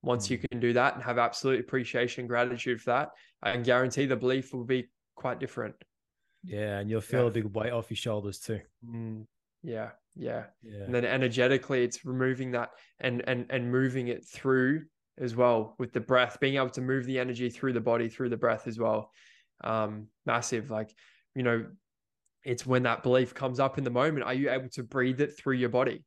Once 0.02 0.28
mm. 0.28 0.32
you 0.32 0.38
can 0.38 0.60
do 0.60 0.74
that 0.74 0.96
and 0.96 1.04
have 1.04 1.18
absolute 1.18 1.60
appreciation, 1.60 2.28
gratitude 2.28 2.82
for 2.82 2.92
that, 2.92 3.10
I 3.42 3.54
can 3.54 3.64
guarantee 3.64 4.06
the 4.06 4.16
belief 4.16 4.54
will 4.54 4.66
be 4.66 4.90
quite 5.16 5.40
different. 5.40 5.76
Yeah, 6.44 6.80
and 6.80 6.90
you'll 6.90 7.02
feel 7.02 7.22
yeah. 7.22 7.28
a 7.28 7.32
big 7.32 7.46
weight 7.46 7.72
off 7.72 7.90
your 7.90 7.98
shoulders 7.98 8.40
too. 8.40 8.60
Mm. 8.86 9.26
Yeah, 9.64 9.90
yeah. 10.16 10.44
Yeah. 10.62 10.84
And 10.84 10.94
then 10.94 11.06
energetically 11.06 11.84
it's 11.84 12.06
removing 12.06 12.52
that 12.52 12.70
and 13.00 13.24
and 13.28 13.46
and 13.50 13.72
moving 13.72 14.10
it 14.10 14.26
through 14.26 14.84
as 15.18 15.36
well 15.36 15.76
with 15.80 15.94
the 15.94 16.02
breath, 16.02 16.40
being 16.40 16.56
able 16.56 16.70
to 16.72 16.82
move 16.82 17.06
the 17.06 17.20
energy 17.20 17.50
through 17.50 17.74
the 17.74 17.82
body, 17.82 18.10
through 18.10 18.30
the 18.30 18.38
breath 18.38 18.68
as 18.68 18.78
well. 18.78 19.12
Um, 19.64 20.08
massive. 20.26 20.70
Like, 20.70 20.94
you 21.36 21.44
know, 21.44 21.66
it's 22.44 22.66
when 22.66 22.84
that 22.84 23.04
belief 23.04 23.34
comes 23.34 23.60
up 23.60 23.78
in 23.78 23.84
the 23.84 23.90
moment, 23.90 24.26
are 24.26 24.34
you 24.34 24.50
able 24.50 24.70
to 24.70 24.84
breathe 24.84 25.22
it 25.22 25.38
through 25.38 25.56
your 25.56 25.70
body? 25.70 26.04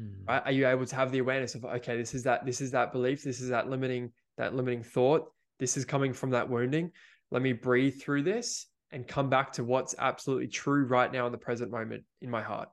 Mm. 0.00 0.26
Right? 0.26 0.42
Are 0.44 0.52
you 0.52 0.66
able 0.66 0.86
to 0.86 0.96
have 0.96 1.12
the 1.12 1.18
awareness 1.18 1.54
of 1.54 1.64
okay, 1.64 1.96
this 1.96 2.14
is 2.14 2.24
that, 2.24 2.44
this 2.44 2.60
is 2.60 2.72
that 2.72 2.92
belief, 2.92 3.22
this 3.22 3.40
is 3.40 3.50
that 3.50 3.68
limiting, 3.68 4.12
that 4.38 4.54
limiting 4.54 4.82
thought, 4.82 5.30
this 5.58 5.76
is 5.76 5.84
coming 5.84 6.12
from 6.12 6.30
that 6.30 6.48
wounding. 6.48 6.92
Let 7.30 7.42
me 7.42 7.52
breathe 7.52 8.00
through 8.00 8.22
this 8.22 8.66
and 8.92 9.06
come 9.06 9.28
back 9.28 9.52
to 9.52 9.64
what's 9.64 9.94
absolutely 9.98 10.48
true 10.48 10.86
right 10.86 11.12
now 11.12 11.26
in 11.26 11.32
the 11.32 11.38
present 11.38 11.70
moment 11.70 12.04
in 12.20 12.30
my 12.30 12.42
heart. 12.42 12.68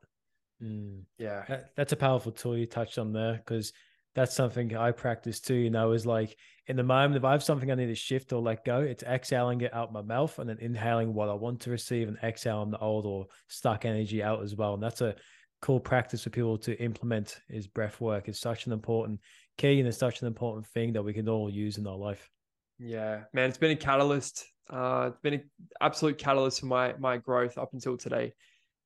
Mm. 0.64 1.02
Yeah. 1.18 1.44
That, 1.48 1.72
that's 1.76 1.92
a 1.92 1.98
powerful 1.98 2.32
tool 2.32 2.58
you 2.58 2.66
touched 2.66 2.98
on 2.98 3.12
there 3.12 3.34
because 3.34 3.74
that's 4.16 4.36
something 4.36 4.76
I 4.76 4.92
practice 4.92 5.40
too, 5.40 5.56
you 5.56 5.70
know, 5.70 5.92
is 5.92 6.06
like 6.06 6.38
in 6.68 6.76
the 6.76 6.84
moment, 6.84 7.18
if 7.18 7.26
I 7.26 7.32
have 7.32 7.44
something 7.44 7.70
I 7.72 7.76
need 7.76 7.88
to 7.88 7.96
shift 7.96 8.32
or 8.32 8.42
let 8.42 8.64
go, 8.64 8.80
it's 8.80 9.04
exhaling 9.04 9.62
it 9.62 9.74
out 9.74 9.92
my 9.92 10.02
mouth 10.02 10.38
and 10.40 10.50
then 10.50 10.60
inhaling 10.60 11.14
what 11.14 11.30
I 11.30 11.34
want 11.34 11.60
to 11.62 11.72
receive 11.72 12.08
and 12.08 12.18
exhaling 12.24 12.72
the 12.72 12.80
old 12.80 13.06
or 13.06 13.28
stuck 13.48 13.86
energy 13.86 14.24
out 14.24 14.44
as 14.44 14.56
well. 14.56 14.76
And 14.76 14.84
that's 14.84 15.02
a 15.02 15.16
cool 15.62 15.80
practice 15.80 16.24
for 16.24 16.30
people 16.30 16.58
to 16.60 16.80
implement 16.82 17.40
is 17.50 17.68
breath 17.68 18.00
work. 18.00 18.28
It's 18.28 18.40
such 18.40 18.66
an 18.66 18.72
important 18.72 19.20
key 19.58 19.80
and 19.80 19.88
it's 19.88 19.98
such 19.98 20.22
an 20.22 20.28
important 20.28 20.68
thing 20.68 20.94
that 20.94 21.04
we 21.04 21.14
can 21.14 21.28
all 21.28 21.50
use 21.50 21.78
in 21.78 21.88
our 21.88 21.98
life. 21.98 22.30
Yeah, 22.80 23.24
man, 23.34 23.50
it's 23.50 23.58
been 23.58 23.72
a 23.72 23.76
catalyst. 23.76 24.46
Uh, 24.70 25.10
it's 25.10 25.20
been 25.22 25.34
an 25.36 25.50
absolute 25.82 26.18
catalyst 26.18 26.62
for 26.62 26.66
my 26.68 26.94
my 26.98 27.18
growth 27.18 27.58
up 27.58 27.74
until 27.74 27.98
today. 27.98 28.34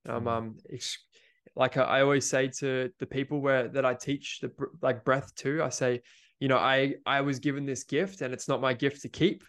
Um, 0.08 0.26
mm. 0.26 0.28
um, 0.28 0.58
ex- 0.72 1.00
like 1.58 1.76
uh, 1.76 1.82
I 1.82 2.02
always 2.02 2.30
say 2.30 2.48
to 2.60 2.92
the 3.00 3.06
people 3.06 3.42
where 3.42 3.68
that 3.68 3.86
I 3.86 3.96
teach 3.96 4.40
the 4.40 4.52
like 4.82 5.04
breath 5.04 5.34
to, 5.36 5.64
I 5.64 5.70
say, 5.70 6.02
you 6.40 6.48
know, 6.48 6.58
I 6.58 6.96
I 7.06 7.22
was 7.22 7.40
given 7.40 7.66
this 7.66 7.84
gift 7.84 8.22
and 8.22 8.34
it's 8.34 8.48
not 8.48 8.62
my 8.62 8.74
gift 8.74 9.02
to 9.02 9.10
keep, 9.10 9.44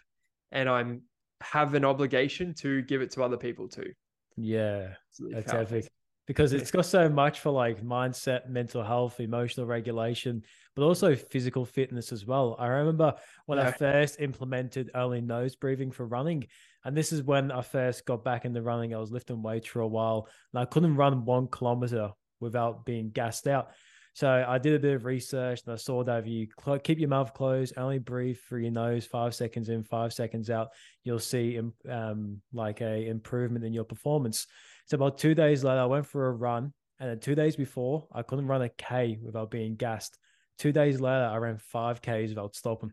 and 0.51 0.67
I'm 0.67 1.03
have 1.41 1.73
an 1.75 1.85
obligation 1.85 2.53
to 2.55 2.81
give 2.81 3.01
it 3.01 3.11
to 3.11 3.23
other 3.23 3.37
people 3.37 3.69
too. 3.69 3.93
Yeah, 4.35 4.93
that's 5.19 5.53
epic 5.53 5.89
because 6.29 6.53
it's 6.53 6.69
got 6.69 6.85
so 6.85 7.09
much 7.09 7.39
for 7.39 7.49
like 7.49 7.83
mindset, 7.83 8.49
mental 8.49 8.83
health, 8.83 9.19
emotional 9.19 9.65
regulation, 9.65 10.43
but 10.75 10.83
also 10.83 11.15
physical 11.15 11.65
fitness 11.65 12.11
as 12.11 12.25
well. 12.25 12.55
I 12.59 12.67
remember 12.67 13.15
when 13.47 13.57
yeah. 13.57 13.67
I 13.67 13.71
first 13.71 14.19
implemented 14.19 14.91
only 14.93 15.21
nose 15.21 15.55
breathing 15.55 15.89
for 15.89 16.05
running, 16.05 16.45
and 16.85 16.95
this 16.95 17.11
is 17.11 17.23
when 17.23 17.51
I 17.51 17.61
first 17.61 18.05
got 18.05 18.23
back 18.23 18.45
in 18.45 18.53
the 18.53 18.61
running. 18.61 18.93
I 18.93 18.97
was 18.99 19.11
lifting 19.11 19.41
weights 19.41 19.67
for 19.67 19.81
a 19.81 19.87
while 19.87 20.27
and 20.53 20.61
I 20.61 20.65
couldn't 20.65 20.95
run 20.95 21.25
one 21.25 21.47
kilometer 21.47 22.11
without 22.39 22.85
being 22.85 23.09
gassed 23.09 23.47
out. 23.47 23.69
So 24.13 24.45
I 24.47 24.57
did 24.57 24.73
a 24.73 24.79
bit 24.79 24.95
of 24.95 25.05
research 25.05 25.61
and 25.65 25.73
I 25.73 25.77
saw 25.77 26.03
that 26.03 26.19
if 26.19 26.27
you 26.27 26.47
cl- 26.63 26.79
keep 26.79 26.99
your 26.99 27.09
mouth 27.09 27.33
closed, 27.33 27.73
only 27.77 27.99
breathe 27.99 28.37
through 28.47 28.61
your 28.61 28.71
nose 28.71 29.05
five 29.05 29.35
seconds 29.35 29.69
in, 29.69 29.83
five 29.83 30.13
seconds 30.13 30.49
out, 30.49 30.69
you'll 31.03 31.19
see 31.19 31.59
um, 31.89 32.41
like 32.51 32.81
a 32.81 33.07
improvement 33.07 33.63
in 33.63 33.73
your 33.73 33.83
performance. 33.85 34.47
So 34.87 34.95
about 34.95 35.19
two 35.19 35.35
days 35.35 35.63
later, 35.63 35.81
I 35.81 35.85
went 35.85 36.07
for 36.07 36.27
a 36.27 36.31
run, 36.31 36.73
and 36.99 37.09
then 37.09 37.19
two 37.19 37.35
days 37.35 37.55
before, 37.55 38.07
I 38.11 38.23
couldn't 38.23 38.47
run 38.47 38.63
a 38.63 38.69
K 38.69 39.19
without 39.21 39.51
being 39.51 39.75
gassed. 39.75 40.17
Two 40.57 40.71
days 40.71 40.99
later, 40.99 41.25
I 41.25 41.37
ran 41.37 41.57
five 41.57 42.01
Ks 42.01 42.29
without 42.29 42.55
stopping. 42.55 42.91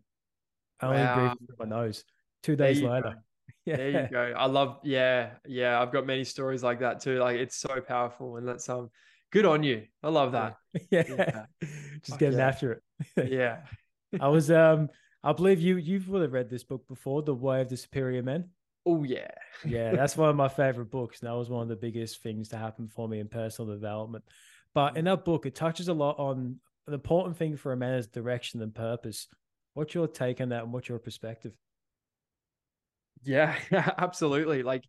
I 0.78 0.87
only 0.87 0.99
Wow. 0.99 1.14
breathed 1.14 1.39
through 1.39 1.66
my 1.66 1.76
nose. 1.76 2.05
Two 2.43 2.55
days 2.55 2.82
later. 2.82 3.03
go. 3.03 3.14
Yeah. 3.64 3.76
There 3.76 3.90
you 3.90 4.09
go. 4.11 4.34
I 4.36 4.47
love, 4.47 4.78
yeah, 4.84 5.30
yeah. 5.44 5.80
I've 5.80 5.92
got 5.92 6.07
many 6.07 6.22
stories 6.22 6.62
like 6.62 6.80
that 6.80 7.01
too. 7.01 7.18
Like 7.18 7.36
it's 7.36 7.57
so 7.57 7.80
powerful, 7.80 8.36
and 8.36 8.47
that's 8.47 8.68
um, 8.68 8.90
good 9.32 9.44
on 9.44 9.62
you. 9.62 9.82
I 10.03 10.09
love 10.09 10.32
that. 10.32 10.57
yeah. 10.90 11.03
Yeah. 11.09 11.44
Just 11.61 12.11
Fuck 12.11 12.18
getting 12.18 12.38
yeah. 12.38 12.47
after 12.47 12.82
it. 13.16 13.30
Yeah. 13.30 13.59
I 14.20 14.28
was 14.28 14.51
um 14.51 14.88
I 15.22 15.32
believe 15.32 15.61
you 15.61 15.76
you've 15.76 16.09
would 16.09 16.22
have 16.22 16.32
read 16.32 16.49
this 16.49 16.64
book 16.64 16.86
before, 16.88 17.22
The 17.22 17.34
Way 17.34 17.61
of 17.61 17.68
the 17.68 17.76
Superior 17.76 18.22
Men. 18.22 18.51
Oh 18.86 19.03
yeah. 19.03 19.32
Yeah, 19.64 19.90
that's 19.97 20.16
one 20.16 20.30
of 20.30 20.36
my 20.36 20.49
favorite 20.49 20.90
books. 20.90 21.20
And 21.20 21.28
that 21.28 21.34
was 21.34 21.51
one 21.51 21.62
of 21.62 21.68
the 21.68 21.76
biggest 21.76 22.22
things 22.22 22.49
to 22.51 22.57
happen 22.57 22.88
for 22.88 23.09
me 23.09 23.18
in 23.18 23.28
personal 23.28 23.72
development. 23.74 24.24
But 24.74 24.97
in 24.97 25.07
that 25.07 25.24
book, 25.24 25.44
it 25.44 25.57
touches 25.57 25.88
a 25.88 25.92
lot 25.92 26.18
on 26.18 26.61
the 26.86 26.94
important 26.94 27.36
thing 27.36 27.57
for 27.57 27.72
a 27.72 27.76
man 27.76 27.94
is 27.94 28.07
direction 28.07 28.62
and 28.62 28.72
purpose. 28.72 29.26
What's 29.74 29.94
your 29.94 30.07
take 30.07 30.40
on 30.40 30.51
that 30.51 30.62
and 30.62 30.72
what's 30.72 30.88
your 30.88 31.01
perspective? 31.01 31.53
Yeah, 33.25 33.57
absolutely. 33.99 34.62
Like, 34.62 34.85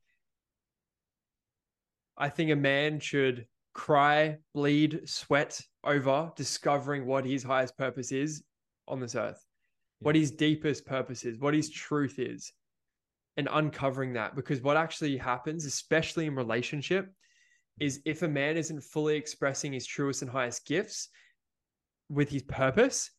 I 2.17 2.29
think 2.29 2.51
a 2.51 2.55
man 2.55 2.99
should 2.99 3.47
cry, 3.73 4.37
bleed, 4.53 5.01
sweat 5.07 5.61
over 5.83 6.31
discovering 6.35 7.05
what 7.05 7.25
his 7.25 7.43
highest 7.43 7.77
purpose 7.77 8.11
is 8.11 8.43
on 8.87 8.99
this 8.99 9.15
earth, 9.15 9.43
what 9.99 10.15
his 10.15 10.31
deepest 10.31 10.85
purpose 10.85 11.25
is, 11.25 11.39
what 11.39 11.53
his 11.53 11.69
truth 11.69 12.19
is, 12.19 12.51
and 13.37 13.47
uncovering 13.51 14.13
that. 14.13 14.35
Because 14.35 14.61
what 14.61 14.77
actually 14.77 15.17
happens, 15.17 15.65
especially 15.65 16.25
in 16.25 16.35
relationship, 16.35 17.11
is 17.79 18.01
if 18.05 18.23
a 18.23 18.27
man 18.27 18.57
isn't 18.57 18.81
fully 18.81 19.15
expressing 19.15 19.73
his 19.73 19.85
truest 19.85 20.23
and 20.23 20.31
highest 20.31 20.65
gifts 20.65 21.09
with 22.09 22.29
his 22.29 22.43
purpose, 22.43 23.11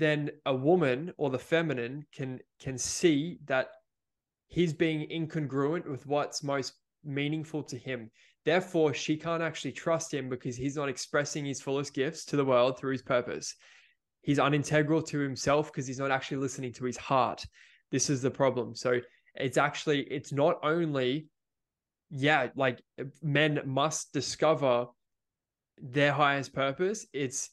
then 0.00 0.30
a 0.46 0.54
woman 0.54 1.12
or 1.18 1.30
the 1.30 1.38
feminine 1.38 2.04
can 2.12 2.40
can 2.60 2.78
see 2.78 3.38
that 3.44 3.68
he's 4.48 4.72
being 4.72 5.08
incongruent 5.10 5.88
with 5.88 6.06
what's 6.06 6.42
most 6.42 6.72
meaningful 7.04 7.62
to 7.62 7.76
him. 7.76 8.10
Therefore, 8.44 8.94
she 8.94 9.16
can't 9.16 9.42
actually 9.42 9.72
trust 9.72 10.12
him 10.12 10.28
because 10.28 10.56
he's 10.56 10.76
not 10.76 10.88
expressing 10.88 11.44
his 11.44 11.60
fullest 11.60 11.94
gifts 11.94 12.24
to 12.26 12.36
the 12.36 12.44
world 12.44 12.78
through 12.78 12.92
his 12.92 13.02
purpose. 13.02 13.54
He's 14.22 14.38
unintegral 14.38 15.06
to 15.08 15.18
himself 15.18 15.70
because 15.70 15.86
he's 15.86 15.98
not 15.98 16.10
actually 16.10 16.38
listening 16.38 16.72
to 16.74 16.84
his 16.84 16.96
heart. 16.96 17.44
This 17.90 18.10
is 18.10 18.22
the 18.22 18.30
problem. 18.30 18.74
So 18.74 19.00
it's 19.34 19.58
actually 19.58 20.00
it's 20.02 20.32
not 20.32 20.58
only 20.62 21.28
yeah, 22.10 22.48
like 22.56 22.82
men 23.22 23.60
must 23.64 24.12
discover 24.12 24.86
their 25.78 26.12
highest 26.12 26.52
purpose. 26.52 27.06
It's 27.12 27.50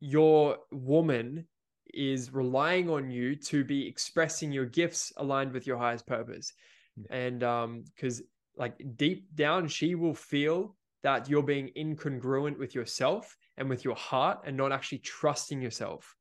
your 0.00 0.58
woman 0.70 1.46
is 1.94 2.32
relying 2.32 2.88
on 2.90 3.10
you 3.10 3.36
to 3.36 3.64
be 3.64 3.86
expressing 3.86 4.52
your 4.52 4.66
gifts 4.66 5.12
aligned 5.16 5.52
with 5.52 5.66
your 5.66 5.76
highest 5.76 6.06
purpose. 6.06 6.52
Yeah. 6.96 7.16
And 7.16 7.42
um 7.42 7.84
cuz 7.98 8.22
like 8.56 8.76
deep 8.96 9.34
down 9.34 9.68
she 9.68 9.94
will 9.94 10.14
feel 10.14 10.76
that 11.02 11.28
you're 11.28 11.42
being 11.42 11.70
incongruent 11.76 12.58
with 12.58 12.74
yourself 12.74 13.36
and 13.56 13.68
with 13.68 13.84
your 13.84 13.94
heart 13.94 14.40
and 14.44 14.56
not 14.56 14.72
actually 14.72 14.98
trusting 14.98 15.62
yourself. 15.62 16.14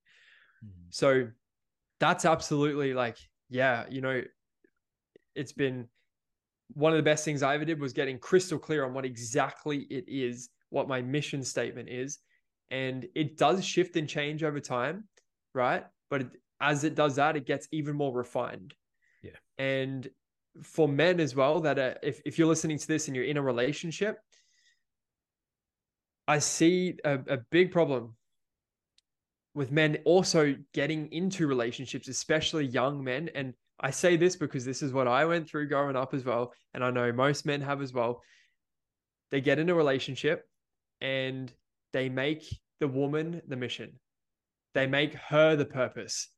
So 0.89 1.27
that's 1.99 2.25
absolutely 2.25 2.93
like 2.93 3.17
yeah, 3.49 3.85
you 3.89 4.01
know 4.01 4.21
it's 5.35 5.53
been 5.53 5.87
one 6.73 6.91
of 6.91 6.97
the 6.97 7.03
best 7.03 7.25
things 7.25 7.41
I 7.41 7.55
ever 7.55 7.65
did 7.65 7.79
was 7.79 7.93
getting 7.93 8.19
crystal 8.19 8.59
clear 8.59 8.85
on 8.85 8.93
what 8.93 9.05
exactly 9.05 9.79
it 9.89 10.05
is, 10.07 10.49
what 10.69 10.87
my 10.87 11.01
mission 11.01 11.43
statement 11.43 11.89
is. 11.89 12.19
And 12.71 13.07
it 13.15 13.37
does 13.37 13.65
shift 13.65 13.95
and 13.95 14.07
change 14.07 14.43
over 14.43 14.59
time, 14.59 15.05
right? 15.53 15.85
But 16.09 16.21
it, 16.21 16.27
as 16.61 16.83
it 16.83 16.95
does 16.95 17.15
that, 17.15 17.35
it 17.35 17.45
gets 17.45 17.67
even 17.71 17.95
more 17.95 18.13
refined. 18.13 18.73
Yeah. 19.23 19.31
And 19.57 20.09
for 20.63 20.87
men 20.87 21.19
as 21.19 21.35
well, 21.35 21.61
that 21.61 21.79
are, 21.79 21.97
if, 22.03 22.21
if 22.25 22.37
you're 22.37 22.47
listening 22.47 22.77
to 22.77 22.87
this 22.87 23.07
and 23.07 23.15
you're 23.15 23.25
in 23.25 23.37
a 23.37 23.41
relationship, 23.41 24.17
I 26.27 26.39
see 26.39 26.97
a, 27.03 27.19
a 27.27 27.37
big 27.49 27.71
problem 27.71 28.15
with 29.55 29.71
men 29.71 29.97
also 30.05 30.55
getting 30.73 31.11
into 31.11 31.47
relationships, 31.47 32.07
especially 32.07 32.65
young 32.65 33.03
men. 33.03 33.29
And 33.33 33.53
I 33.79 33.91
say 33.91 34.15
this 34.15 34.35
because 34.35 34.63
this 34.63 34.81
is 34.81 34.93
what 34.93 35.07
I 35.07 35.25
went 35.25 35.49
through 35.49 35.69
growing 35.69 35.95
up 35.95 36.13
as 36.13 36.23
well. 36.23 36.53
And 36.73 36.83
I 36.83 36.91
know 36.91 37.11
most 37.11 37.45
men 37.45 37.61
have 37.61 37.81
as 37.81 37.93
well. 37.93 38.21
They 39.31 39.41
get 39.41 39.59
in 39.59 39.69
a 39.69 39.75
relationship 39.75 40.45
and 41.01 41.51
they 41.93 42.09
make 42.09 42.45
the 42.79 42.87
woman 42.87 43.41
the 43.47 43.55
mission. 43.55 43.99
They 44.73 44.87
make 44.87 45.13
her 45.15 45.55
the 45.55 45.65
purpose. 45.65 46.29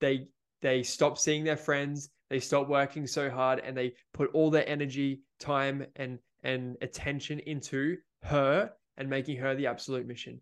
They 0.00 0.28
they 0.62 0.82
stop 0.82 1.18
seeing 1.18 1.44
their 1.44 1.56
friends, 1.56 2.10
they 2.30 2.40
stop 2.40 2.68
working 2.68 3.06
so 3.06 3.28
hard 3.30 3.60
and 3.60 3.76
they 3.76 3.94
put 4.12 4.30
all 4.32 4.50
their 4.50 4.68
energy, 4.68 5.20
time 5.38 5.86
and 5.96 6.18
and 6.42 6.76
attention 6.82 7.40
into 7.40 7.96
her 8.22 8.70
and 8.96 9.08
making 9.08 9.36
her 9.38 9.54
the 9.54 9.66
absolute 9.66 10.06
mission. 10.06 10.40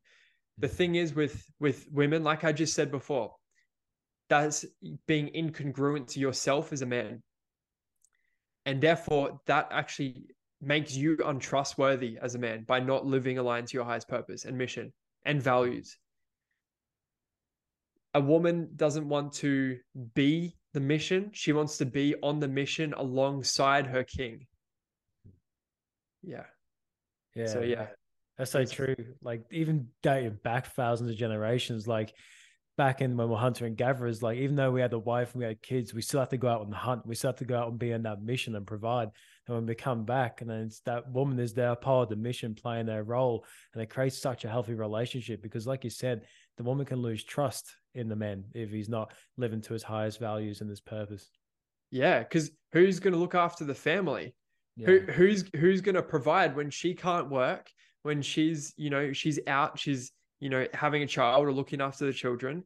The 0.59 0.67
mm-hmm. 0.67 0.77
thing 0.77 0.95
is 0.97 1.15
with 1.15 1.45
with 1.61 1.87
women 1.91 2.23
like 2.23 2.45
I 2.45 2.53
just 2.53 2.75
said 2.75 2.91
before, 2.91 3.35
that's 4.29 4.65
being 5.07 5.31
incongruent 5.35 6.09
to 6.09 6.21
yourself 6.21 6.73
as 6.73 6.83
a 6.83 6.87
man. 6.87 7.23
And 8.65 8.81
therefore, 8.81 9.41
that 9.47 9.69
actually 9.73 10.25
makes 10.61 10.95
you 10.95 11.19
untrustworthy 11.25 12.17
as 12.23 12.37
a 12.37 12.39
man 12.39 12.63
by 12.63 12.79
not 12.79 13.05
living 13.05 13.39
aligned 13.39 13.67
to 13.69 13.75
your 13.77 13.85
highest 13.85 14.09
purpose 14.09 14.45
and 14.45 14.57
mission 14.57 14.93
and 15.25 15.43
values. 15.43 15.99
A 18.15 18.21
woman 18.21 18.71
doesn't 18.77 19.09
want 19.09 19.33
to 19.35 19.79
be 20.15 20.57
the 20.75 20.81
mission, 20.81 21.31
she 21.33 21.53
wants 21.53 21.79
to 21.79 21.87
be 21.87 22.15
on 22.23 22.41
the 22.41 22.49
mission 22.49 22.95
alongside 22.95 23.87
her 23.87 24.05
king. 24.05 24.47
Yeah. 26.23 26.45
Yeah. 27.35 27.47
So, 27.47 27.61
yeah. 27.61 27.87
That's 28.39 28.51
so 28.51 28.65
true. 28.65 28.97
Like 29.23 29.43
even 29.51 29.89
dating 30.03 30.39
back 30.43 30.67
thousands 30.75 31.11
of 31.11 31.17
generations, 31.17 31.87
like 31.87 32.15
back 32.79 33.01
in 33.03 33.17
when 33.17 33.29
we're 33.29 33.37
hunter 33.37 33.67
and 33.67 33.77
gatherers, 33.77 34.23
like 34.23 34.39
even 34.39 34.57
though 34.57 34.71
we 34.71 34.81
had 34.81 34.93
a 34.93 34.99
wife 34.99 35.33
and 35.33 35.41
we 35.41 35.47
had 35.47 35.61
kids, 35.63 35.93
we 35.93 36.03
still 36.03 36.21
have 36.21 36.31
to 36.31 36.39
go 36.39 36.49
out 36.49 36.65
and 36.65 36.75
hunt. 36.75 37.07
We 37.07 37.15
still 37.15 37.29
have 37.29 37.39
to 37.39 37.45
go 37.45 37.59
out 37.59 37.69
and 37.69 37.79
be 37.79 37.93
on 37.93 38.03
that 38.03 38.23
mission 38.23 38.57
and 38.57 38.67
provide. 38.67 39.11
And 39.47 39.57
when 39.57 39.67
we 39.67 39.75
come 39.75 40.05
back, 40.05 40.41
and 40.41 40.49
then 40.49 40.61
it's 40.61 40.81
that 40.81 41.11
woman 41.11 41.41
is 41.41 41.53
there 41.53 41.75
part 41.75 42.05
of 42.05 42.09
the 42.11 42.17
mission, 42.17 42.55
playing 42.55 42.87
their 42.87 43.03
role, 43.03 43.45
and 43.75 43.83
it 43.83 43.91
creates 43.91 44.19
such 44.19 44.45
a 44.45 44.49
healthy 44.49 44.75
relationship. 44.75 45.43
Because, 45.43 45.67
like 45.67 45.83
you 45.83 45.91
said, 45.91 46.23
the 46.57 46.63
woman 46.63 46.87
can 46.87 47.03
lose 47.03 47.25
trust 47.25 47.75
in 47.95 48.09
the 48.09 48.17
man 48.17 48.45
if 48.55 48.71
he's 48.71 48.89
not 48.89 49.13
living 49.37 49.61
to 49.63 49.73
his 49.73 49.83
highest 49.83 50.21
values 50.21 50.61
and 50.61 50.71
his 50.71 50.81
purpose. 50.81 51.29
Yeah. 51.91 52.21
Because 52.21 52.51
who's 52.73 53.01
going 53.01 53.15
to 53.15 53.19
look 53.19 53.35
after 53.35 53.65
the 53.65 53.75
family? 53.75 54.35
Yeah. 54.77 54.87
Who 54.87 55.01
who's 55.01 55.45
who's 55.57 55.81
going 55.81 55.97
to 55.97 56.03
provide 56.03 56.55
when 56.55 56.71
she 56.71 56.95
can't 56.95 57.29
work, 57.29 57.69
when 58.05 58.23
she's, 58.23 58.73
you 58.77 58.91
know, 58.91 59.13
she's 59.13 59.41
out, 59.47 59.79
she's, 59.79 60.13
you 60.39 60.51
know, 60.51 60.67
having 60.73 61.03
a 61.03 61.07
child 61.07 61.47
or 61.47 61.53
looking 61.53 61.81
after 61.81 62.07
the 62.07 62.13
children? 62.13 62.65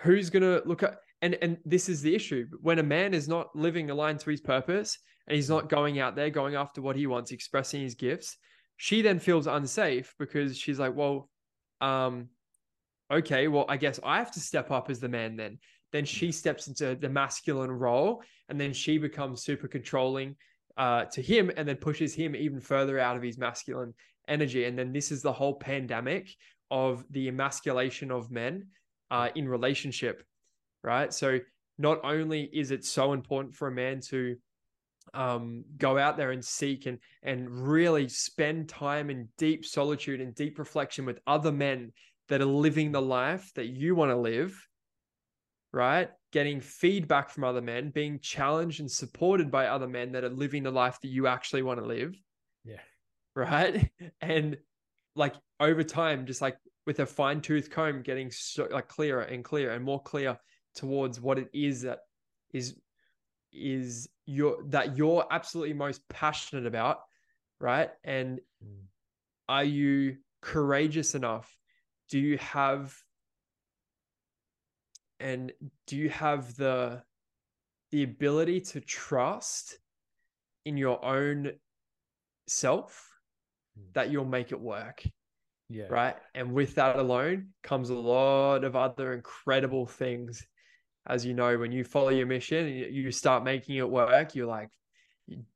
Who's 0.00 0.30
going 0.30 0.42
to 0.42 0.62
look 0.66 0.82
at 0.82 0.98
and 1.22 1.38
and 1.40 1.58
this 1.64 1.88
is 1.88 2.02
the 2.02 2.14
issue. 2.14 2.46
When 2.60 2.78
a 2.78 2.82
man 2.82 3.14
is 3.14 3.28
not 3.28 3.54
living 3.54 3.90
aligned 3.90 4.20
to 4.20 4.30
his 4.30 4.40
purpose 4.40 4.98
and 5.28 5.36
he's 5.36 5.50
not 5.50 5.68
going 5.68 6.00
out 6.00 6.16
there 6.16 6.30
going 6.30 6.54
after 6.54 6.80
what 6.80 6.96
he 6.96 7.06
wants, 7.06 7.30
expressing 7.30 7.82
his 7.82 7.94
gifts, 7.94 8.36
she 8.76 9.02
then 9.02 9.18
feels 9.18 9.46
unsafe 9.46 10.14
because 10.18 10.56
she's 10.56 10.78
like, 10.78 10.94
well, 10.94 11.28
um 11.80 12.28
okay, 13.10 13.48
well, 13.48 13.64
I 13.68 13.76
guess 13.76 13.98
I 14.04 14.18
have 14.18 14.32
to 14.32 14.40
step 14.40 14.70
up 14.70 14.90
as 14.90 15.00
the 15.00 15.08
man 15.08 15.36
then. 15.36 15.58
Then 15.92 16.04
she 16.04 16.32
steps 16.32 16.68
into 16.68 16.94
the 16.94 17.08
masculine 17.08 17.70
role 17.70 18.22
and 18.48 18.60
then 18.60 18.72
she 18.72 18.98
becomes 18.98 19.42
super 19.42 19.68
controlling 19.68 20.36
uh, 20.76 21.06
to 21.06 21.22
him 21.22 21.50
and 21.56 21.66
then 21.66 21.76
pushes 21.76 22.14
him 22.14 22.36
even 22.36 22.60
further 22.60 22.98
out 22.98 23.16
of 23.16 23.22
his 23.22 23.38
masculine 23.38 23.94
energy. 24.28 24.64
And 24.64 24.78
then 24.78 24.92
this 24.92 25.10
is 25.10 25.22
the 25.22 25.32
whole 25.32 25.54
pandemic 25.54 26.28
of 26.70 27.04
the 27.10 27.28
emasculation 27.28 28.10
of 28.10 28.30
men 28.30 28.66
uh, 29.10 29.30
in 29.34 29.48
relationship, 29.48 30.22
right? 30.84 31.12
So 31.12 31.40
not 31.78 32.00
only 32.04 32.42
is 32.52 32.70
it 32.70 32.84
so 32.84 33.14
important 33.14 33.54
for 33.54 33.68
a 33.68 33.72
man 33.72 34.00
to 34.08 34.36
um, 35.14 35.64
go 35.76 35.98
out 35.98 36.16
there 36.16 36.30
and 36.30 36.44
seek 36.44 36.86
and 36.86 36.98
and 37.22 37.48
really 37.50 38.08
spend 38.08 38.68
time 38.68 39.10
in 39.10 39.28
deep 39.38 39.64
solitude 39.64 40.20
and 40.20 40.34
deep 40.34 40.58
reflection 40.58 41.04
with 41.04 41.20
other 41.26 41.52
men 41.52 41.92
that 42.28 42.40
are 42.40 42.46
living 42.46 42.92
the 42.92 43.02
life 43.02 43.50
that 43.54 43.66
you 43.66 43.94
want 43.94 44.10
to 44.10 44.16
live, 44.16 44.54
right? 45.72 46.10
Getting 46.32 46.60
feedback 46.60 47.30
from 47.30 47.44
other 47.44 47.62
men, 47.62 47.90
being 47.90 48.18
challenged 48.20 48.80
and 48.80 48.90
supported 48.90 49.50
by 49.50 49.66
other 49.66 49.88
men 49.88 50.12
that 50.12 50.24
are 50.24 50.28
living 50.28 50.62
the 50.62 50.70
life 50.70 50.98
that 51.02 51.08
you 51.08 51.26
actually 51.26 51.62
want 51.62 51.80
to 51.80 51.86
live. 51.86 52.14
Yeah. 52.64 52.80
right? 53.34 53.90
And 54.20 54.58
like 55.14 55.34
over 55.58 55.82
time, 55.82 56.26
just 56.26 56.42
like 56.42 56.56
with 56.86 57.00
a 57.00 57.06
fine 57.06 57.40
tooth 57.40 57.70
comb, 57.70 58.02
getting 58.02 58.30
so 58.30 58.68
like 58.70 58.88
clearer 58.88 59.22
and 59.22 59.44
clearer 59.44 59.72
and 59.72 59.84
more 59.84 60.02
clear 60.02 60.38
towards 60.74 61.20
what 61.20 61.38
it 61.38 61.48
is 61.52 61.82
that 61.82 62.00
is 62.52 62.76
is 63.52 64.08
your 64.26 64.62
that 64.68 64.96
you're 64.96 65.26
absolutely 65.30 65.74
most 65.74 66.06
passionate 66.08 66.66
about, 66.66 67.00
right? 67.60 67.90
And 68.04 68.40
Mm. 68.64 68.88
are 69.48 69.64
you 69.64 70.18
courageous 70.40 71.14
enough? 71.14 71.56
Do 72.10 72.18
you 72.18 72.38
have 72.38 72.94
and 75.20 75.52
do 75.86 75.96
you 75.96 76.08
have 76.08 76.54
the 76.56 77.02
the 77.90 78.02
ability 78.02 78.60
to 78.60 78.80
trust 78.80 79.78
in 80.64 80.76
your 80.76 81.02
own 81.04 81.52
self 82.46 83.10
Mm. 83.78 83.92
that 83.94 84.10
you'll 84.10 84.24
make 84.24 84.52
it 84.52 84.60
work 84.60 85.02
Yeah. 85.68 85.88
right 85.88 86.16
and 86.34 86.52
with 86.52 86.74
that 86.76 86.96
alone 86.96 87.48
comes 87.62 87.90
a 87.90 87.94
lot 87.94 88.64
of 88.64 88.76
other 88.76 89.12
incredible 89.12 89.86
things 89.86 90.46
as 91.08 91.24
you 91.24 91.34
know 91.34 91.56
when 91.58 91.72
you 91.72 91.84
follow 91.84 92.10
your 92.10 92.26
mission 92.26 92.68
you- 92.68 92.86
you 92.86 93.10
start 93.10 93.44
making 93.44 93.76
it 93.76 93.88
work 93.88 94.34
you're 94.34 94.46
like 94.46 94.68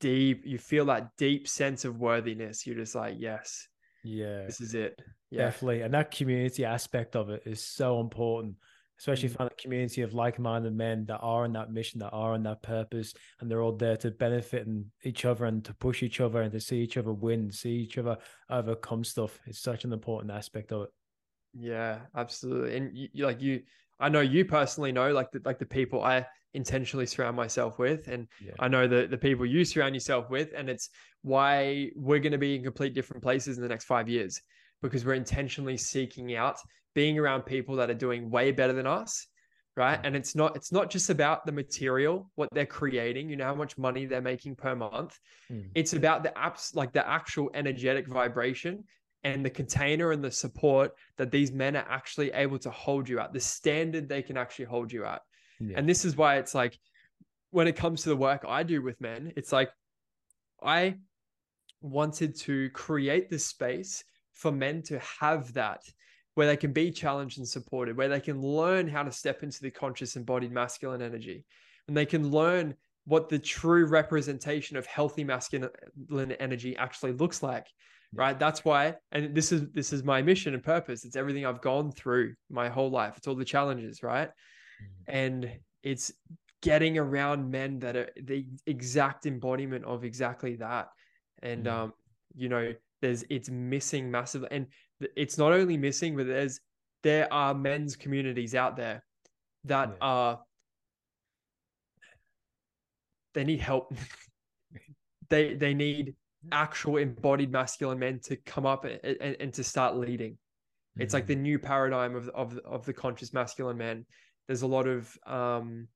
deep 0.00 0.44
you 0.44 0.58
feel 0.58 0.84
that 0.86 1.16
deep 1.16 1.48
sense 1.48 1.84
of 1.84 1.98
worthiness 1.98 2.66
you're 2.66 2.76
just 2.76 2.94
like 2.94 3.14
yes 3.18 3.66
Yeah. 4.04 4.44
this 4.46 4.60
is 4.60 4.74
it 4.74 5.00
yeah 5.30 5.44
Definitely. 5.46 5.80
And 5.82 5.94
that 5.94 6.10
community 6.10 6.64
aspect 6.64 7.16
of 7.16 7.30
it 7.30 7.42
is 7.46 7.62
so 7.62 8.00
important, 8.00 8.56
especially 8.98 9.30
Mm. 9.30 9.36
find 9.38 9.50
a 9.50 9.54
community 9.62 10.02
of 10.02 10.12
like 10.12 10.38
minded 10.38 10.74
men 10.74 11.06
that 11.06 11.20
are 11.20 11.44
on 11.44 11.52
that 11.54 11.72
mission, 11.72 12.00
that 12.00 12.10
are 12.10 12.34
on 12.34 12.42
that 12.42 12.60
purpose, 12.62 13.14
and 13.40 13.50
they're 13.50 13.62
all 13.62 13.72
there 13.72 13.96
to 13.96 14.10
benefit 14.10 14.66
and 14.66 14.84
each 15.04 15.24
other 15.24 15.46
and 15.46 15.64
to 15.64 15.72
push 15.72 16.02
each 16.02 16.20
other 16.20 16.42
and 16.42 16.52
to 16.52 16.60
see 16.60 16.80
each 16.82 16.98
other 16.98 17.14
win, 17.14 17.50
see 17.50 17.76
each 17.76 17.96
other 17.96 18.18
overcome 18.50 19.04
stuff. 19.04 19.40
It's 19.46 19.58
such 19.58 19.84
an 19.86 19.92
important 19.94 20.30
aspect 20.30 20.70
of 20.70 20.82
it. 20.82 20.90
Yeah, 21.54 22.00
absolutely. 22.14 22.76
And 22.76 22.96
you 22.96 23.24
like 23.24 23.40
you, 23.40 23.62
I 24.02 24.08
know 24.08 24.20
you 24.20 24.44
personally 24.44 24.92
know 24.92 25.12
like 25.12 25.30
the 25.30 25.40
like 25.44 25.58
the 25.58 25.66
people 25.66 26.02
I 26.02 26.26
intentionally 26.54 27.06
surround 27.06 27.36
myself 27.36 27.78
with, 27.78 28.08
and 28.08 28.28
Yeah. 28.44 28.52
I 28.58 28.68
know 28.68 28.86
the 28.86 29.06
the 29.06 29.16
people 29.18 29.46
you 29.46 29.64
surround 29.64 29.94
yourself 29.94 30.28
with, 30.28 30.50
and 30.54 30.68
it's 30.68 30.90
why 31.22 31.90
we're 31.96 32.18
going 32.18 32.32
to 32.32 32.38
be 32.38 32.56
in 32.56 32.62
complete 32.62 32.94
different 32.94 33.22
places 33.22 33.56
in 33.56 33.62
the 33.62 33.68
next 33.68 33.84
five 33.84 34.08
years 34.08 34.40
because 34.82 35.04
we're 35.06 35.14
intentionally 35.14 35.76
seeking 35.76 36.34
out 36.34 36.56
being 36.94 37.18
around 37.18 37.42
people 37.42 37.76
that 37.76 37.88
are 37.88 37.94
doing 37.94 38.28
way 38.28 38.50
better 38.50 38.72
than 38.72 38.86
us 38.86 39.28
right 39.76 40.00
and 40.04 40.14
it's 40.16 40.34
not 40.34 40.54
it's 40.56 40.72
not 40.72 40.90
just 40.90 41.08
about 41.08 41.46
the 41.46 41.52
material 41.52 42.30
what 42.34 42.48
they're 42.52 42.66
creating 42.66 43.30
you 43.30 43.36
know 43.36 43.44
how 43.46 43.54
much 43.54 43.78
money 43.78 44.04
they're 44.04 44.20
making 44.20 44.54
per 44.56 44.74
month 44.76 45.18
Mm. 45.50 45.70
it's 45.74 45.92
about 45.92 46.22
the 46.22 46.30
apps 46.30 46.74
like 46.74 46.92
the 46.92 47.08
actual 47.08 47.50
energetic 47.54 48.06
vibration 48.08 48.84
and 49.24 49.44
the 49.44 49.50
container 49.50 50.12
and 50.12 50.22
the 50.22 50.30
support 50.30 50.92
that 51.16 51.30
these 51.30 51.52
men 51.52 51.76
are 51.76 51.86
actually 51.88 52.32
able 52.32 52.58
to 52.58 52.70
hold 52.70 53.08
you 53.08 53.20
at 53.20 53.32
the 53.32 53.40
standard 53.40 54.08
they 54.08 54.22
can 54.22 54.36
actually 54.36 54.64
hold 54.64 54.92
you 54.92 55.04
at 55.04 55.22
Yeah. 55.60 55.78
and 55.78 55.88
this 55.88 56.04
is 56.04 56.16
why 56.16 56.36
it's 56.36 56.54
like 56.54 56.78
when 57.50 57.66
it 57.68 57.76
comes 57.76 58.02
to 58.02 58.08
the 58.08 58.16
work 58.16 58.44
i 58.48 58.62
do 58.62 58.82
with 58.82 59.00
men 59.00 59.32
it's 59.36 59.52
like 59.52 59.70
i 60.62 60.96
wanted 61.80 62.36
to 62.36 62.70
create 62.70 63.28
this 63.28 63.46
space 63.46 64.04
for 64.32 64.52
men 64.52 64.82
to 64.82 64.98
have 65.20 65.52
that 65.54 65.82
where 66.34 66.46
they 66.46 66.56
can 66.56 66.72
be 66.72 66.90
challenged 66.90 67.38
and 67.38 67.46
supported 67.48 67.96
where 67.96 68.08
they 68.08 68.20
can 68.20 68.40
learn 68.40 68.88
how 68.88 69.02
to 69.02 69.12
step 69.12 69.42
into 69.42 69.60
the 69.60 69.70
conscious 69.70 70.16
embodied 70.16 70.52
masculine 70.52 71.02
energy 71.02 71.44
and 71.88 71.96
they 71.96 72.06
can 72.06 72.30
learn 72.30 72.74
what 73.04 73.28
the 73.28 73.38
true 73.38 73.84
representation 73.86 74.76
of 74.76 74.86
healthy 74.86 75.24
masculine 75.24 76.32
energy 76.38 76.76
actually 76.76 77.12
looks 77.12 77.42
like. 77.42 77.66
Right? 78.14 78.38
That's 78.38 78.64
why 78.64 78.96
and 79.12 79.34
this 79.34 79.52
is 79.52 79.70
this 79.72 79.92
is 79.92 80.02
my 80.04 80.22
mission 80.22 80.54
and 80.54 80.62
purpose. 80.62 81.04
It's 81.04 81.16
everything 81.16 81.46
i've 81.46 81.60
gone 81.62 81.90
through 81.92 82.34
my 82.50 82.68
whole 82.68 82.90
life. 82.90 83.14
It's 83.16 83.26
all 83.26 83.34
the 83.34 83.44
challenges 83.44 84.02
right? 84.02 84.28
Mm. 85.08 85.14
and 85.14 85.58
it's 85.82 86.12
getting 86.62 86.96
around 86.98 87.50
men 87.50 87.78
that 87.80 87.96
are 87.96 88.10
the 88.22 88.46
exact 88.66 89.26
embodiment 89.26 89.84
of 89.84 90.04
exactly 90.04 90.56
that. 90.56 90.88
And 91.42 91.66
Mm. 91.66 91.72
um 91.72 91.92
you 92.34 92.48
know 92.48 92.72
there's 93.00 93.24
it's 93.30 93.50
missing 93.50 94.10
massively 94.10 94.48
and 94.50 94.66
it's 95.16 95.36
not 95.38 95.52
only 95.52 95.76
missing 95.76 96.16
but 96.16 96.26
there's 96.26 96.60
there 97.02 97.32
are 97.32 97.52
men's 97.54 97.96
communities 97.96 98.54
out 98.54 98.76
there 98.76 99.04
that 99.64 99.88
Yeah. 99.88 99.96
are 100.00 100.40
they 103.34 103.44
need 103.44 103.60
help. 103.60 103.92
They 105.30 105.54
they 105.54 105.72
need 105.72 106.14
actual 106.50 106.96
embodied 106.96 107.52
masculine 107.52 107.98
men 107.98 108.18
to 108.20 108.36
come 108.36 108.66
up 108.66 108.84
and, 108.84 108.98
and, 109.04 109.36
and 109.38 109.54
to 109.54 109.62
start 109.62 109.96
leading 109.96 110.36
it's 110.98 111.14
like 111.14 111.24
Mm. 111.24 111.28
the 111.28 111.36
new 111.36 111.58
paradigm 111.58 112.14
of 112.14 112.28
of 112.30 112.58
of 112.58 112.84
the 112.84 112.92
conscious 112.92 113.32
masculine 113.32 113.78
man. 113.78 114.04
There's 114.46 114.62
a 114.62 114.66
lot 114.66 114.86
of 114.86 115.16
um 115.26 115.88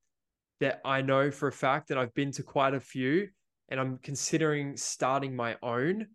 that 0.61 0.81
I 0.85 1.03
know 1.03 1.31
for 1.31 1.49
a 1.49 1.53
fact 1.53 1.89
that 1.89 1.99
I've 1.99 2.15
been 2.15 2.33
to 2.33 2.43
quite 2.43 2.73
a 2.75 2.81
few, 2.81 3.29
and 3.69 3.79
I'm 3.79 3.99
considering 3.99 4.77
starting 4.77 5.37
my 5.37 5.57
own 5.63 6.07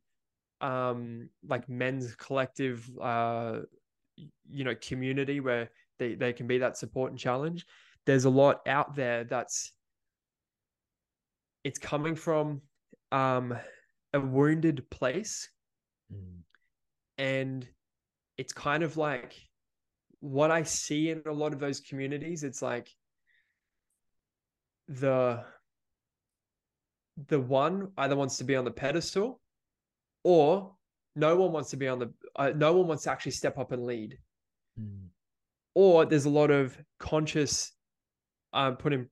um 0.62 1.30
like 1.48 1.70
men's 1.70 2.16
collective 2.16 2.90
uh 3.00 3.60
you 4.50 4.64
know 4.64 4.76
community 4.76 5.40
where 5.40 5.70
they 6.00 6.16
they 6.16 6.34
can 6.34 6.48
be 6.48 6.58
that 6.60 6.78
support 6.78 7.12
and 7.12 7.20
challenge. 7.20 7.66
There's 8.06 8.26
a 8.26 8.30
lot 8.32 8.68
out 8.68 8.96
there 8.96 9.26
that's 9.26 9.74
it's 11.64 11.78
coming 11.78 12.16
from 12.16 12.62
um 13.12 13.56
a 14.14 14.20
wounded 14.20 14.89
place 14.89 15.49
Mm. 16.14 16.41
and 17.18 17.70
it's 18.38 18.51
kind 18.51 18.84
of 18.84 18.97
like 18.97 19.34
what 20.20 20.51
I 20.51 20.64
see 20.64 21.09
in 21.09 21.22
a 21.26 21.32
lot 21.32 21.53
of 21.53 21.59
those 21.59 21.80
communities. 21.80 22.43
It's 22.43 22.62
like 22.62 22.89
the 24.88 25.43
the 27.28 27.39
one 27.39 27.91
either 27.97 28.16
wants 28.16 28.38
to 28.38 28.43
be 28.43 28.55
on 28.55 28.66
the 28.66 28.72
pedestal, 28.72 29.39
or 30.24 30.76
no 31.16 31.36
one 31.36 31.51
wants 31.51 31.70
to 31.72 31.78
be 31.78 31.88
on 31.88 31.99
the. 31.99 32.14
Uh, 32.36 32.51
no 32.55 32.74
one 32.74 32.88
wants 32.88 33.03
to 33.03 33.12
actually 33.12 33.34
step 33.34 33.57
up 33.57 33.72
and 33.72 33.86
lead. 33.86 34.18
Mm. 34.80 35.07
Or 35.76 36.05
there's 36.05 36.26
a 36.26 36.30
lot 36.30 36.51
of 36.51 36.78
conscious, 36.99 37.72
um, 38.53 38.76
put 38.78 38.93
in 38.93 39.09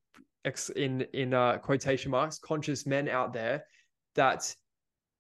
in 0.75 1.01
in 1.13 1.33
uh, 1.33 1.57
quotation 1.57 2.11
marks, 2.11 2.39
conscious 2.39 2.85
men 2.85 3.07
out 3.07 3.33
there 3.33 3.63
that 4.15 4.55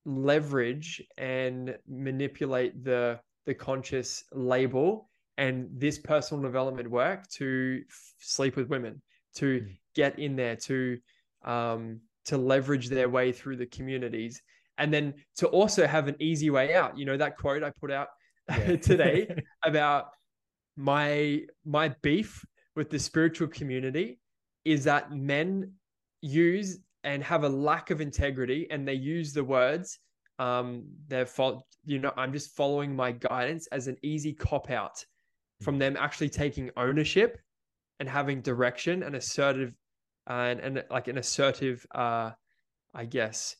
leverage 0.05 1.01
and 1.17 1.77
manipulate 1.87 2.83
the 2.83 3.19
the 3.45 3.53
conscious 3.53 4.23
label 4.33 5.09
and 5.37 5.67
this 5.73 5.97
personal 5.97 6.41
development 6.43 6.89
work 6.89 7.27
to 7.29 7.81
f- 7.89 8.13
sleep 8.19 8.55
with 8.55 8.67
women 8.69 9.01
to 9.35 9.61
Mm. 9.61 9.77
get 9.95 10.19
in 10.19 10.35
there 10.35 10.55
to 10.55 10.97
um 11.45 11.99
to 12.25 12.37
leverage 12.37 12.89
their 12.89 13.09
way 13.09 13.31
through 13.31 13.55
the 13.57 13.65
communities 13.67 14.41
and 14.77 14.93
then 14.93 15.13
to 15.37 15.47
also 15.47 15.85
have 15.87 16.07
an 16.07 16.15
easy 16.19 16.49
way 16.49 16.73
out 16.75 16.97
you 16.97 17.05
know 17.05 17.17
that 17.17 17.37
quote 17.37 17.63
i 17.63 17.71
put 17.79 17.91
out 17.91 18.07
Yeah. 18.49 18.75
today 18.91 19.27
about 19.65 20.09
my 20.75 21.41
my 21.65 21.89
beef 22.01 22.43
with 22.75 22.89
the 22.89 22.99
spiritual 22.99 23.47
community 23.47 24.19
is 24.65 24.83
that 24.85 25.11
men 25.11 25.73
use 26.21 26.79
and 27.03 27.23
have 27.23 27.43
a 27.43 27.49
lack 27.49 27.91
of 27.91 28.01
integrity 28.01 28.67
and 28.71 28.87
they 28.87 28.93
use 28.93 29.33
the 29.33 29.43
words 29.43 29.99
um 30.39 30.83
they're 31.07 31.25
fol- 31.25 31.65
you 31.85 31.99
know 31.99 32.13
i'm 32.17 32.31
just 32.31 32.55
following 32.55 32.95
my 32.95 33.11
guidance 33.11 33.67
as 33.71 33.87
an 33.87 33.97
easy 34.03 34.33
cop 34.33 34.69
out 34.69 35.03
from 35.61 35.77
them 35.77 35.97
actually 35.97 36.29
taking 36.29 36.69
ownership 36.77 37.37
and 37.99 38.07
having 38.07 38.41
direction 38.41 39.03
and 39.03 39.15
assertive 39.15 39.73
and 40.27 40.59
and 40.59 40.83
like 40.89 41.07
an 41.07 41.17
assertive 41.17 41.85
uh 41.95 42.31
i 42.93 43.05
guess 43.05 43.55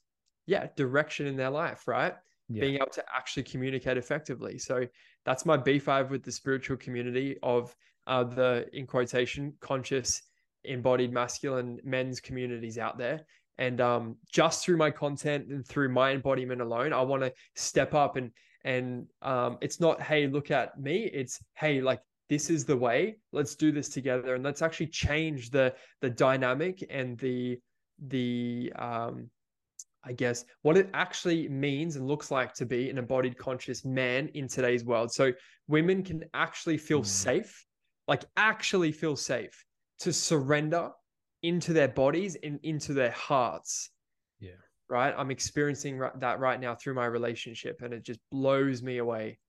yeah 0.45 0.67
direction 0.75 1.27
in 1.27 1.35
their 1.35 1.49
life 1.49 1.87
right 1.87 2.13
Yeah. 2.49 2.61
being 2.61 2.75
able 2.75 2.91
to 2.93 3.03
actually 3.15 3.43
communicate 3.43 3.97
effectively. 3.97 4.57
So 4.57 4.87
that's 5.23 5.45
my 5.45 5.55
b5 5.57 6.09
with 6.09 6.23
the 6.23 6.31
spiritual 6.31 6.77
community 6.77 7.37
of 7.43 7.75
uh, 8.07 8.23
the 8.23 8.65
in 8.73 8.87
quotation 8.87 9.53
conscious 9.61 10.23
embodied 10.63 11.11
masculine 11.11 11.79
men's 11.83 12.19
communities 12.19 12.77
out 12.77 12.97
there. 12.97 13.21
And 13.57 13.81
um, 13.81 14.17
just 14.31 14.63
through 14.63 14.77
my 14.77 14.89
content 14.89 15.47
and 15.49 15.65
through 15.67 15.89
my 15.89 16.11
embodiment 16.11 16.61
alone, 16.61 16.93
I 16.93 17.01
want 17.01 17.23
to 17.23 17.33
step 17.55 17.93
up 17.93 18.15
and 18.15 18.31
and 18.65 19.07
um, 19.21 19.57
it's 19.61 19.79
not 19.79 20.01
hey 20.01 20.27
look 20.27 20.51
at 20.51 20.79
me. 20.79 21.09
It's 21.13 21.39
hey 21.55 21.81
like 21.81 21.99
this 22.29 22.49
is 22.49 22.63
the 22.65 22.77
way. 22.77 23.17
Let's 23.31 23.55
do 23.55 23.71
this 23.71 23.89
together 23.89 24.35
and 24.35 24.43
let's 24.43 24.61
actually 24.61 24.87
change 24.87 25.49
the 25.49 25.73
the 26.01 26.09
dynamic 26.09 26.85
and 26.89 27.17
the 27.17 27.59
the 28.07 28.71
um, 28.77 29.29
I 30.03 30.13
guess, 30.13 30.45
what 30.61 30.77
it 30.77 30.89
actually 30.93 31.49
means 31.49 31.97
and 31.97 32.07
looks 32.07 32.31
like 32.31 32.53
to 32.53 32.65
be 32.65 32.89
an 32.89 32.97
embodied 32.97 33.37
conscious 33.37 33.83
man 33.83 34.29
in 34.29 34.47
today's 34.47 34.85
world. 34.85 35.11
So 35.11 35.33
women 35.67 36.03
can 36.03 36.23
actually 36.33 36.77
feel 36.77 37.01
Mm. 37.01 37.05
safe, 37.07 37.65
like 38.07 38.23
actually 38.37 38.93
feel 38.93 39.17
safe 39.17 39.65
to 39.99 40.13
surrender 40.13 40.91
into 41.43 41.73
their 41.73 41.87
bodies 41.87 42.37
and 42.43 42.59
into 42.63 42.93
their 42.93 43.11
hearts. 43.11 43.91
Yeah. 44.39 44.51
right? 44.89 45.13
I'm 45.17 45.31
experiencing 45.31 46.01
that 46.19 46.39
right 46.39 46.59
now 46.59 46.75
through 46.75 46.95
my 46.95 47.05
relationship, 47.05 47.81
and 47.81 47.93
it 47.93 48.03
just 48.03 48.19
blows 48.31 48.81
me 48.81 48.97
away. 48.97 49.39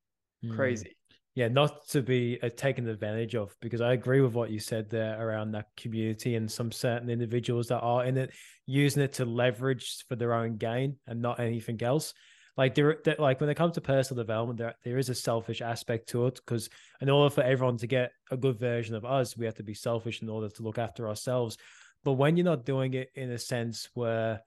Mm. 0.45 0.55
Crazy. 0.55 0.97
Yeah, 1.37 1.49
not 1.49 1.87
to 1.91 2.03
be 2.03 2.39
uh, 2.43 2.49
taken 2.57 2.89
advantage 2.89 3.37
of 3.37 3.55
because 3.61 3.81
I 3.81 3.93
agree 3.93 4.21
with 4.21 4.35
what 4.35 4.51
you 4.51 4.59
said 4.59 4.91
there 4.91 5.17
around 5.25 5.53
that 5.53 5.67
community 5.77 6.35
and 6.35 6.51
some 6.51 6.73
certain 6.73 7.09
individuals 7.09 7.69
that 7.69 7.79
are 7.79 8.05
in 8.05 8.19
it 8.19 8.33
using 8.67 9.03
it 9.03 9.13
to 9.15 9.25
leverage 9.25 10.05
for 10.09 10.17
their 10.17 10.35
own 10.35 10.57
gain 10.57 10.97
and 11.07 11.23
not 11.23 11.39
anything 11.39 11.81
else. 11.83 12.15
Like 12.61 12.75
there, 12.75 12.99
like 13.19 13.41
when 13.41 13.49
it 13.49 13.55
comes 13.55 13.73
to 13.77 13.81
personal 13.81 14.23
development, 14.23 14.59
there 14.59 14.75
there 14.85 14.99
is 14.99 15.09
a 15.09 15.15
selfish 15.15 15.63
aspect 15.63 16.11
to 16.11 16.27
it 16.27 16.35
because 16.35 16.69
in 17.01 17.09
order 17.09 17.35
for 17.35 17.43
everyone 17.43 17.79
to 17.79 17.87
get 17.87 18.13
a 18.31 18.37
good 18.37 18.59
version 18.61 18.95
of 18.95 19.07
us, 19.07 19.35
we 19.35 19.47
have 19.47 19.55
to 19.55 19.63
be 19.63 19.73
selfish 19.73 20.21
in 20.21 20.29
order 20.29 20.51
to 20.51 20.63
look 20.63 20.77
after 20.77 21.09
ourselves. 21.09 21.57
But 22.05 22.13
when 22.21 22.37
you're 22.37 22.45
not 22.45 22.67
doing 22.67 22.93
it 22.93 23.09
in 23.15 23.31
a 23.31 23.39
sense 23.39 23.89
where 23.95 24.43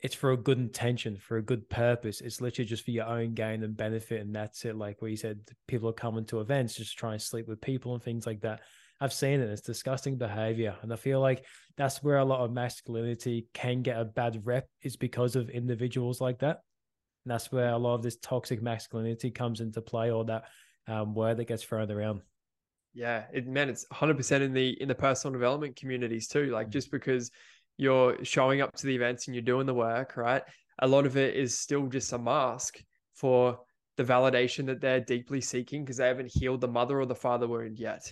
it's 0.00 0.14
for 0.14 0.32
a 0.32 0.36
good 0.36 0.58
intention, 0.58 1.16
for 1.16 1.38
a 1.38 1.42
good 1.42 1.70
purpose. 1.70 2.20
It's 2.20 2.42
literally 2.42 2.68
just 2.68 2.84
for 2.84 2.90
your 2.90 3.06
own 3.06 3.32
gain 3.32 3.62
and 3.62 3.74
benefit, 3.74 4.20
and 4.20 4.34
that's 4.34 4.66
it. 4.66 4.76
Like 4.76 5.00
where 5.00 5.10
you 5.10 5.16
said, 5.16 5.40
people 5.66 5.88
are 5.88 5.94
coming 5.94 6.26
to 6.26 6.40
events 6.40 6.74
just 6.74 6.98
try 6.98 7.12
and 7.12 7.22
sleep 7.22 7.48
with 7.48 7.62
people 7.62 7.94
and 7.94 8.02
things 8.02 8.26
like 8.26 8.42
that. 8.42 8.60
I've 9.00 9.14
seen 9.14 9.40
it. 9.40 9.48
It's 9.48 9.62
disgusting 9.62 10.18
behavior, 10.18 10.76
and 10.82 10.92
I 10.92 10.96
feel 10.96 11.20
like 11.20 11.46
that's 11.78 12.02
where 12.02 12.18
a 12.18 12.24
lot 12.26 12.44
of 12.44 12.52
masculinity 12.52 13.48
can 13.54 13.80
get 13.80 13.98
a 13.98 14.04
bad 14.04 14.42
rep. 14.44 14.68
Is 14.82 14.96
because 14.96 15.36
of 15.36 15.48
individuals 15.48 16.20
like 16.20 16.40
that, 16.40 16.58
and 17.28 17.34
that's 17.34 17.52
where 17.52 17.68
a 17.68 17.76
lot 17.76 17.94
of 17.94 18.02
this 18.02 18.16
toxic 18.16 18.62
masculinity 18.62 19.30
comes 19.30 19.60
into 19.60 19.82
play, 19.82 20.10
or 20.10 20.24
that 20.24 20.44
um, 20.86 21.14
word 21.14 21.36
that 21.36 21.44
gets 21.44 21.62
thrown 21.62 21.90
around. 21.90 22.22
Yeah, 22.94 23.24
it 23.34 23.46
man, 23.46 23.68
it's 23.68 23.84
100 23.90 24.16
percent 24.16 24.42
in 24.42 24.54
the 24.54 24.70
in 24.80 24.88
the 24.88 24.94
personal 24.94 25.34
development 25.34 25.76
communities 25.76 26.26
too. 26.26 26.46
Like 26.46 26.68
mm-hmm. 26.68 26.72
just 26.72 26.90
because 26.90 27.30
you're 27.76 28.24
showing 28.24 28.62
up 28.62 28.74
to 28.76 28.86
the 28.86 28.94
events 28.94 29.26
and 29.26 29.34
you're 29.34 29.42
doing 29.42 29.66
the 29.66 29.74
work, 29.74 30.16
right? 30.16 30.42
A 30.78 30.88
lot 30.88 31.04
of 31.04 31.18
it 31.18 31.36
is 31.36 31.58
still 31.58 31.86
just 31.86 32.14
a 32.14 32.18
mask 32.18 32.82
for 33.14 33.58
the 33.98 34.04
validation 34.04 34.64
that 34.64 34.80
they're 34.80 35.00
deeply 35.00 35.42
seeking 35.42 35.84
because 35.84 35.98
they 35.98 36.08
haven't 36.08 36.32
healed 36.32 36.62
the 36.62 36.68
mother 36.68 36.98
or 36.98 37.04
the 37.04 37.14
father 37.14 37.46
wound 37.46 37.78
yet. 37.78 38.10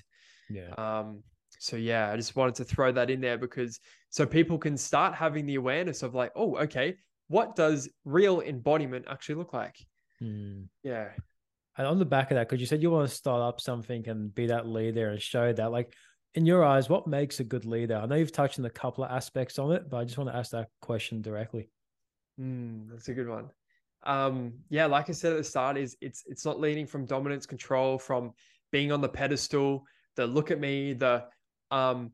Yeah. 0.51 0.75
Um, 0.77 1.23
so 1.59 1.77
yeah, 1.77 2.13
I 2.13 2.17
just 2.17 2.37
wanted 2.37 2.57
to 2.57 2.65
throw 2.65 2.93
that 2.93 3.09
in 3.09 3.23
there 3.23 3.39
because 3.39 3.81
so 4.11 4.27
people 4.27 4.59
can 4.59 4.77
start 4.77 5.15
having 5.15 5.47
the 5.47 5.55
awareness 5.55 6.03
of 6.03 6.15
like, 6.15 6.33
oh, 6.37 6.59
okay, 6.59 6.97
what 7.29 7.57
does 7.57 7.89
real 8.05 8.41
embodiment 8.41 9.07
actually 9.09 9.37
look 9.37 9.53
like? 9.53 9.77
Mm. 10.23 10.69
Yeah. 10.83 11.11
And 11.79 11.87
on 11.87 11.99
the 11.99 12.05
back 12.05 12.31
of 12.31 12.37
that, 12.37 12.49
because 12.49 12.61
you 12.61 12.67
said 12.67 12.83
you 12.83 12.91
want 12.91 13.09
to 13.09 13.15
start 13.15 13.43
up 13.43 13.61
something 13.61 14.09
and 14.09 14.35
be 14.35 14.47
that 14.47 14.67
leader 14.67 15.11
and 15.11 15.21
show 15.21 15.53
that, 15.53 15.71
like, 15.71 15.93
in 16.35 16.47
your 16.47 16.65
eyes, 16.65 16.89
what 16.89 17.07
makes 17.07 17.41
a 17.41 17.45
good 17.45 17.65
leader? 17.65 17.97
I 17.97 18.07
know 18.07 18.17
you've 18.17 18.33
touched 18.33 18.59
on 18.59 18.65
a 18.65 18.71
couple 18.71 19.05
of 19.05 19.11
aspects 19.11 19.59
on 19.59 19.73
it, 19.73 19.89
but 19.91 19.99
I 19.99 20.05
just 20.05 20.19
want 20.19 20.31
to 20.31 20.37
ask 20.37 20.51
that 20.53 20.69
question 20.81 21.23
directly. 21.23 21.69
Mm, 22.41 22.91
that's 22.91 23.09
a 23.09 23.15
good 23.15 23.29
one. 23.29 23.51
Um, 24.05 24.55
yeah, 24.69 24.87
like 24.87 25.09
I 25.09 25.13
said 25.13 25.33
at 25.33 25.39
the 25.39 25.45
start, 25.45 25.77
is 25.77 25.97
it's 26.01 26.23
it's 26.27 26.45
not 26.45 26.61
leading 26.61 26.87
from 26.87 27.07
dominance, 27.07 27.47
control, 27.47 27.99
from 27.99 28.33
being 28.71 28.93
on 28.93 29.01
the 29.01 29.09
pedestal, 29.09 29.85
the 30.15 30.27
look 30.27 30.51
at 30.51 30.61
me, 30.61 30.93
the 30.93 31.25
um, 31.71 32.13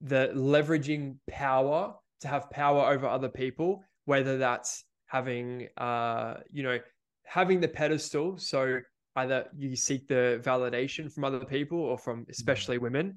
the 0.00 0.32
leveraging 0.34 1.16
power 1.28 1.94
to 2.20 2.28
have 2.28 2.50
power 2.50 2.90
over 2.90 3.06
other 3.06 3.28
people, 3.28 3.84
whether 4.08 4.38
that's 4.38 4.84
having 5.04 5.68
uh, 5.76 6.38
you 6.50 6.62
know, 6.62 6.78
having 7.26 7.60
the 7.60 7.68
pedestal. 7.68 8.38
So 8.38 8.80
either 9.16 9.44
you 9.54 9.76
seek 9.76 10.08
the 10.08 10.40
validation 10.42 11.12
from 11.12 11.24
other 11.24 11.44
people 11.44 11.78
or 11.78 11.98
from 11.98 12.22
mm-hmm. 12.22 12.30
especially 12.30 12.78
women 12.78 13.16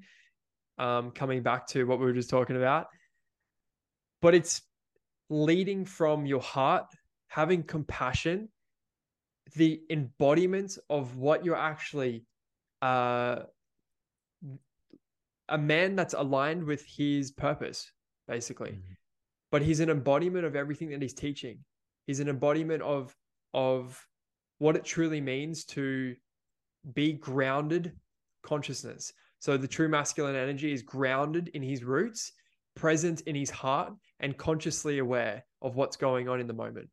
um, 0.78 1.10
coming 1.12 1.42
back 1.42 1.66
to 1.68 1.84
what 1.84 1.98
we 1.98 2.04
were 2.04 2.12
just 2.12 2.28
talking 2.28 2.56
about. 2.56 2.88
But 4.20 4.34
it's 4.34 4.60
leading 5.30 5.86
from 5.86 6.26
your 6.26 6.42
heart, 6.42 6.84
having 7.28 7.62
compassion, 7.62 8.50
the 9.56 9.80
embodiment 9.88 10.76
of 10.90 11.16
what 11.16 11.42
you're 11.42 11.56
actually 11.56 12.26
uh, 12.82 13.44
a 15.48 15.58
man 15.58 15.96
that's 15.96 16.12
aligned 16.12 16.64
with 16.64 16.84
his 16.84 17.30
purpose, 17.30 17.90
basically. 18.28 18.72
Mm-hmm. 18.72 19.01
But 19.52 19.62
he's 19.62 19.78
an 19.78 19.90
embodiment 19.90 20.44
of 20.44 20.56
everything 20.56 20.90
that 20.90 21.02
he's 21.02 21.14
teaching. 21.14 21.58
He's 22.06 22.18
an 22.18 22.28
embodiment 22.28 22.82
of 22.82 23.14
of 23.54 24.04
what 24.58 24.76
it 24.76 24.84
truly 24.84 25.20
means 25.20 25.64
to 25.66 26.16
be 26.94 27.12
grounded 27.12 27.92
consciousness. 28.42 29.12
So 29.38 29.56
the 29.56 29.68
true 29.68 29.88
masculine 29.88 30.36
energy 30.36 30.72
is 30.72 30.82
grounded 30.82 31.48
in 31.54 31.62
his 31.62 31.84
roots, 31.84 32.32
present 32.74 33.22
in 33.22 33.34
his 33.34 33.50
heart, 33.50 33.92
and 34.20 34.36
consciously 34.36 34.98
aware 34.98 35.44
of 35.60 35.76
what's 35.76 35.96
going 35.96 36.28
on 36.28 36.40
in 36.40 36.46
the 36.46 36.52
moment. 36.52 36.88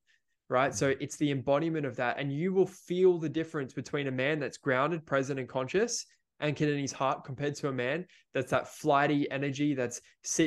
Right. 0.50 0.74
So 0.74 0.96
it's 1.00 1.16
the 1.18 1.30
embodiment 1.30 1.86
of 1.86 1.96
that. 1.98 2.18
And 2.18 2.34
you 2.34 2.52
will 2.54 2.66
feel 2.66 3.20
the 3.20 3.30
difference 3.30 3.72
between 3.72 4.08
a 4.08 4.12
man 4.12 4.40
that's 4.40 4.58
grounded, 4.58 5.06
present, 5.06 5.40
and 5.40 5.48
conscious, 5.48 6.06
in 6.42 6.80
his 6.80 6.92
heart, 6.92 7.24
compared 7.24 7.56
to 7.56 7.68
a 7.68 7.74
man 7.74 8.06
that's 8.34 8.52
that 8.52 8.68
flighty 8.68 9.30
energy 9.30 9.74
that's 9.74 10.02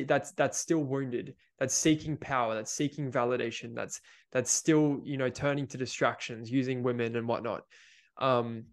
that's 0.06 0.32
that's 0.32 0.58
still 0.58 0.84
wounded, 0.84 1.34
that's 1.58 1.74
seeking 1.74 2.16
power, 2.16 2.54
that's 2.54 2.72
seeking 2.72 3.10
validation, 3.10 3.74
that's 3.74 4.00
that's 4.30 4.50
still, 4.50 5.00
you 5.04 5.16
know, 5.16 5.28
turning 5.28 5.66
to 5.68 5.76
distractions, 5.76 6.50
using 6.50 6.82
women 6.82 7.16
and 7.16 7.28
whatnot. 7.28 7.62
Um, 8.18 8.64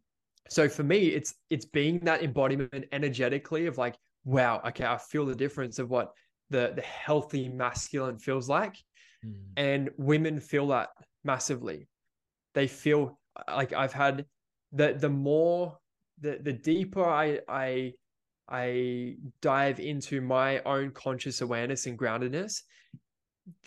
so 0.49 0.67
for 0.67 0.83
me 0.83 1.07
it's 1.07 1.35
it's 1.49 1.65
being 1.65 1.99
that 1.99 2.23
embodiment 2.23 2.85
energetically 2.91 3.67
of 3.67 3.77
like 3.77 3.95
wow 4.25 4.61
okay 4.65 4.85
i 4.85 4.97
feel 4.97 5.25
the 5.25 5.35
difference 5.35 5.79
of 5.79 5.89
what 5.89 6.11
the 6.49 6.73
the 6.75 6.81
healthy 6.81 7.47
masculine 7.47 8.17
feels 8.17 8.49
like 8.49 8.75
mm. 9.25 9.33
and 9.55 9.89
women 9.97 10.39
feel 10.39 10.67
that 10.67 10.89
massively 11.23 11.87
they 12.55 12.67
feel 12.67 13.19
like 13.47 13.71
i've 13.73 13.93
had 13.93 14.25
the 14.73 14.93
the 14.93 15.09
more 15.09 15.77
the 16.21 16.39
the 16.41 16.53
deeper 16.53 17.05
i 17.05 17.39
i 17.47 17.93
i 18.49 19.15
dive 19.41 19.79
into 19.79 20.21
my 20.21 20.59
own 20.59 20.91
conscious 20.91 21.41
awareness 21.41 21.85
and 21.85 21.97
groundedness 21.97 22.61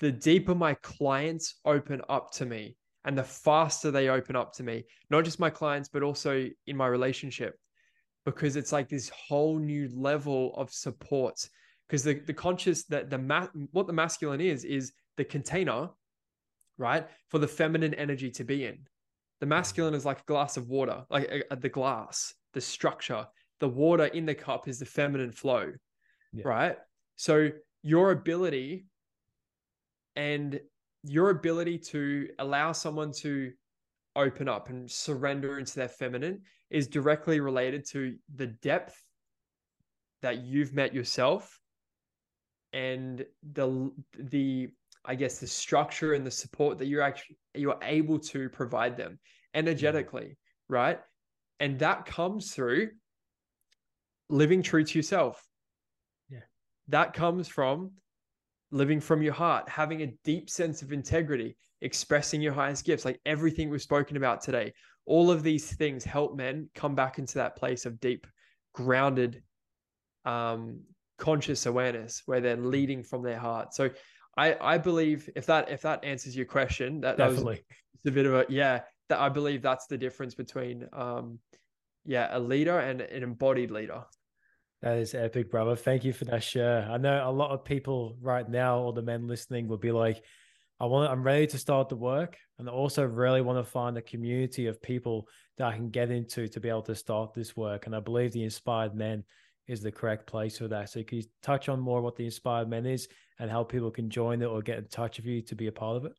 the 0.00 0.12
deeper 0.12 0.54
my 0.54 0.74
clients 0.74 1.56
open 1.64 2.00
up 2.08 2.30
to 2.32 2.46
me 2.46 2.76
and 3.04 3.18
the 3.18 3.24
faster 3.24 3.90
they 3.90 4.08
open 4.08 4.36
up 4.36 4.52
to 4.54 4.62
me, 4.62 4.84
not 5.10 5.24
just 5.24 5.40
my 5.40 5.50
clients, 5.50 5.88
but 5.88 6.02
also 6.02 6.48
in 6.66 6.76
my 6.76 6.86
relationship, 6.86 7.58
because 8.24 8.56
it's 8.56 8.72
like 8.72 8.88
this 8.88 9.08
whole 9.10 9.58
new 9.58 9.88
level 9.94 10.54
of 10.56 10.70
support. 10.70 11.48
Because 11.88 12.04
the, 12.04 12.14
the 12.14 12.32
conscious 12.32 12.84
that 12.84 13.10
the 13.10 13.18
ma- 13.18 13.48
what 13.72 13.86
the 13.86 13.92
masculine 13.92 14.40
is 14.40 14.64
is 14.64 14.92
the 15.16 15.24
container, 15.24 15.88
right, 16.78 17.06
for 17.28 17.38
the 17.38 17.48
feminine 17.48 17.94
energy 17.94 18.30
to 18.30 18.44
be 18.44 18.64
in. 18.64 18.78
The 19.40 19.46
masculine 19.46 19.94
is 19.94 20.04
like 20.04 20.20
a 20.20 20.24
glass 20.24 20.56
of 20.56 20.68
water, 20.68 21.02
like 21.10 21.24
a, 21.24 21.52
a, 21.52 21.56
the 21.56 21.68
glass, 21.68 22.32
the 22.52 22.60
structure. 22.60 23.26
The 23.60 23.68
water 23.68 24.06
in 24.06 24.26
the 24.26 24.34
cup 24.34 24.68
is 24.68 24.78
the 24.78 24.86
feminine 24.86 25.32
flow, 25.32 25.72
yeah. 26.32 26.42
right? 26.44 26.76
So 27.16 27.50
your 27.82 28.10
ability 28.10 28.86
and 30.16 30.60
your 31.04 31.30
ability 31.30 31.78
to 31.78 32.28
allow 32.38 32.72
someone 32.72 33.12
to 33.12 33.52
open 34.16 34.48
up 34.48 34.68
and 34.68 34.90
surrender 34.90 35.58
into 35.58 35.74
their 35.74 35.88
feminine 35.88 36.42
is 36.70 36.86
directly 36.86 37.40
related 37.40 37.86
to 37.90 38.16
the 38.34 38.46
depth 38.46 39.00
that 40.22 40.44
you've 40.44 40.72
met 40.72 40.94
yourself 40.94 41.60
and 42.72 43.24
the 43.52 43.90
the 44.18 44.68
I 45.04 45.14
guess 45.14 45.38
the 45.38 45.46
structure 45.46 46.14
and 46.14 46.24
the 46.24 46.30
support 46.30 46.78
that 46.78 46.86
you're 46.86 47.02
actually 47.02 47.36
you're 47.54 47.78
able 47.82 48.18
to 48.20 48.48
provide 48.48 48.96
them 48.96 49.12
mm-hmm. 49.12 49.58
energetically, 49.58 50.36
right? 50.68 51.00
And 51.62 51.78
that 51.78 52.06
comes 52.06 52.52
through 52.52 52.90
living 54.28 54.62
true 54.62 54.82
to 54.82 54.98
yourself. 54.98 55.40
Yeah. 56.28 56.40
That 56.88 57.14
comes 57.14 57.46
from 57.46 57.92
living 58.72 58.98
from 58.98 59.22
your 59.22 59.32
heart, 59.32 59.68
having 59.68 60.02
a 60.02 60.12
deep 60.24 60.50
sense 60.50 60.82
of 60.82 60.92
integrity, 60.92 61.56
expressing 61.80 62.42
your 62.42 62.52
highest 62.52 62.84
gifts, 62.84 63.04
like 63.04 63.20
everything 63.24 63.70
we've 63.70 63.80
spoken 63.80 64.16
about 64.16 64.42
today. 64.42 64.72
All 65.06 65.30
of 65.30 65.44
these 65.44 65.72
things 65.72 66.02
help 66.02 66.34
men 66.36 66.68
come 66.74 66.96
back 66.96 67.20
into 67.20 67.34
that 67.34 67.54
place 67.54 67.86
of 67.86 68.00
deep, 68.00 68.26
grounded, 68.74 69.40
um, 70.24 70.80
conscious 71.18 71.66
awareness 71.66 72.22
where 72.26 72.40
they're 72.40 72.56
leading 72.56 73.04
from 73.04 73.22
their 73.22 73.38
heart. 73.38 73.72
So 73.72 73.90
I, 74.36 74.56
I 74.60 74.78
believe 74.78 75.30
if 75.36 75.46
that 75.46 75.70
if 75.70 75.82
that 75.82 76.04
answers 76.04 76.34
your 76.34 76.46
question, 76.46 77.02
that, 77.02 77.18
that 77.18 77.30
was 77.30 77.44
a 78.04 78.10
bit 78.10 78.26
of 78.26 78.34
a 78.34 78.46
yeah, 78.48 78.80
that 79.08 79.20
I 79.20 79.28
believe 79.28 79.62
that's 79.62 79.86
the 79.86 79.98
difference 79.98 80.34
between 80.34 80.88
um 80.92 81.38
yeah, 82.04 82.28
a 82.32 82.38
leader 82.38 82.78
and 82.78 83.00
an 83.00 83.22
embodied 83.22 83.70
leader. 83.70 84.04
That 84.82 84.98
is 84.98 85.14
epic, 85.14 85.50
brother. 85.50 85.76
Thank 85.76 86.04
you 86.04 86.12
for 86.12 86.24
that 86.24 86.42
share. 86.42 86.88
I 86.90 86.96
know 86.96 87.22
a 87.28 87.30
lot 87.30 87.52
of 87.52 87.64
people 87.64 88.16
right 88.20 88.48
now, 88.48 88.80
or 88.80 88.92
the 88.92 89.02
men 89.02 89.28
listening, 89.28 89.68
will 89.68 89.78
be 89.78 89.92
like, 89.92 90.24
I 90.80 90.86
want, 90.86 91.12
I'm 91.12 91.22
ready 91.22 91.46
to 91.46 91.58
start 91.58 91.88
the 91.88 91.94
work, 91.96 92.36
and 92.58 92.68
I 92.68 92.72
also 92.72 93.04
really 93.04 93.40
want 93.40 93.64
to 93.64 93.70
find 93.70 93.96
a 93.96 94.02
community 94.02 94.66
of 94.66 94.82
people 94.82 95.28
that 95.56 95.68
I 95.68 95.76
can 95.76 95.90
get 95.90 96.10
into 96.10 96.48
to 96.48 96.58
be 96.58 96.68
able 96.68 96.82
to 96.82 96.96
start 96.96 97.32
this 97.32 97.56
work. 97.56 97.86
And 97.86 97.94
I 97.94 98.00
believe 98.00 98.32
the 98.32 98.42
Inspired 98.42 98.94
Men 98.96 99.22
is 99.68 99.80
the 99.80 99.92
correct 99.92 100.26
place 100.26 100.58
for 100.58 100.66
that. 100.66 100.90
So 100.90 101.04
can 101.04 101.18
you 101.18 101.24
touch 101.42 101.68
on 101.68 101.78
more 101.78 102.02
what 102.02 102.16
the 102.16 102.24
Inspired 102.24 102.68
Men 102.68 102.84
is 102.84 103.06
and 103.38 103.48
how 103.48 103.62
people 103.62 103.92
can 103.92 104.10
join 104.10 104.42
it 104.42 104.46
or 104.46 104.60
get 104.62 104.78
in 104.78 104.88
touch 104.88 105.18
with 105.18 105.26
you 105.26 105.42
to 105.42 105.54
be 105.54 105.68
a 105.68 105.72
part 105.72 105.98
of 105.98 106.06
it? 106.06 106.12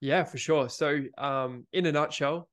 Yeah, 0.00 0.24
for 0.24 0.38
sure. 0.38 0.68
So, 0.68 1.00
um, 1.18 1.66
in 1.72 1.86
a 1.86 1.92
nutshell, 1.92 2.48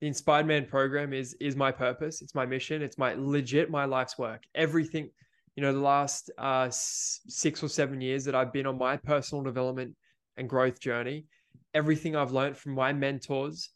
the 0.00 0.06
Inspired 0.06 0.46
Man 0.46 0.66
program 0.66 1.12
is 1.12 1.34
is 1.40 1.56
my 1.56 1.72
purpose. 1.72 2.22
It's 2.22 2.34
my 2.34 2.46
mission. 2.46 2.82
It's 2.82 2.98
my 2.98 3.14
legit 3.14 3.70
my 3.70 3.84
life's 3.84 4.18
work. 4.18 4.42
Everything, 4.54 5.10
you 5.56 5.62
know, 5.62 5.72
the 5.72 5.80
last 5.80 6.30
uh, 6.38 6.68
six 6.70 7.62
or 7.62 7.68
seven 7.68 8.00
years 8.00 8.24
that 8.24 8.34
I've 8.34 8.52
been 8.52 8.66
on 8.66 8.78
my 8.78 8.96
personal 8.96 9.42
development 9.42 9.94
and 10.36 10.48
growth 10.48 10.80
journey, 10.80 11.26
everything 11.74 12.14
I've 12.16 12.32
learned 12.32 12.56
from 12.56 12.72
my 12.72 12.92
mentors, 12.92 13.70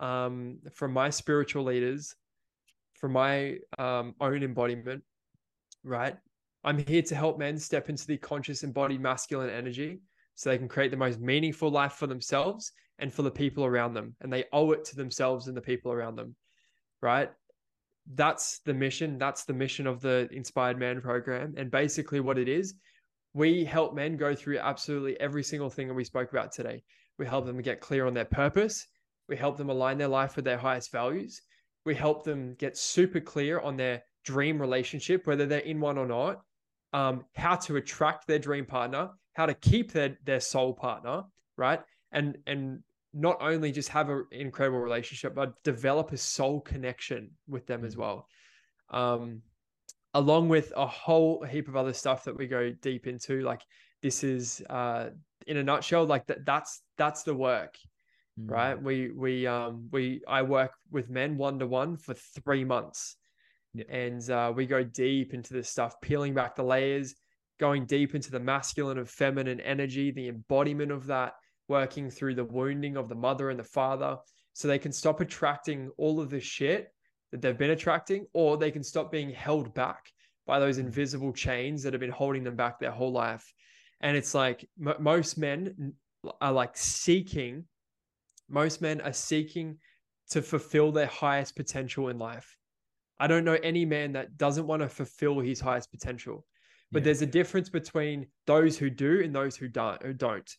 um, 0.00 0.58
from 0.72 0.92
my 0.92 1.10
spiritual 1.10 1.64
leaders, 1.64 2.14
from 2.94 3.12
my 3.12 3.58
um, 3.78 4.14
own 4.20 4.42
embodiment, 4.42 5.02
right? 5.82 6.16
I'm 6.64 6.78
here 6.78 7.02
to 7.02 7.14
help 7.14 7.38
men 7.38 7.58
step 7.58 7.88
into 7.88 8.06
the 8.06 8.16
conscious 8.16 8.64
embodied 8.64 9.00
masculine 9.00 9.50
energy 9.50 10.00
so 10.36 10.50
they 10.50 10.58
can 10.58 10.68
create 10.68 10.90
the 10.90 10.96
most 10.96 11.18
meaningful 11.18 11.70
life 11.70 11.94
for 11.94 12.06
themselves 12.06 12.70
and 12.98 13.12
for 13.12 13.22
the 13.22 13.30
people 13.30 13.64
around 13.64 13.94
them. 13.94 14.14
And 14.20 14.32
they 14.32 14.44
owe 14.52 14.70
it 14.72 14.84
to 14.86 14.96
themselves 14.96 15.48
and 15.48 15.56
the 15.56 15.62
people 15.62 15.90
around 15.90 16.16
them, 16.16 16.36
right? 17.02 17.30
That's 18.14 18.60
the 18.60 18.74
mission. 18.74 19.18
That's 19.18 19.44
the 19.44 19.54
mission 19.54 19.86
of 19.86 20.00
the 20.00 20.28
Inspired 20.30 20.78
Man 20.78 21.00
program. 21.00 21.54
And 21.56 21.70
basically, 21.70 22.20
what 22.20 22.38
it 22.38 22.48
is, 22.48 22.74
we 23.34 23.64
help 23.64 23.94
men 23.94 24.16
go 24.16 24.34
through 24.34 24.58
absolutely 24.58 25.18
every 25.18 25.42
single 25.42 25.70
thing 25.70 25.88
that 25.88 25.94
we 25.94 26.04
spoke 26.04 26.30
about 26.30 26.52
today. 26.52 26.82
We 27.18 27.26
help 27.26 27.46
them 27.46 27.60
get 27.60 27.80
clear 27.80 28.06
on 28.06 28.14
their 28.14 28.24
purpose. 28.24 28.86
We 29.28 29.36
help 29.36 29.56
them 29.56 29.70
align 29.70 29.98
their 29.98 30.08
life 30.08 30.36
with 30.36 30.44
their 30.44 30.58
highest 30.58 30.92
values. 30.92 31.42
We 31.84 31.94
help 31.94 32.24
them 32.24 32.54
get 32.58 32.76
super 32.76 33.20
clear 33.20 33.58
on 33.60 33.76
their 33.76 34.02
dream 34.24 34.60
relationship, 34.60 35.26
whether 35.26 35.46
they're 35.46 35.60
in 35.60 35.80
one 35.80 35.98
or 35.98 36.06
not, 36.06 36.42
um, 36.92 37.24
how 37.34 37.56
to 37.56 37.76
attract 37.76 38.26
their 38.26 38.38
dream 38.38 38.66
partner, 38.66 39.10
how 39.36 39.44
to 39.44 39.54
keep 39.54 39.92
their 39.92 40.16
their 40.24 40.40
soul 40.40 40.72
partner, 40.72 41.24
right? 41.58 41.80
And 42.10 42.38
and 42.46 42.80
not 43.12 43.36
only 43.40 43.70
just 43.70 43.90
have 43.90 44.08
an 44.08 44.24
incredible 44.30 44.78
relationship, 44.78 45.34
but 45.34 45.62
develop 45.62 46.12
a 46.12 46.16
soul 46.16 46.60
connection 46.60 47.30
with 47.46 47.66
them 47.66 47.84
as 47.84 47.94
mm. 47.94 47.98
well. 47.98 48.28
Um, 48.90 49.42
along 50.14 50.48
with 50.48 50.72
a 50.74 50.86
whole 50.86 51.44
heap 51.44 51.68
of 51.68 51.76
other 51.76 51.92
stuff 51.92 52.24
that 52.24 52.36
we 52.36 52.46
go 52.46 52.72
deep 52.80 53.06
into. 53.06 53.42
Like 53.42 53.60
this 54.02 54.24
is 54.24 54.62
uh 54.70 55.10
in 55.46 55.58
a 55.58 55.62
nutshell, 55.62 56.06
like 56.06 56.26
that 56.28 56.46
that's 56.46 56.80
that's 56.96 57.22
the 57.22 57.34
work. 57.34 57.76
Mm. 58.40 58.50
Right. 58.50 58.82
We 58.82 59.10
we 59.10 59.46
um 59.46 59.88
we 59.92 60.22
I 60.26 60.42
work 60.42 60.72
with 60.90 61.10
men 61.10 61.36
one 61.36 61.58
to 61.58 61.66
one 61.66 61.98
for 61.98 62.14
three 62.14 62.64
months. 62.64 63.16
Yeah. 63.74 63.84
And 63.90 64.30
uh, 64.30 64.52
we 64.56 64.64
go 64.64 64.82
deep 64.82 65.34
into 65.34 65.52
this 65.52 65.68
stuff, 65.68 66.00
peeling 66.00 66.32
back 66.32 66.56
the 66.56 66.62
layers, 66.62 67.14
going 67.58 67.86
deep 67.86 68.14
into 68.14 68.30
the 68.30 68.40
masculine 68.40 68.98
and 68.98 69.08
feminine 69.08 69.60
energy, 69.60 70.10
the 70.10 70.28
embodiment 70.28 70.92
of 70.92 71.06
that, 71.06 71.34
working 71.68 72.10
through 72.10 72.34
the 72.34 72.44
wounding 72.44 72.96
of 72.96 73.08
the 73.08 73.14
mother 73.14 73.50
and 73.50 73.58
the 73.58 73.64
father 73.64 74.16
so 74.52 74.68
they 74.68 74.78
can 74.78 74.92
stop 74.92 75.20
attracting 75.20 75.90
all 75.98 76.20
of 76.20 76.30
the 76.30 76.40
shit 76.40 76.92
that 77.32 77.42
they've 77.42 77.58
been 77.58 77.70
attracting, 77.70 78.26
or 78.32 78.56
they 78.56 78.70
can 78.70 78.82
stop 78.82 79.10
being 79.10 79.30
held 79.30 79.74
back 79.74 80.10
by 80.46 80.58
those 80.58 80.78
mm. 80.78 80.80
invisible 80.80 81.32
chains 81.32 81.82
that 81.82 81.92
have 81.92 82.00
been 82.00 82.10
holding 82.10 82.44
them 82.44 82.56
back 82.56 82.78
their 82.78 82.90
whole 82.90 83.12
life. 83.12 83.52
And 84.00 84.16
it's 84.16 84.34
like 84.34 84.68
m- 84.80 84.94
most 85.00 85.36
men 85.36 85.92
are 86.40 86.52
like 86.52 86.76
seeking, 86.76 87.64
most 88.48 88.80
men 88.80 89.00
are 89.00 89.12
seeking 89.12 89.78
to 90.30 90.42
fulfill 90.42 90.92
their 90.92 91.06
highest 91.06 91.56
potential 91.56 92.08
in 92.08 92.18
life. 92.18 92.56
I 93.18 93.26
don't 93.26 93.44
know 93.44 93.58
any 93.62 93.84
man 93.84 94.12
that 94.12 94.36
doesn't 94.36 94.66
want 94.66 94.82
to 94.82 94.88
fulfill 94.88 95.40
his 95.40 95.60
highest 95.60 95.90
potential. 95.90 96.44
But 96.96 97.02
yeah. 97.02 97.04
there's 97.04 97.20
a 97.20 97.26
difference 97.26 97.68
between 97.68 98.26
those 98.46 98.78
who 98.78 98.88
do 98.88 99.20
and 99.22 99.34
those 99.34 99.54
who 99.54 99.68
don't 99.68 100.02
who 100.02 100.14
don't. 100.14 100.50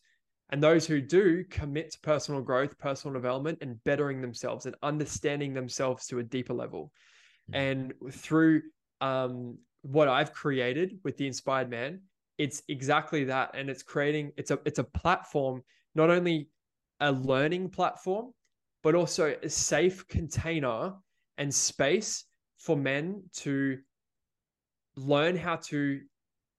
And 0.50 0.62
those 0.62 0.86
who 0.86 1.00
do 1.00 1.42
commit 1.50 1.90
to 1.90 1.98
personal 1.98 2.40
growth, 2.42 2.78
personal 2.78 3.12
development, 3.12 3.58
and 3.60 3.82
bettering 3.82 4.20
themselves 4.20 4.64
and 4.64 4.76
understanding 4.84 5.52
themselves 5.52 6.06
to 6.06 6.20
a 6.20 6.22
deeper 6.22 6.54
level. 6.54 6.92
Mm-hmm. 7.50 7.60
And 7.60 8.14
through 8.14 8.62
um, 9.00 9.58
what 9.82 10.06
I've 10.06 10.32
created 10.32 11.00
with 11.02 11.16
the 11.16 11.26
Inspired 11.26 11.70
Man, 11.70 12.02
it's 12.38 12.62
exactly 12.68 13.24
that. 13.24 13.50
And 13.54 13.68
it's 13.68 13.82
creating 13.82 14.30
it's 14.36 14.52
a 14.52 14.60
it's 14.64 14.78
a 14.78 14.84
platform, 14.84 15.64
not 15.96 16.08
only 16.08 16.50
a 17.00 17.10
learning 17.10 17.70
platform, 17.70 18.32
but 18.84 18.94
also 18.94 19.34
a 19.42 19.48
safe 19.48 20.06
container 20.06 20.94
and 21.36 21.52
space 21.52 22.26
for 22.58 22.76
men 22.76 23.24
to 23.38 23.78
learn 24.94 25.36
how 25.36 25.56
to 25.56 26.00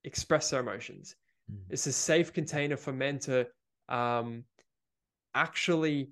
express 0.03 0.49
their 0.49 0.61
emotions. 0.61 1.15
Mm. 1.51 1.57
It's 1.69 1.87
a 1.87 1.93
safe 1.93 2.33
container 2.33 2.77
for 2.77 2.93
men 2.93 3.19
to 3.19 3.47
um, 3.87 4.43
actually 5.33 6.09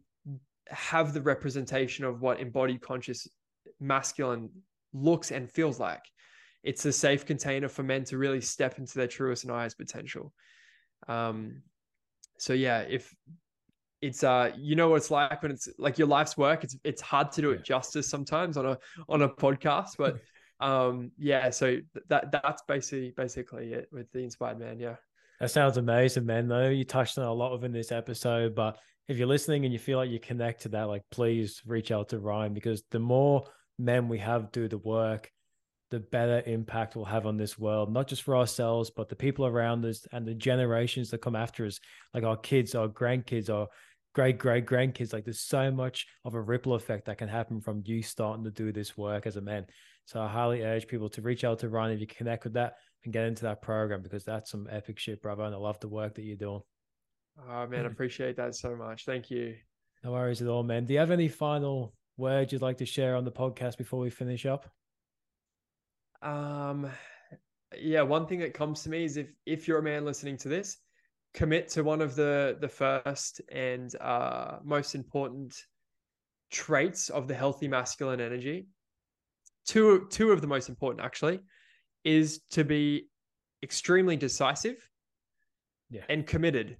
have 0.69 1.13
the 1.13 1.21
representation 1.21 2.05
of 2.05 2.21
what 2.21 2.39
embodied 2.39 2.81
conscious 2.81 3.27
masculine 3.79 4.49
looks 4.93 5.31
and 5.31 5.49
feels 5.49 5.79
like. 5.79 6.03
It's 6.63 6.85
a 6.85 6.91
safe 6.91 7.25
container 7.25 7.69
for 7.69 7.83
men 7.83 8.03
to 8.05 8.17
really 8.17 8.41
step 8.41 8.77
into 8.77 8.95
their 8.95 9.07
truest 9.07 9.43
and 9.43 9.51
highest 9.51 9.77
potential. 9.77 10.33
Um, 11.07 11.61
so 12.37 12.53
yeah, 12.53 12.79
if 12.81 13.15
it's 14.01 14.23
uh 14.23 14.51
you 14.57 14.75
know 14.75 14.89
what 14.89 14.97
it's 14.97 15.09
like 15.09 15.41
when 15.41 15.51
it's 15.51 15.67
like 15.79 15.97
your 15.97 16.07
life's 16.07 16.37
work 16.37 16.63
it's 16.63 16.77
it's 16.83 17.01
hard 17.01 17.31
to 17.31 17.41
do 17.41 17.49
it 17.49 17.63
justice 17.63 18.07
sometimes 18.07 18.55
on 18.55 18.65
a 18.65 18.77
on 19.09 19.23
a 19.23 19.29
podcast 19.29 19.97
but 19.97 20.19
um 20.59 21.11
yeah 21.17 21.49
so 21.49 21.77
that 22.09 22.31
that's 22.31 22.63
basically 22.67 23.13
basically 23.15 23.73
it 23.73 23.87
with 23.91 24.11
the 24.11 24.19
inspired 24.19 24.59
man 24.59 24.79
yeah. 24.79 24.95
That 25.39 25.51
sounds 25.51 25.77
amazing 25.77 26.25
man 26.25 26.47
though. 26.47 26.69
You 26.69 26.83
touched 26.83 27.19
on 27.19 27.25
a 27.25 27.33
lot 27.33 27.51
within 27.51 27.71
this 27.71 27.91
episode 27.91 28.55
but 28.55 28.79
if 29.07 29.17
you're 29.17 29.27
listening 29.27 29.65
and 29.65 29.73
you 29.73 29.79
feel 29.79 29.99
like 29.99 30.09
you 30.09 30.19
connect 30.19 30.63
to 30.63 30.69
that 30.69 30.87
like 30.87 31.03
please 31.11 31.61
reach 31.65 31.91
out 31.91 32.09
to 32.09 32.19
ryan 32.19 32.53
because 32.53 32.83
the 32.91 32.99
more 32.99 33.45
men 33.77 34.07
we 34.09 34.17
have 34.17 34.51
do 34.51 34.67
the 34.67 34.79
work 34.79 35.31
the 35.91 35.99
better 35.99 36.43
impact 36.45 36.95
we'll 36.95 37.05
have 37.05 37.25
on 37.25 37.37
this 37.37 37.57
world 37.57 37.93
not 37.93 38.07
just 38.07 38.23
for 38.23 38.35
ourselves 38.35 38.89
but 38.89 39.07
the 39.07 39.15
people 39.15 39.45
around 39.45 39.85
us 39.85 40.05
and 40.11 40.27
the 40.27 40.33
generations 40.33 41.09
that 41.11 41.21
come 41.21 41.35
after 41.35 41.65
us 41.65 41.79
like 42.13 42.23
our 42.23 42.35
kids 42.35 42.75
our 42.75 42.89
grandkids 42.89 43.49
our 43.49 43.67
great 44.17 44.39
great 44.39 44.65
grandkids. 44.65 45.13
Like 45.13 45.25
there's 45.25 45.41
so 45.41 45.69
much 45.69 46.07
of 46.25 46.33
a 46.33 46.41
ripple 46.41 46.73
effect 46.73 47.05
that 47.05 47.19
can 47.19 47.29
happen 47.29 47.61
from 47.61 47.83
you 47.85 48.01
starting 48.01 48.43
to 48.45 48.49
do 48.49 48.71
this 48.71 48.97
work 48.97 49.27
as 49.27 49.37
a 49.37 49.41
man 49.41 49.67
so 50.07 50.21
I 50.21 50.29
highly 50.29 50.61
urge 50.61 50.87
people 50.87 51.09
to 51.09 51.21
reach 51.21 51.43
out 51.43 51.59
to 51.59 51.69
Ryan 51.69 51.91
if 51.91 51.99
you 51.99 52.07
connect 52.07 52.45
with 52.45 52.53
that 52.53 52.75
and 53.03 53.11
get 53.11 53.25
into 53.25 53.43
that 53.43 53.61
program 53.61 54.01
because 54.01 54.23
that's 54.23 54.49
some 54.49 54.65
epic 54.71 54.97
shit, 54.99 55.21
brother. 55.21 55.43
And 55.43 55.53
I 55.53 55.57
love 55.57 55.81
the 55.81 55.89
work 55.89 56.15
that 56.15 56.23
you're 56.23 56.37
doing. 56.37 56.61
Oh 57.49 57.67
man, 57.67 57.83
I 57.83 57.87
appreciate 57.91 58.37
that 58.37 58.55
so 58.55 58.73
much. 58.73 59.03
Thank 59.03 59.29
you. 59.29 59.55
No 60.05 60.13
worries 60.13 60.41
at 60.41 60.47
all, 60.47 60.63
man. 60.63 60.85
Do 60.85 60.93
you 60.93 60.99
have 60.99 61.11
any 61.11 61.27
final 61.27 61.93
words 62.15 62.53
you'd 62.53 62.61
like 62.61 62.77
to 62.77 62.85
share 62.85 63.17
on 63.17 63.25
the 63.25 63.33
podcast 63.33 63.77
before 63.77 63.99
we 63.99 64.09
finish 64.09 64.45
up? 64.45 64.69
Um 66.21 66.89
yeah, 67.77 68.01
one 68.01 68.27
thing 68.27 68.39
that 68.39 68.53
comes 68.53 68.83
to 68.83 68.89
me 68.89 69.03
is 69.03 69.17
if 69.17 69.27
if 69.45 69.67
you're 69.67 69.79
a 69.79 69.83
man 69.83 70.05
listening 70.05 70.37
to 70.37 70.47
this, 70.47 70.77
commit 71.33 71.67
to 71.71 71.83
one 71.83 71.99
of 71.99 72.15
the 72.15 72.57
the 72.61 72.69
first 72.69 73.41
and 73.51 73.93
uh 73.99 74.59
most 74.63 74.95
important 74.95 75.53
traits 76.49 77.09
of 77.09 77.27
the 77.27 77.35
healthy 77.35 77.67
masculine 77.67 78.21
energy 78.21 78.69
two 79.67 80.07
two 80.09 80.31
of 80.31 80.41
the 80.41 80.47
most 80.47 80.69
important 80.69 81.05
actually 81.05 81.39
is 82.03 82.39
to 82.51 82.63
be 82.63 83.07
extremely 83.61 84.15
decisive 84.15 84.89
yeah. 85.89 86.01
and 86.09 86.25
committed. 86.25 86.77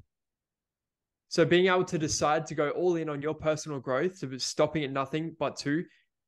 So 1.29 1.43
being 1.43 1.67
able 1.67 1.83
to 1.85 1.97
decide 1.97 2.45
to 2.47 2.55
go 2.55 2.69
all 2.69 2.95
in 2.95 3.09
on 3.09 3.21
your 3.21 3.33
personal 3.33 3.79
growth, 3.79 4.19
to 4.21 4.39
stopping 4.39 4.83
at 4.85 4.91
nothing 4.91 5.35
but 5.37 5.57
to 5.57 5.83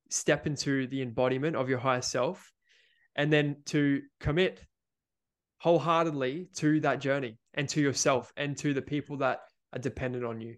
step 0.10 0.46
into 0.46 0.88
the 0.88 1.02
embodiment 1.02 1.56
of 1.56 1.70
your 1.70 1.80
higher 1.80 2.02
self, 2.02 2.52
and 3.16 3.32
then 3.32 3.58
to 3.68 4.02
commit 4.20 4.62
wholeheartedly 5.60 6.50
to 6.56 6.80
that 6.82 7.00
journey 7.00 7.38
and 7.54 7.70
to 7.70 7.82
yourself 7.82 8.34
and 8.36 8.58
to 8.58 8.74
the 8.74 8.82
people 8.82 9.18
that 9.18 9.40
are 9.74 9.80
dependent 9.80 10.26
on 10.26 10.42
you. 10.42 10.56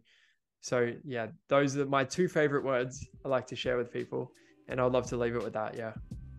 So 0.62 0.94
yeah, 1.04 1.28
those 1.50 1.78
are 1.78 1.86
my 1.86 2.04
two 2.04 2.28
favorite 2.28 2.64
words 2.64 3.08
I 3.26 3.30
like 3.30 3.48
to 3.48 3.56
share 3.56 3.78
with 3.78 3.92
people 3.92 4.32
and 4.72 4.80
I'd 4.80 4.92
love 4.92 5.06
to 5.08 5.18
leave 5.18 5.36
it 5.36 5.44
with 5.44 5.54
that. 5.54 5.78
Yeah. 5.78 5.94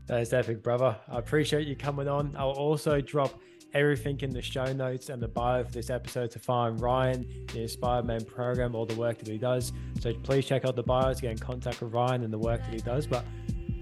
That 0.06 0.20
is 0.20 0.32
epic, 0.32 0.62
brother. 0.62 0.96
I 1.08 1.18
appreciate 1.18 1.68
you 1.68 1.76
coming 1.76 2.08
on. 2.08 2.34
I'll 2.36 2.50
also 2.50 3.00
drop 3.00 3.38
everything 3.74 4.20
in 4.20 4.30
the 4.30 4.42
show 4.42 4.72
notes 4.72 5.08
and 5.08 5.22
the 5.22 5.28
bio 5.28 5.64
for 5.64 5.70
this 5.70 5.90
episode 5.90 6.30
to 6.32 6.38
find 6.38 6.80
Ryan, 6.80 7.26
the 7.52 7.62
Inspired 7.62 8.04
Man 8.04 8.24
program, 8.24 8.74
all 8.74 8.84
the 8.84 8.96
work 8.96 9.18
that 9.18 9.28
he 9.28 9.38
does. 9.38 9.72
So 10.00 10.12
please 10.12 10.44
check 10.44 10.64
out 10.64 10.76
the 10.76 10.82
bio 10.82 11.14
to 11.14 11.22
get 11.22 11.30
in 11.30 11.38
contact 11.38 11.80
with 11.80 11.92
Ryan 11.92 12.24
and 12.24 12.32
the 12.32 12.38
work 12.38 12.60
that 12.60 12.72
he 12.72 12.80
does. 12.80 13.06
But 13.06 13.24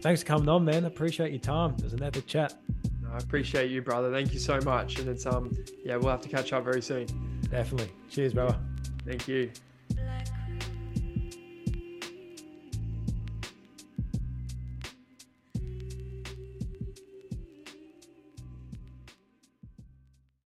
thanks 0.03 0.21
for 0.21 0.27
coming 0.27 0.49
on, 0.49 0.65
man. 0.65 0.85
I 0.85 0.89
appreciate 0.89 1.31
your 1.31 1.41
time. 1.41 1.75
It 1.79 1.85
was 1.85 1.95
an 1.95 2.03
epic 2.03 2.27
chat. 2.27 2.55
I 3.13 3.19
appreciate 3.19 3.71
you, 3.71 3.83
brother. 3.83 4.13
Thank 4.13 4.33
you 4.33 4.39
so 4.39 4.61
much. 4.61 4.99
And 4.99 5.09
it's 5.09 5.27
um 5.27 5.51
yeah, 5.85 5.97
we'll 5.97 6.11
have 6.11 6.21
to 6.23 6.29
catch 6.29 6.53
up 6.53 6.65
very 6.65 6.83
soon. 6.83 7.07
Definitely. 7.51 7.91
Cheers, 8.11 8.35
brother. 8.35 8.59
Thank 9.05 9.27
you. 9.27 9.51